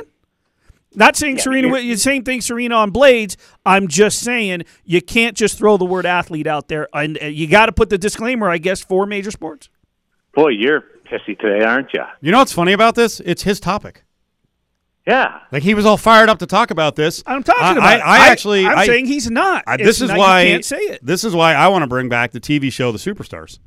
Not 0.94 1.16
saying 1.16 1.38
Serena, 1.38 1.68
you're- 1.68 1.78
Wi- 1.80 1.94
same 1.96 2.22
thing 2.24 2.40
Serena 2.40 2.76
on 2.76 2.90
blades. 2.90 3.36
I'm 3.66 3.88
just 3.88 4.20
saying 4.20 4.64
you 4.84 5.00
can't 5.02 5.36
just 5.36 5.58
throw 5.58 5.76
the 5.76 5.84
word 5.84 6.06
athlete 6.06 6.46
out 6.46 6.68
there, 6.68 6.88
and 6.94 7.18
uh, 7.22 7.26
you 7.26 7.46
got 7.46 7.66
to 7.66 7.72
put 7.72 7.90
the 7.90 7.98
disclaimer, 7.98 8.48
I 8.48 8.58
guess, 8.58 8.80
for 8.80 9.06
major 9.06 9.30
sports. 9.30 9.68
Boy, 10.34 10.48
you're 10.50 10.82
pissy 11.10 11.38
today, 11.38 11.64
aren't 11.64 11.92
you? 11.94 12.02
You 12.20 12.32
know 12.32 12.38
what's 12.38 12.52
funny 12.52 12.72
about 12.72 12.94
this? 12.94 13.20
It's 13.20 13.42
his 13.42 13.60
topic. 13.60 14.04
Yeah. 15.06 15.40
Like 15.52 15.62
he 15.62 15.74
was 15.74 15.84
all 15.84 15.98
fired 15.98 16.28
up 16.30 16.38
to 16.38 16.46
talk 16.46 16.70
about 16.70 16.96
this. 16.96 17.22
I'm 17.26 17.42
talking 17.42 17.62
I, 17.62 17.72
about. 17.72 17.82
I, 17.84 17.94
it. 17.96 18.00
I 18.00 18.28
actually. 18.30 18.66
I'm 18.66 18.78
I, 18.78 18.86
saying 18.86 19.06
he's 19.06 19.30
not. 19.30 19.62
I- 19.66 19.74
It's 19.74 19.84
this 19.84 20.00
is 20.00 20.08
not- 20.08 20.18
why 20.18 20.42
you 20.42 20.52
can't 20.54 20.64
say 20.64 20.78
it. 20.78 21.04
This 21.04 21.24
is 21.24 21.34
why 21.34 21.52
I 21.54 21.68
want 21.68 21.82
to 21.82 21.86
bring 21.86 22.08
back 22.08 22.32
the 22.32 22.40
TV 22.40 22.72
show, 22.72 22.90
The 22.90 22.98
Superstars, 22.98 23.58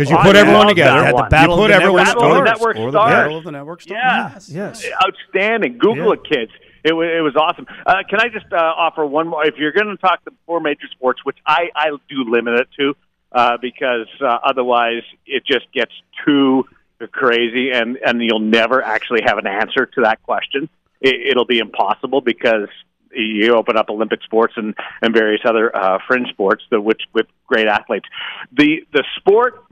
because 0.00 0.10
you 0.10 0.16
Oh, 0.18 0.22
put 0.22 0.36
I 0.36 0.40
everyone 0.40 0.66
together. 0.68 1.00
that 1.00 1.04
Had 1.06 1.16
the 1.16 1.28
battle 1.28 1.56
you 1.56 1.62
of 1.64 1.66
put 1.66 1.68
the 1.68 1.74
everyone 1.74 2.04
network 2.04 2.14
Battle 2.16 2.36
of 2.38 2.42
the 2.42 2.48
stars. 2.48 2.58
Network 2.60 2.76
or 2.76 2.86
the 2.90 2.98
Stars. 2.98 3.12
battle 3.14 3.36
of 3.38 3.44
the 3.44 3.52
network 3.52 3.80
stars. 3.82 4.48
Yeah. 4.48 4.68
Yes. 4.68 4.86
Outstanding. 5.04 5.78
Google 5.78 6.06
Yeah. 6.06 6.12
it, 6.14 6.24
kids. 6.24 6.52
It 6.82 6.92
was, 6.94 7.08
it 7.14 7.20
was 7.20 7.36
awesome. 7.36 7.66
Uh, 7.84 7.96
can 8.08 8.20
I 8.20 8.28
just 8.30 8.50
uh, 8.50 8.56
offer 8.56 9.04
one 9.04 9.28
more? 9.28 9.44
If 9.46 9.56
you're 9.58 9.72
going 9.72 9.88
to 9.88 9.98
talk 9.98 10.24
the 10.24 10.32
four 10.46 10.60
major 10.60 10.86
sports, 10.92 11.20
which 11.24 11.36
I, 11.46 11.68
I 11.76 11.90
do 12.08 12.24
limit 12.26 12.54
it 12.60 12.68
to, 12.78 12.94
uh, 13.32 13.58
because 13.60 14.06
uh, 14.22 14.38
otherwise 14.42 15.02
it 15.26 15.44
just 15.46 15.70
gets 15.74 15.92
too 16.24 16.64
crazy, 17.12 17.70
and, 17.70 17.98
and 18.04 18.22
you'll 18.22 18.38
never 18.40 18.82
actually 18.82 19.20
have 19.26 19.36
an 19.36 19.46
answer 19.46 19.84
to 19.86 20.00
that 20.04 20.22
question. 20.22 20.70
It, 21.02 21.32
it'll 21.32 21.44
be 21.46 21.58
impossible 21.58 22.22
because 22.22 22.68
you 23.12 23.54
open 23.56 23.76
up 23.76 23.90
Olympic 23.90 24.22
sports 24.22 24.54
and, 24.56 24.74
and 25.02 25.12
various 25.12 25.42
other 25.44 25.74
uh, 25.76 25.98
fringe 26.06 26.28
sports, 26.30 26.62
that 26.70 26.80
which 26.80 27.02
with 27.12 27.26
great 27.46 27.66
athletes. 27.66 28.06
The 28.52 28.86
the 28.92 29.04
sport 29.16 29.64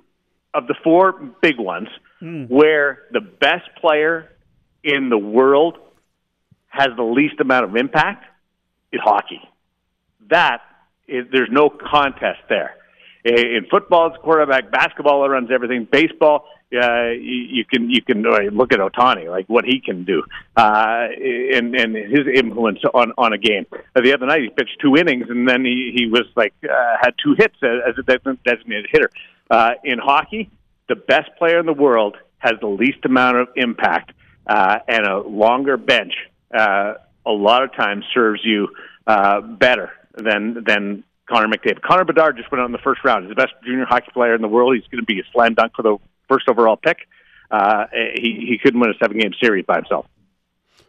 of 0.55 0.67
the 0.67 0.75
four 0.83 1.13
big 1.43 1.59
ones, 1.59 1.89
where 2.49 3.01
the 3.13 3.21
best 3.21 3.69
player 3.81 4.29
in 4.83 5.09
the 5.09 5.19
world 5.19 5.79
has 6.69 6.89
the 6.97 7.03
least 7.03 7.41
amount 7.41 7.65
of 7.65 7.77
impact 7.77 8.25
is 8.93 9.01
hockey. 9.03 9.41
That 10.31 10.61
is, 11.07 11.27
there's 11.33 11.51
no 11.51 11.71
contest 11.71 12.41
there. 12.49 12.75
In 13.25 13.67
football, 13.71 14.09
it's 14.09 14.17
quarterback. 14.23 14.71
Basketball, 14.71 15.25
it 15.25 15.29
runs 15.29 15.51
everything. 15.51 15.87
Baseball, 15.91 16.47
uh, 16.73 17.09
you, 17.09 17.47
you 17.51 17.65
can 17.65 17.91
you 17.91 18.03
can 18.03 18.25
uh, 18.27 18.39
look 18.53 18.73
at 18.73 18.79
Ohtani, 18.79 19.29
like 19.29 19.47
what 19.49 19.65
he 19.65 19.81
can 19.81 20.05
do, 20.05 20.23
uh, 20.57 21.09
and 21.55 21.75
and 21.75 21.97
his 21.97 22.27
influence 22.35 22.79
on 22.95 23.13
on 23.19 23.33
a 23.33 23.39
game. 23.39 23.67
Uh, 23.73 24.01
the 24.03 24.15
other 24.15 24.27
night, 24.27 24.43
he 24.43 24.49
pitched 24.51 24.79
two 24.81 24.97
innings, 24.97 25.27
and 25.29 25.49
then 25.49 25.65
he 25.65 25.93
he 25.95 26.07
was 26.07 26.25
like 26.37 26.55
uh, 26.65 26.97
had 27.01 27.15
two 27.23 27.35
hits 27.37 27.57
as, 27.63 27.81
as 27.89 27.95
a 27.99 28.03
designated 28.45 28.87
hitter. 28.91 29.11
Uh, 29.51 29.73
in 29.85 29.99
hockey, 29.99 30.51
the 30.89 30.97
best 30.97 31.31
player 31.39 31.59
in 31.59 31.67
the 31.67 31.73
world 31.73 32.17
has 32.39 32.53
the 32.61 32.67
least 32.67 33.05
amount 33.05 33.37
of 33.37 33.49
impact 33.57 34.13
uh, 34.47 34.79
and 34.89 35.07
a 35.07 35.19
longer 35.19 35.77
bench. 35.77 36.15
Uh, 36.57 36.95
a 37.27 37.31
lot 37.31 37.63
of 37.63 37.75
times 37.75 38.05
serves 38.15 38.41
you 38.45 38.69
uh, 39.07 39.41
better 39.41 39.91
than 40.15 40.65
than 40.67 41.05
Connor 41.29 41.49
McDavid. 41.49 41.83
Connor 41.83 42.05
Bedard 42.05 42.37
just 42.37 42.51
went 42.51 42.63
out 42.63 42.67
in 42.67 42.73
the 42.73 42.79
first 42.79 43.05
round. 43.05 43.25
He's 43.25 43.31
the 43.31 43.41
best 43.41 43.53
junior 43.65 43.85
hockey 43.85 44.11
player 44.13 44.35
in 44.35 44.43
the 44.43 44.49
world. 44.49 44.75
He's 44.75 44.87
going 44.87 45.03
to 45.03 45.07
be 45.07 45.21
a 45.21 45.25
slam 45.33 45.55
dunk 45.55 45.73
for 45.77 45.83
the 45.83 45.99
first 46.29 46.49
overall 46.49 46.77
pick. 46.77 47.07
Uh, 47.51 47.85
he 47.93 48.47
he 48.49 48.59
couldn't 48.63 48.81
win 48.81 48.91
a 48.91 48.99
seven 49.03 49.19
game 49.19 49.33
series 49.41 49.65
by 49.67 49.77
himself. 49.77 50.07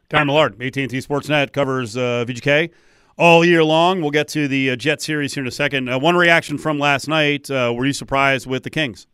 Connor 0.10 0.26
Millard, 0.26 0.62
AT&T 0.62 0.88
Sportsnet 0.88 1.54
covers 1.54 1.96
uh, 1.96 2.26
VGK 2.28 2.72
all 3.20 3.44
year 3.44 3.64
long. 3.64 4.02
We'll 4.02 4.12
get 4.12 4.30
to 4.30 4.48
the 4.48 4.72
uh, 4.72 4.76
Jet 4.76 5.02
series 5.02 5.34
here 5.36 5.44
in 5.44 5.48
a 5.48 5.52
second. 5.52 5.90
Uh, 5.90 6.00
one 6.00 6.16
reaction 6.16 6.58
from 6.58 6.80
last 6.80 7.08
night: 7.08 7.52
uh, 7.52 7.72
Were 7.76 7.86
you 7.86 7.94
surprised 7.94 8.48
with 8.48 8.64
the 8.64 8.70
Kings? 8.72 9.06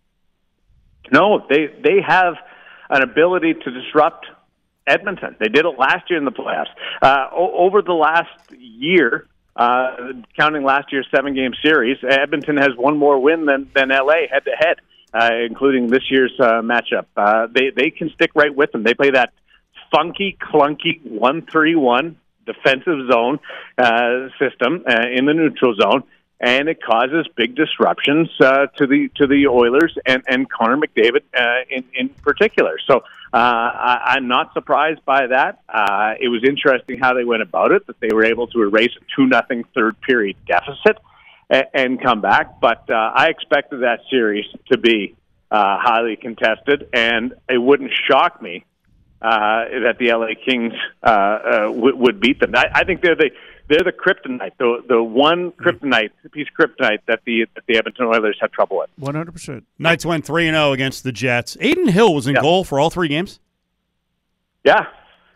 No, 1.12 1.45
they 1.49 1.68
they 1.84 2.01
have 2.08 2.36
an 2.89 3.01
ability 3.01 3.56
to 3.56 3.72
disrupt 3.72 4.28
Edmonton. 4.88 5.36
They 5.39 5.49
did 5.49 5.66
it 5.66 5.78
last 5.78 6.10
year 6.10 6.20
in 6.20 6.26
the 6.26 6.32
playoffs. 6.32 6.70
Uh, 7.01 7.28
o- 7.34 7.66
over 7.66 7.82
the 7.82 7.93
last 7.93 8.30
year, 8.51 9.28
uh, 9.56 9.95
counting 10.38 10.64
last 10.64 10.91
year's 10.91 11.08
seven 11.14 11.34
game 11.34 11.53
series, 11.64 11.97
Edmonton 12.08 12.58
has 12.58 12.70
one 12.78 12.97
more 12.97 13.20
win 13.20 13.45
than 13.45 13.70
than 13.76 13.89
LA 13.89 14.28
head 14.32 14.45
to 14.45 14.51
head, 14.51 14.78
uh, 15.14 15.30
including 15.47 15.88
this 15.88 16.03
year's 16.10 16.34
uh, 16.39 16.62
matchup. 16.62 17.06
Uh, 17.18 17.47
they 17.53 17.72
they 17.76 17.89
can 17.89 18.10
stick 18.12 18.32
right 18.36 18.56
with 18.56 18.72
them. 18.72 18.84
They 18.84 18.93
play 18.93 19.12
that 19.12 19.34
funky, 19.91 20.38
clunky 20.41 21.01
one 21.03 21.45
three 21.51 21.76
one 21.76 22.18
defensive 22.46 23.08
zone 23.12 23.39
uh, 23.78 24.30
system 24.39 24.84
uh, 24.88 25.08
in 25.12 25.26
the 25.26 25.34
neutral 25.34 25.76
zone, 25.76 26.04
and 26.39 26.68
it 26.68 26.82
causes 26.82 27.28
big 27.36 27.56
disruptions 27.56 28.30
uh, 28.41 28.68
to 28.78 28.88
the 28.88 29.10
to 29.16 29.28
the 29.28 29.48
Oilers 29.48 29.98
and 30.06 30.24
and 30.28 30.50
Connor 30.50 30.78
McDavid 30.78 31.24
uh, 31.38 31.66
in 31.70 31.84
in 31.93 32.10
particular. 32.10 32.78
So 32.88 32.98
uh, 32.98 33.38
I, 33.38 34.16
I'm 34.16 34.28
not 34.28 34.54
surprised 34.54 35.04
by 35.06 35.28
that. 35.28 35.62
Uh, 35.68 36.14
it 36.20 36.30
was 36.30 36.43
interesting 36.43 37.00
how 37.00 37.14
they 37.14 37.24
went 37.24 37.41
about 37.41 37.72
it; 37.72 37.88
that 37.88 38.00
they 38.00 38.10
were 38.14 38.26
able 38.26 38.48
to 38.48 38.62
erase 38.62 38.91
a 38.98 39.04
two 39.16 39.28
nothing 39.28 39.64
third 39.74 40.00
period 40.02 40.36
deficit 40.46 40.98
and, 41.50 41.66
and 41.74 42.02
come 42.02 42.22
back. 42.22 42.60
But 42.60 42.89
uh, 42.89 43.12
I 43.16 43.28
expected 43.30 43.82
that 43.82 44.00
series 44.10 44.46
to 44.72 44.78
be 44.78 45.16
uh, 45.52 45.78
highly 45.80 46.16
contested, 46.16 46.89
and 46.93 47.34
it 47.50 47.58
wouldn't 47.58 47.91
shock 48.10 48.41
me 48.41 48.66
uh, 49.26 49.65
that 49.86 49.95
the 49.99 50.11
LA 50.13 50.28
Kings 50.45 50.73
uh, 51.03 51.09
uh, 51.09 51.59
w- 51.71 51.95
would 51.95 52.19
beat 52.19 52.39
them. 52.39 52.51
I, 52.55 52.65
I 52.73 52.84
think 52.84 53.01
they're 53.01 53.15
the 53.15 53.32
they're 53.67 53.80
the 53.84 53.91
kryptonite, 53.91 54.51
the 54.59 54.84
the 54.88 55.01
one 55.01 55.51
kryptonite 55.53 56.11
piece 56.32 56.47
of 56.47 56.53
kryptonite 56.69 56.99
that 57.07 57.21
the 57.26 57.45
that 57.55 57.63
the 57.67 57.78
Edmonton 57.78 58.05
Oilers 58.05 58.38
have 58.41 58.51
trouble 58.51 58.78
with. 58.78 58.89
One 58.97 59.15
hundred 59.15 59.32
percent. 59.32 59.65
Knights 59.80 60.05
went 60.05 60.26
three 60.26 60.47
and 60.47 60.55
zero 60.55 60.71
against 60.73 61.03
the 61.03 61.11
Jets. 61.11 61.57
Adin 61.59 61.88
Hill 61.88 62.13
was 62.13 62.28
in 62.28 62.36
Yeah. 62.36 62.41
goal 62.41 62.63
for 62.63 62.80
all 62.80 62.89
three 62.91 63.07
games. 63.07 63.39
Yeah, 64.63 64.86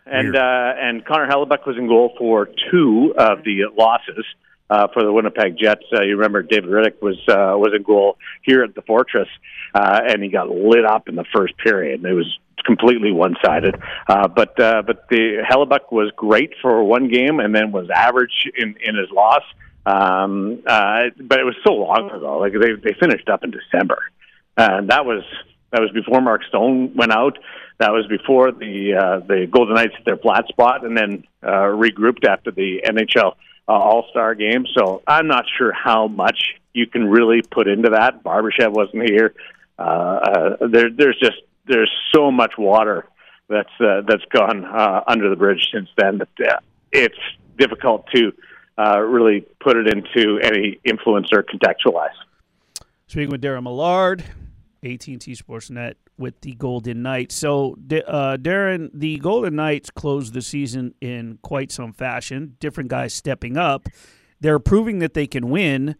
and 0.06 0.32
Weird. 0.32 0.36
uh, 0.36 0.72
and 0.80 1.04
Connor 1.04 1.28
Hellebuyck 1.28 1.66
was 1.66 1.76
in 1.76 1.86
goal 1.86 2.12
for 2.18 2.48
two 2.70 3.14
of 3.16 3.44
the 3.44 3.64
losses 3.76 4.24
uh, 4.68 4.88
for 4.92 5.02
the 5.02 5.12
Winnipeg 5.12 5.56
Jets. 5.58 5.84
Uh, 5.92 6.02
you 6.02 6.16
remember 6.16 6.42
David 6.42 6.70
Rittich 6.70 7.00
was 7.00 7.16
uh, 7.28 7.54
was 7.56 7.72
in 7.74 7.82
goal 7.82 8.16
here 8.42 8.62
at 8.64 8.74
the 8.74 8.82
Fortress, 8.82 9.28
uh, 9.74 10.00
and 10.08 10.22
he 10.22 10.28
got 10.30 10.48
lit 10.48 10.84
up 10.84 11.08
in 11.08 11.14
the 11.16 11.24
first 11.34 11.56
period. 11.58 12.04
It 12.04 12.12
was 12.12 12.26
completely 12.62 13.12
one 13.12 13.36
sided. 13.44 13.80
Uh, 14.08 14.28
but 14.28 14.58
uh, 14.60 14.82
but 14.82 15.08
the 15.08 15.44
Hellebuyck 15.48 15.92
was 15.92 16.12
great 16.16 16.52
for 16.60 16.82
one 16.84 17.08
game, 17.08 17.40
and 17.40 17.54
then 17.54 17.72
was 17.72 17.88
average 17.90 18.48
in 18.56 18.76
in 18.82 18.96
his 18.96 19.10
loss. 19.10 19.42
Um, 19.86 20.62
uh, 20.66 21.04
but 21.20 21.40
it 21.40 21.44
was 21.44 21.56
so 21.66 21.72
long 21.72 22.10
ago. 22.10 22.38
Like 22.38 22.52
they 22.52 22.72
they 22.82 22.94
finished 22.98 23.28
up 23.28 23.44
in 23.44 23.50
December, 23.50 23.98
and 24.56 24.90
that 24.90 25.04
was 25.04 25.22
that 25.72 25.80
was 25.80 25.90
before 25.92 26.20
Mark 26.20 26.42
Stone 26.44 26.94
went 26.94 27.12
out. 27.12 27.38
That 27.78 27.92
was 27.92 28.06
before 28.06 28.52
the 28.52 28.94
uh, 28.94 29.26
the 29.26 29.46
Golden 29.50 29.74
Knights 29.74 29.94
hit 29.96 30.04
their 30.04 30.18
flat 30.18 30.46
spot 30.48 30.84
and 30.84 30.96
then 30.96 31.24
uh, 31.42 31.70
regrouped 31.72 32.26
after 32.28 32.50
the 32.50 32.82
NHL 32.84 33.36
uh, 33.68 33.72
All 33.72 34.06
Star 34.10 34.34
game. 34.34 34.66
So 34.76 35.02
I'm 35.06 35.28
not 35.28 35.46
sure 35.56 35.72
how 35.72 36.08
much 36.08 36.56
you 36.74 36.86
can 36.86 37.08
really 37.08 37.42
put 37.42 37.68
into 37.68 37.90
that. 37.90 38.22
Barbashev 38.22 38.70
wasn't 38.72 39.08
here. 39.08 39.34
Uh, 39.78 39.82
uh, 39.82 40.56
there, 40.68 40.90
there's 40.90 41.18
just 41.18 41.38
there's 41.70 41.90
so 42.14 42.30
much 42.30 42.52
water 42.58 43.06
that's 43.48 43.70
uh, 43.80 44.02
that's 44.06 44.24
gone 44.32 44.64
uh, 44.64 45.02
under 45.06 45.30
the 45.30 45.36
bridge 45.36 45.68
since 45.72 45.88
then 45.96 46.18
that 46.18 46.48
uh, 46.48 46.58
it's 46.92 47.18
difficult 47.58 48.06
to 48.14 48.32
uh, 48.78 48.98
really 49.00 49.46
put 49.60 49.76
it 49.76 49.86
into 49.86 50.38
any 50.42 50.78
influence 50.84 51.28
or 51.32 51.42
contextualize. 51.42 52.14
Speaking 53.06 53.30
with 53.30 53.42
Daren 53.42 53.64
Millard, 53.64 54.24
AT&T 54.84 55.18
Sportsnet 55.18 55.94
with 56.16 56.40
the 56.42 56.52
Golden 56.52 57.02
Knights. 57.02 57.34
So, 57.34 57.72
uh, 57.72 58.36
Daren, 58.36 58.90
the 58.94 59.18
Golden 59.18 59.56
Knights 59.56 59.90
closed 59.90 60.32
the 60.32 60.42
season 60.42 60.94
in 61.00 61.38
quite 61.42 61.72
some 61.72 61.92
fashion. 61.92 62.56
Different 62.60 62.88
guys 62.88 63.12
stepping 63.12 63.56
up. 63.56 63.88
They're 64.40 64.58
proving 64.58 65.00
that 65.00 65.14
they 65.14 65.26
can 65.26 65.50
win. 65.50 65.96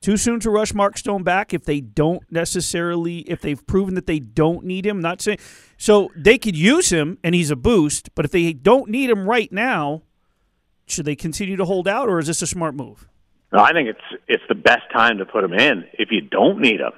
Too 0.00 0.16
soon 0.16 0.38
to 0.40 0.50
rush 0.50 0.72
Mark 0.74 0.96
Stone 0.96 1.24
back 1.24 1.52
if 1.52 1.64
they 1.64 1.80
don't 1.80 2.22
necessarily, 2.30 3.18
if 3.20 3.40
they've 3.40 3.66
proven 3.66 3.94
that 3.94 4.06
they 4.06 4.20
don't 4.20 4.64
need 4.64 4.86
him. 4.86 5.00
Not 5.00 5.20
saying 5.20 5.38
so 5.76 6.10
they 6.14 6.38
could 6.38 6.56
use 6.56 6.90
him 6.90 7.18
and 7.24 7.34
he's 7.34 7.50
a 7.50 7.56
boost, 7.56 8.14
but 8.14 8.24
if 8.24 8.30
they 8.30 8.52
don't 8.52 8.90
need 8.90 9.10
him 9.10 9.28
right 9.28 9.50
now, 9.50 10.02
should 10.86 11.04
they 11.04 11.16
continue 11.16 11.56
to 11.56 11.64
hold 11.64 11.88
out 11.88 12.08
or 12.08 12.18
is 12.18 12.28
this 12.28 12.42
a 12.42 12.46
smart 12.46 12.74
move? 12.74 13.08
No, 13.52 13.60
I 13.60 13.72
think 13.72 13.88
it's 13.88 14.22
it's 14.28 14.42
the 14.48 14.54
best 14.54 14.82
time 14.92 15.18
to 15.18 15.26
put 15.26 15.42
him 15.42 15.52
in 15.52 15.84
if 15.94 16.10
you 16.10 16.20
don't 16.20 16.60
need 16.60 16.80
him. 16.80 16.92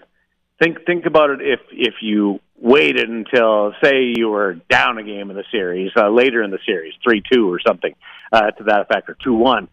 Think 0.61 0.85
think 0.85 1.07
about 1.07 1.31
it 1.31 1.41
if 1.41 1.61
if 1.73 1.95
you 2.03 2.41
waited 2.57 3.09
until 3.09 3.73
say 3.83 4.13
you 4.15 4.29
were 4.29 4.55
down 4.69 4.99
a 4.99 5.03
game 5.03 5.31
in 5.31 5.37
the 5.37 5.45
series 5.51 5.91
uh, 5.97 6.11
later 6.11 6.43
in 6.43 6.51
the 6.51 6.59
series 6.67 6.93
three 7.03 7.23
two 7.33 7.51
or 7.51 7.61
something 7.67 7.95
uh, 8.33 8.51
to 8.51 8.65
that 8.65 8.83
effect 8.83 9.09
or 9.09 9.17
two 9.25 9.35
one, 9.35 9.69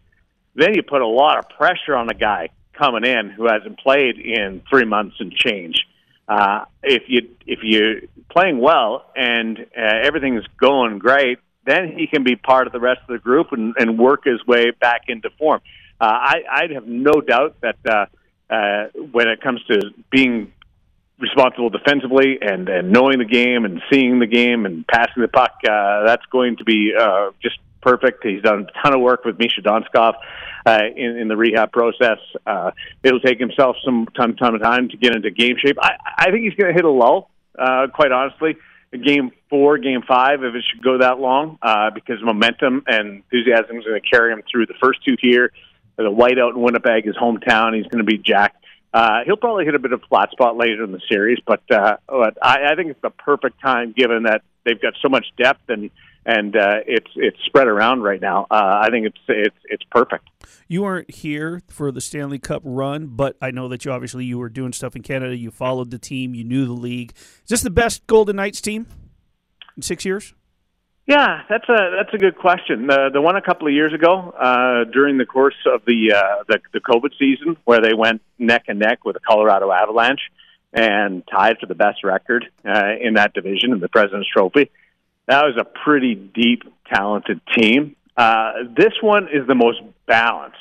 then 0.54 0.74
you 0.74 0.82
put 0.82 1.02
a 1.02 1.06
lot 1.06 1.38
of 1.38 1.48
pressure 1.50 1.94
on 1.94 2.08
a 2.08 2.14
guy 2.14 2.48
coming 2.78 3.04
in 3.04 3.30
who 3.30 3.46
hasn't 3.46 3.78
played 3.78 4.18
in 4.18 4.62
three 4.70 4.84
months 4.84 5.16
and 5.18 5.32
change. 5.32 5.86
Uh, 6.28 6.64
if 6.82 7.04
you 7.08 7.28
if 7.46 7.60
you're 7.62 8.00
playing 8.30 8.58
well 8.58 9.10
and 9.16 9.58
uh, 9.58 9.80
everything's 10.04 10.44
going 10.60 10.98
great, 10.98 11.38
then 11.64 11.94
he 11.96 12.06
can 12.06 12.22
be 12.22 12.36
part 12.36 12.66
of 12.66 12.72
the 12.72 12.80
rest 12.80 13.00
of 13.02 13.08
the 13.08 13.18
group 13.18 13.52
and, 13.52 13.74
and 13.78 13.98
work 13.98 14.24
his 14.24 14.44
way 14.46 14.70
back 14.70 15.02
into 15.08 15.30
form. 15.38 15.60
Uh, 16.00 16.04
I, 16.04 16.34
I'd 16.50 16.70
have 16.70 16.86
no 16.86 17.20
doubt 17.20 17.56
that 17.62 17.76
uh, 17.88 18.06
uh, 18.52 18.88
when 19.10 19.28
it 19.28 19.40
comes 19.40 19.62
to 19.64 19.90
being 20.10 20.52
responsible 21.18 21.70
defensively 21.70 22.38
and, 22.40 22.68
and 22.68 22.92
knowing 22.92 23.18
the 23.18 23.24
game 23.24 23.64
and 23.64 23.82
seeing 23.92 24.20
the 24.20 24.26
game 24.26 24.66
and 24.66 24.86
passing 24.86 25.22
the 25.22 25.28
puck, 25.28 25.52
uh, 25.68 26.04
that's 26.04 26.24
going 26.26 26.56
to 26.56 26.64
be 26.64 26.92
uh, 26.98 27.30
just 27.42 27.58
perfect. 27.80 28.24
He's 28.24 28.42
done 28.42 28.66
a 28.68 28.82
ton 28.82 28.94
of 28.94 29.00
work 29.00 29.24
with 29.24 29.38
Misha 29.38 29.62
Donskov 29.62 30.14
uh, 30.66 30.80
in, 30.96 31.16
in 31.18 31.28
the 31.28 31.36
rehab 31.36 31.72
process. 31.72 32.18
Uh, 32.46 32.70
it'll 33.02 33.20
take 33.20 33.38
himself 33.38 33.76
some 33.84 34.06
time, 34.16 34.36
time, 34.36 34.58
time 34.58 34.88
to 34.88 34.96
get 34.96 35.14
into 35.14 35.30
game 35.30 35.56
shape. 35.64 35.76
I, 35.80 35.92
I 36.16 36.30
think 36.30 36.44
he's 36.44 36.54
going 36.54 36.72
to 36.72 36.74
hit 36.74 36.84
a 36.84 36.90
lull 36.90 37.30
uh, 37.58 37.86
quite 37.94 38.12
honestly. 38.12 38.56
Game 38.90 39.32
four, 39.50 39.76
game 39.76 40.00
five, 40.08 40.42
if 40.42 40.54
it 40.54 40.64
should 40.70 40.82
go 40.82 40.98
that 40.98 41.18
long, 41.18 41.58
uh, 41.60 41.90
because 41.90 42.22
momentum 42.22 42.84
and 42.86 43.22
enthusiasm 43.22 43.76
is 43.76 43.84
going 43.84 44.00
to 44.00 44.08
carry 44.08 44.32
him 44.32 44.42
through 44.50 44.64
the 44.64 44.74
first 44.82 45.04
two 45.04 45.14
here. 45.20 45.52
The 45.96 46.04
whiteout 46.04 46.54
in 46.54 46.62
Winnipeg, 46.62 47.04
his 47.04 47.16
hometown. 47.16 47.76
He's 47.76 47.86
going 47.88 47.98
to 47.98 48.04
be 48.04 48.16
jacked. 48.16 48.64
Uh, 48.94 49.24
he'll 49.26 49.36
probably 49.36 49.66
hit 49.66 49.74
a 49.74 49.78
bit 49.78 49.92
of 49.92 50.02
a 50.02 50.06
flat 50.06 50.30
spot 50.30 50.56
later 50.56 50.84
in 50.84 50.92
the 50.92 51.00
series, 51.10 51.38
but, 51.46 51.60
uh, 51.70 51.98
but 52.06 52.38
I, 52.40 52.72
I 52.72 52.74
think 52.74 52.90
it's 52.90 53.02
the 53.02 53.10
perfect 53.10 53.60
time 53.60 53.92
given 53.94 54.22
that 54.22 54.40
they've 54.64 54.80
got 54.80 54.94
so 55.02 55.10
much 55.10 55.26
depth 55.36 55.68
and 55.68 55.90
and 56.28 56.54
uh, 56.54 56.80
it's 56.86 57.10
it's 57.16 57.38
spread 57.46 57.66
around 57.66 58.02
right 58.02 58.20
now. 58.20 58.46
Uh, 58.50 58.82
I 58.82 58.90
think 58.90 59.06
it's 59.06 59.18
it's 59.28 59.56
it's 59.64 59.84
perfect. 59.90 60.28
You 60.68 60.82
weren't 60.82 61.10
here 61.10 61.62
for 61.68 61.90
the 61.90 62.02
Stanley 62.02 62.38
Cup 62.38 62.60
run, 62.64 63.06
but 63.06 63.36
I 63.40 63.50
know 63.50 63.66
that 63.68 63.86
you 63.86 63.92
obviously 63.92 64.26
you 64.26 64.38
were 64.38 64.50
doing 64.50 64.74
stuff 64.74 64.94
in 64.94 65.02
Canada. 65.02 65.34
You 65.34 65.50
followed 65.50 65.90
the 65.90 65.98
team. 65.98 66.34
You 66.34 66.44
knew 66.44 66.66
the 66.66 66.74
league. 66.74 67.14
Is 67.16 67.48
this 67.48 67.62
the 67.62 67.70
best 67.70 68.06
Golden 68.06 68.36
Knights 68.36 68.60
team 68.60 68.86
in 69.74 69.82
six 69.82 70.04
years? 70.04 70.34
Yeah, 71.06 71.44
that's 71.48 71.66
a 71.70 71.96
that's 71.96 72.12
a 72.12 72.18
good 72.18 72.36
question. 72.36 72.88
The 72.88 73.08
the 73.10 73.22
one 73.22 73.36
a 73.36 73.42
couple 73.42 73.66
of 73.66 73.72
years 73.72 73.94
ago 73.94 74.34
uh, 74.38 74.84
during 74.92 75.16
the 75.16 75.24
course 75.24 75.56
of 75.64 75.80
the, 75.86 76.12
uh, 76.12 76.44
the 76.46 76.60
the 76.74 76.80
COVID 76.80 77.12
season, 77.18 77.56
where 77.64 77.80
they 77.80 77.94
went 77.94 78.20
neck 78.38 78.64
and 78.68 78.78
neck 78.78 79.06
with 79.06 79.14
the 79.14 79.20
Colorado 79.26 79.72
Avalanche 79.72 80.20
and 80.74 81.22
tied 81.26 81.56
for 81.58 81.64
the 81.64 81.74
best 81.74 82.04
record 82.04 82.44
uh, 82.68 82.90
in 83.00 83.14
that 83.14 83.32
division 83.32 83.72
in 83.72 83.80
the 83.80 83.88
President's 83.88 84.28
Trophy. 84.28 84.70
That 85.28 85.44
was 85.44 85.56
a 85.60 85.64
pretty 85.64 86.14
deep, 86.14 86.62
talented 86.92 87.40
team. 87.54 87.94
Uh, 88.16 88.52
this 88.76 88.94
one 89.02 89.28
is 89.28 89.46
the 89.46 89.54
most 89.54 89.80
balanced. 90.06 90.56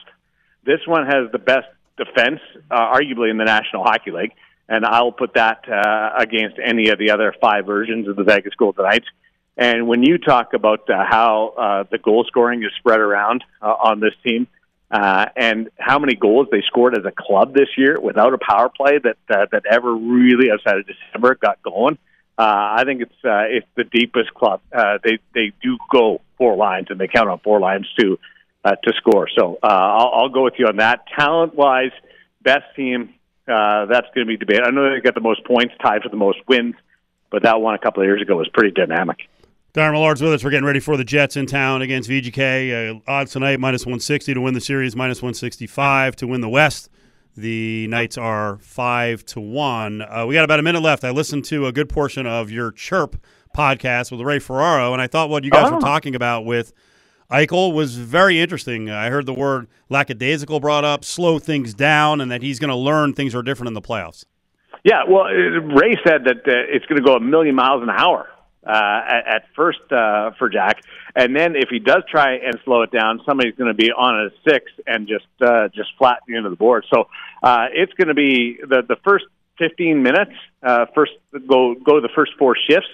This 0.65 0.81
one 0.85 1.05
has 1.05 1.31
the 1.31 1.39
best 1.39 1.67
defense, 1.97 2.41
uh, 2.69 2.93
arguably 2.93 3.31
in 3.31 3.37
the 3.37 3.45
National 3.45 3.83
Hockey 3.83 4.11
League, 4.11 4.33
and 4.67 4.85
I'll 4.85 5.13
put 5.13 5.35
that 5.35 5.67
uh, 5.69 6.11
against 6.17 6.57
any 6.63 6.89
of 6.89 6.99
the 6.99 7.11
other 7.11 7.33
five 7.39 7.65
versions 7.65 8.09
of 8.09 8.17
the 8.17 8.23
Vegas 8.23 8.53
Golden 8.55 8.83
Knights. 8.83 9.07
And 9.55 9.87
when 9.87 10.03
you 10.03 10.17
talk 10.17 10.53
about 10.53 10.87
uh, 10.89 11.03
how 11.09 11.53
uh, 11.57 11.83
the 11.89 11.97
goal 11.97 12.25
scoring 12.27 12.61
is 12.61 12.71
spread 12.77 12.99
around 12.99 13.45
uh, 13.61 13.67
on 13.67 14.01
this 14.01 14.13
team, 14.23 14.47
uh, 14.91 15.27
and 15.35 15.69
how 15.77 15.97
many 15.97 16.15
goals 16.15 16.47
they 16.51 16.61
scored 16.67 16.97
as 16.97 17.05
a 17.05 17.11
club 17.11 17.53
this 17.53 17.69
year 17.77 17.99
without 17.99 18.33
a 18.33 18.37
power 18.37 18.69
play 18.69 18.99
that 18.99 19.17
uh, 19.29 19.45
that 19.51 19.65
ever 19.65 19.95
really 19.95 20.51
outside 20.51 20.77
of 20.77 20.85
December 20.85 21.35
got 21.35 21.61
going, 21.63 21.97
uh, 22.37 22.43
I 22.77 22.83
think 22.85 23.01
it's 23.01 23.25
uh, 23.25 23.45
it's 23.49 23.67
the 23.75 23.83
deepest 23.83 24.33
club. 24.33 24.61
Uh, 24.71 24.99
they 25.03 25.19
they 25.33 25.53
do 25.61 25.77
go 25.91 26.21
four 26.37 26.55
lines 26.55 26.87
and 26.89 26.99
they 26.99 27.07
count 27.07 27.29
on 27.29 27.39
four 27.39 27.59
lines 27.59 27.87
to 27.99 28.19
uh, 28.63 28.75
to 28.83 28.93
score. 28.97 29.27
So 29.35 29.57
uh, 29.63 29.67
I'll, 29.67 30.11
I'll 30.13 30.29
go 30.29 30.43
with 30.43 30.55
you 30.57 30.67
on 30.67 30.77
that. 30.77 31.05
Talent 31.17 31.55
wise, 31.55 31.91
best 32.41 32.65
team. 32.75 33.13
Uh, 33.47 33.85
that's 33.85 34.07
going 34.13 34.25
to 34.25 34.25
be 34.25 34.37
debate. 34.37 34.61
I 34.63 34.71
know 34.71 34.93
they 34.93 34.99
got 34.99 35.15
the 35.15 35.21
most 35.21 35.45
points, 35.45 35.73
tied 35.81 36.03
for 36.03 36.09
the 36.09 36.17
most 36.17 36.39
wins, 36.47 36.75
but 37.31 37.43
that 37.43 37.61
one 37.61 37.75
a 37.75 37.79
couple 37.79 38.03
of 38.03 38.07
years 38.07 38.21
ago 38.21 38.35
was 38.35 38.49
pretty 38.49 38.71
dynamic. 38.71 39.29
Daren 39.73 39.93
Millard's 39.93 40.21
with 40.21 40.33
us. 40.33 40.43
We're 40.43 40.49
getting 40.49 40.65
ready 40.65 40.79
for 40.79 40.97
the 40.97 41.03
Jets 41.03 41.37
in 41.37 41.45
town 41.45 41.81
against 41.81 42.09
VGK. 42.09 42.97
Uh, 42.97 42.99
odds 43.07 43.31
tonight 43.31 43.59
minus 43.59 43.85
160 43.85 44.33
to 44.33 44.41
win 44.41 44.53
the 44.53 44.61
series, 44.61 44.95
minus 44.95 45.21
165 45.21 46.15
to 46.17 46.27
win 46.27 46.41
the 46.41 46.49
West. 46.49 46.89
The 47.37 47.85
Knights 47.87 48.17
are 48.17 48.57
five 48.57 49.23
to 49.27 49.39
one. 49.39 50.01
Uh, 50.01 50.25
we 50.27 50.33
got 50.33 50.43
about 50.43 50.59
a 50.59 50.63
minute 50.63 50.81
left. 50.81 51.03
I 51.03 51.11
listened 51.11 51.45
to 51.45 51.67
a 51.67 51.71
good 51.71 51.87
portion 51.87 52.25
of 52.25 52.49
your 52.49 52.71
Chirp 52.71 53.15
podcast 53.55 54.11
with 54.11 54.21
Ray 54.21 54.39
Ferraro, 54.39 54.91
and 54.91 54.99
I 55.01 55.05
thought 55.05 55.29
what 55.29 55.43
you 55.43 55.51
guys 55.51 55.67
Oh. 55.69 55.75
were 55.75 55.79
talking 55.81 56.15
about 56.15 56.45
with 56.45 56.73
Eichel 57.31 57.73
was 57.73 57.95
very 57.97 58.39
interesting. 58.39 58.89
I 58.89 59.09
heard 59.11 59.27
the 59.27 59.35
word 59.35 59.67
lackadaisical 59.89 60.59
brought 60.59 60.83
up, 60.83 61.05
slow 61.05 61.37
things 61.37 61.75
down, 61.75 62.21
and 62.21 62.31
that 62.31 62.41
he's 62.41 62.57
going 62.57 62.69
to 62.69 62.75
learn 62.75 63.13
things 63.13 63.35
are 63.35 63.43
different 63.43 63.67
in 63.67 63.73
the 63.75 63.81
playoffs. 63.81 64.25
Yeah, 64.83 65.03
well, 65.07 65.25
uh, 65.25 65.29
Ray 65.29 65.95
said 66.07 66.23
that 66.25 66.37
uh, 66.47 66.51
it's 66.73 66.85
going 66.87 66.99
to 67.01 67.05
go 67.05 67.15
a 67.15 67.19
million 67.19 67.53
miles 67.53 67.83
an 67.83 67.89
hour 67.89 68.29
uh, 68.65 68.71
at, 69.07 69.27
at 69.27 69.43
first 69.55 69.79
uh, 69.91 70.31
for 70.39 70.49
Jack, 70.49 70.81
and 71.15 71.35
then 71.35 71.55
if 71.55 71.69
he 71.69 71.79
does 71.79 72.03
try 72.09 72.35
and 72.35 72.57
slow 72.63 72.81
it 72.83 72.91
down, 72.91 73.21
somebody's 73.25 73.55
going 73.55 73.69
to 73.69 73.73
be 73.75 73.91
on 73.91 74.27
a 74.27 74.29
six 74.49 74.71
and 74.87 75.07
just 75.07 75.25
uh, 75.41 75.67
just 75.69 75.89
flatten 75.97 76.21
the 76.27 76.35
end 76.37 76.45
of 76.45 76.51
the 76.51 76.57
board. 76.57 76.85
So 76.93 77.07
uh, 77.43 77.67
it's 77.71 77.93
going 77.93 78.07
to 78.07 78.13
be 78.13 78.59
the 78.61 78.83
the 78.87 78.97
first 79.03 79.25
fifteen 79.57 80.03
minutes. 80.03 80.33
Uh, 80.61 80.85
first 80.93 81.13
go 81.47 81.75
go 81.75 81.95
to 81.95 82.01
the 82.01 82.13
first 82.15 82.31
four 82.37 82.55
shifts. 82.69 82.89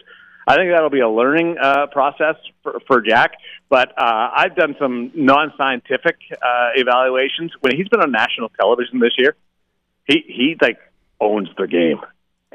I 0.48 0.56
think 0.56 0.72
that'll 0.72 0.90
be 0.90 1.00
a 1.00 1.10
learning 1.10 1.56
uh, 1.62 1.88
process 1.88 2.36
for, 2.64 2.82
for 2.86 3.02
Jack. 3.02 3.32
But 3.70 3.90
uh, 3.98 4.30
I've 4.36 4.56
done 4.56 4.76
some 4.78 5.12
non-scientific 5.16 6.18
uh, 6.34 6.70
evaluations. 6.76 7.52
When 7.62 7.76
he's 7.76 7.88
been 7.88 8.02
on 8.02 8.12
national 8.12 8.50
television 8.50 9.00
this 9.00 9.14
year, 9.18 9.36
he 10.06 10.24
he 10.28 10.58
like 10.62 10.80
owns 11.20 11.50
the 11.58 11.68
game. 11.68 12.00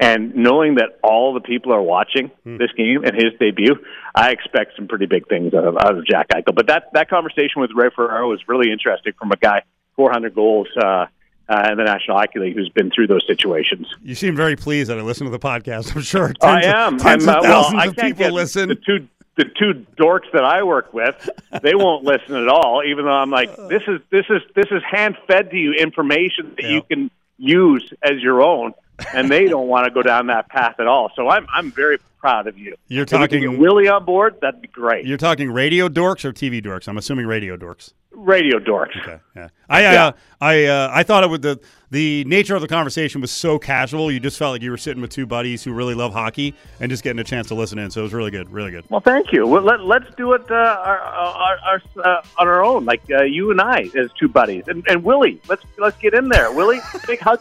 And 0.01 0.33
knowing 0.33 0.75
that 0.75 0.97
all 1.03 1.33
the 1.33 1.41
people 1.41 1.73
are 1.73 1.81
watching 1.81 2.31
this 2.45 2.71
game 2.77 3.03
and 3.03 3.13
his 3.13 3.33
debut, 3.37 3.75
I 4.15 4.31
expect 4.31 4.77
some 4.77 4.87
pretty 4.87 5.07
big 5.07 5.27
things 5.27 5.53
out 5.53 5.65
of, 5.65 5.75
out 5.75 5.97
of 5.97 6.05
Jack 6.05 6.29
Eichel. 6.29 6.55
But 6.55 6.67
that 6.67 6.91
that 6.93 7.09
conversation 7.09 7.59
with 7.59 7.71
Ray 7.75 7.89
Ferraro 7.93 8.29
was 8.29 8.39
really 8.47 8.71
interesting 8.71 9.11
from 9.19 9.31
a 9.31 9.35
guy 9.35 9.63
400 9.97 10.33
goals 10.33 10.67
uh, 10.81 11.07
uh, 11.49 11.69
in 11.71 11.77
the 11.77 11.83
National 11.83 12.17
Hockey 12.17 12.39
League 12.39 12.55
who's 12.55 12.69
been 12.69 12.91
through 12.91 13.07
those 13.07 13.25
situations. 13.27 13.87
You 14.03 14.15
seem 14.15 14.35
very 14.35 14.55
pleased 14.55 14.89
that 14.89 14.97
I 14.99 15.01
listened 15.01 15.27
to 15.27 15.31
the 15.31 15.39
podcast. 15.39 15.95
I'm 15.95 16.01
sure. 16.01 16.33
I 16.41 16.61
tens 16.61 16.65
of- 16.65 16.73
am. 16.73 16.97
Tens 16.99 17.27
I'm, 17.27 17.29
of 17.29 17.35
uh, 17.35 17.47
well, 17.47 17.63
thousands 17.63 17.81
I 17.81 17.85
of 17.87 17.95
people 17.97 18.31
listen. 18.31 18.69
The 18.69 18.75
two 18.75 19.07
the 19.35 19.45
two 19.45 19.85
dorks 19.97 20.29
that 20.33 20.43
I 20.43 20.63
work 20.63 20.93
with, 20.93 21.29
they 21.61 21.73
won't 21.73 22.03
listen 22.03 22.35
at 22.35 22.49
all. 22.49 22.83
Even 22.85 23.05
though 23.05 23.11
I'm 23.11 23.31
like, 23.31 23.55
this 23.69 23.83
is 23.87 24.01
this 24.09 24.25
is 24.29 24.41
this 24.53 24.65
is 24.71 24.81
hand 24.89 25.17
fed 25.27 25.49
to 25.51 25.57
you 25.57 25.73
information 25.73 26.53
that 26.57 26.63
Yeah. 26.63 26.69
you 26.69 26.81
can 26.83 27.11
use 27.37 27.93
as 28.03 28.21
your 28.21 28.41
own, 28.41 28.73
and 29.13 29.31
they 29.31 29.45
don't 29.45 29.67
want 29.69 29.85
to 29.85 29.91
go 29.91 30.01
down 30.01 30.27
that 30.27 30.49
path 30.49 30.75
at 30.79 30.87
all. 30.87 31.09
So 31.15 31.29
I'm 31.29 31.47
I'm 31.53 31.71
very 31.71 31.99
proud 32.19 32.47
of 32.47 32.57
you. 32.57 32.75
You're 32.87 33.03
If 33.03 33.11
we 33.11 33.17
can 33.17 33.19
talking- 33.21 33.41
get 33.51 33.59
Willie 33.59 33.87
on 33.87 34.05
board. 34.05 34.35
That'd 34.41 34.61
be 34.61 34.67
great. 34.67 35.05
You're 35.05 35.17
talking 35.17 35.51
radio 35.51 35.87
dorks 35.89 36.25
or 36.25 36.33
TV 36.33 36.61
dorks? 36.61 36.87
I'm 36.87 36.97
assuming 36.97 37.25
radio 37.25 37.55
dorks. 37.57 37.93
Radio 38.11 38.59
dorks. 38.59 38.99
Okay. 39.01 39.19
Yeah. 39.35 39.47
I 39.69 39.81
Yeah. 39.81 40.05
uh, 40.07 40.11
I 40.41 40.65
uh, 40.65 40.89
I 40.91 41.03
thought 41.03 41.23
it 41.23 41.29
would 41.29 41.41
the 41.43 41.59
the 41.91 42.23
nature 42.25 42.55
of 42.55 42.61
the 42.61 42.67
conversation 42.67 43.21
was 43.21 43.31
so 43.31 43.57
casual. 43.59 44.11
You 44.11 44.19
just 44.19 44.37
felt 44.37 44.53
like 44.53 44.61
you 44.61 44.71
were 44.71 44.77
sitting 44.77 45.01
with 45.01 45.11
two 45.11 45.25
buddies 45.25 45.63
who 45.63 45.71
really 45.73 45.93
love 45.93 46.11
hockey 46.11 46.53
and 46.81 46.89
just 46.89 47.03
getting 47.03 47.19
a 47.19 47.23
chance 47.23 47.47
to 47.47 47.55
listen 47.55 47.77
in. 47.79 47.91
So 47.91 48.01
it 48.01 48.03
was 48.03 48.13
really 48.13 48.31
good. 48.31 48.49
Really 48.51 48.71
good. 48.71 48.83
Well, 48.89 48.99
thank 48.99 49.31
you. 49.31 49.45
Well, 49.47 49.61
let, 49.61 49.81
let's 49.81 50.13
do 50.15 50.33
it 50.33 50.41
uh, 50.49 50.53
our, 50.55 50.99
our, 50.99 51.57
our, 51.59 51.81
uh, 52.03 52.21
on 52.39 52.47
our 52.47 52.63
own, 52.65 52.83
like 52.85 53.01
uh, 53.11 53.23
you 53.23 53.51
and 53.51 53.61
I 53.61 53.89
as 53.97 54.09
two 54.19 54.27
buddies. 54.27 54.63
And, 54.67 54.83
and 54.89 55.03
Willie, 55.03 55.39
let's 55.47 55.63
let's 55.77 55.97
get 55.99 56.13
in 56.13 56.27
there. 56.29 56.51
Willie, 56.51 56.79
big 57.07 57.19
hug, 57.19 57.39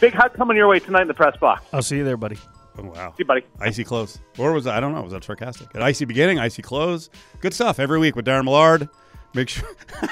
big 0.00 0.12
hug 0.12 0.34
coming 0.34 0.56
your 0.56 0.68
way 0.68 0.78
tonight 0.80 1.02
in 1.02 1.08
the 1.08 1.14
press 1.14 1.36
box. 1.38 1.64
I'll 1.72 1.82
see 1.82 1.96
you 1.96 2.04
there, 2.04 2.18
buddy. 2.18 2.36
Oh 2.82 2.88
wow. 2.88 3.10
See 3.10 3.16
you, 3.18 3.24
buddy. 3.24 3.42
Icy 3.60 3.84
close. 3.84 4.18
Or 4.38 4.52
was 4.52 4.64
that, 4.64 4.74
I 4.74 4.80
don't 4.80 4.94
know. 4.94 5.02
Was 5.02 5.12
that 5.12 5.24
sarcastic? 5.24 5.74
An 5.74 5.82
icy 5.82 6.04
beginning, 6.04 6.38
icy 6.38 6.62
close. 6.62 7.10
Good 7.40 7.52
stuff 7.54 7.78
every 7.78 7.98
week 7.98 8.16
with 8.16 8.24
Daren 8.24 8.44
Millard. 8.44 8.88
Make 9.34 9.48
sure. 9.48 9.68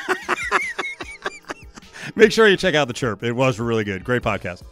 Make 2.15 2.33
sure 2.33 2.49
you 2.49 2.57
check 2.57 2.75
out 2.75 2.89
the 2.89 2.95
chirp. 2.95 3.23
It 3.23 3.33
was 3.33 3.59
really 3.61 3.85
good. 3.85 4.05
Great 4.05 4.23
podcast. 4.23 4.63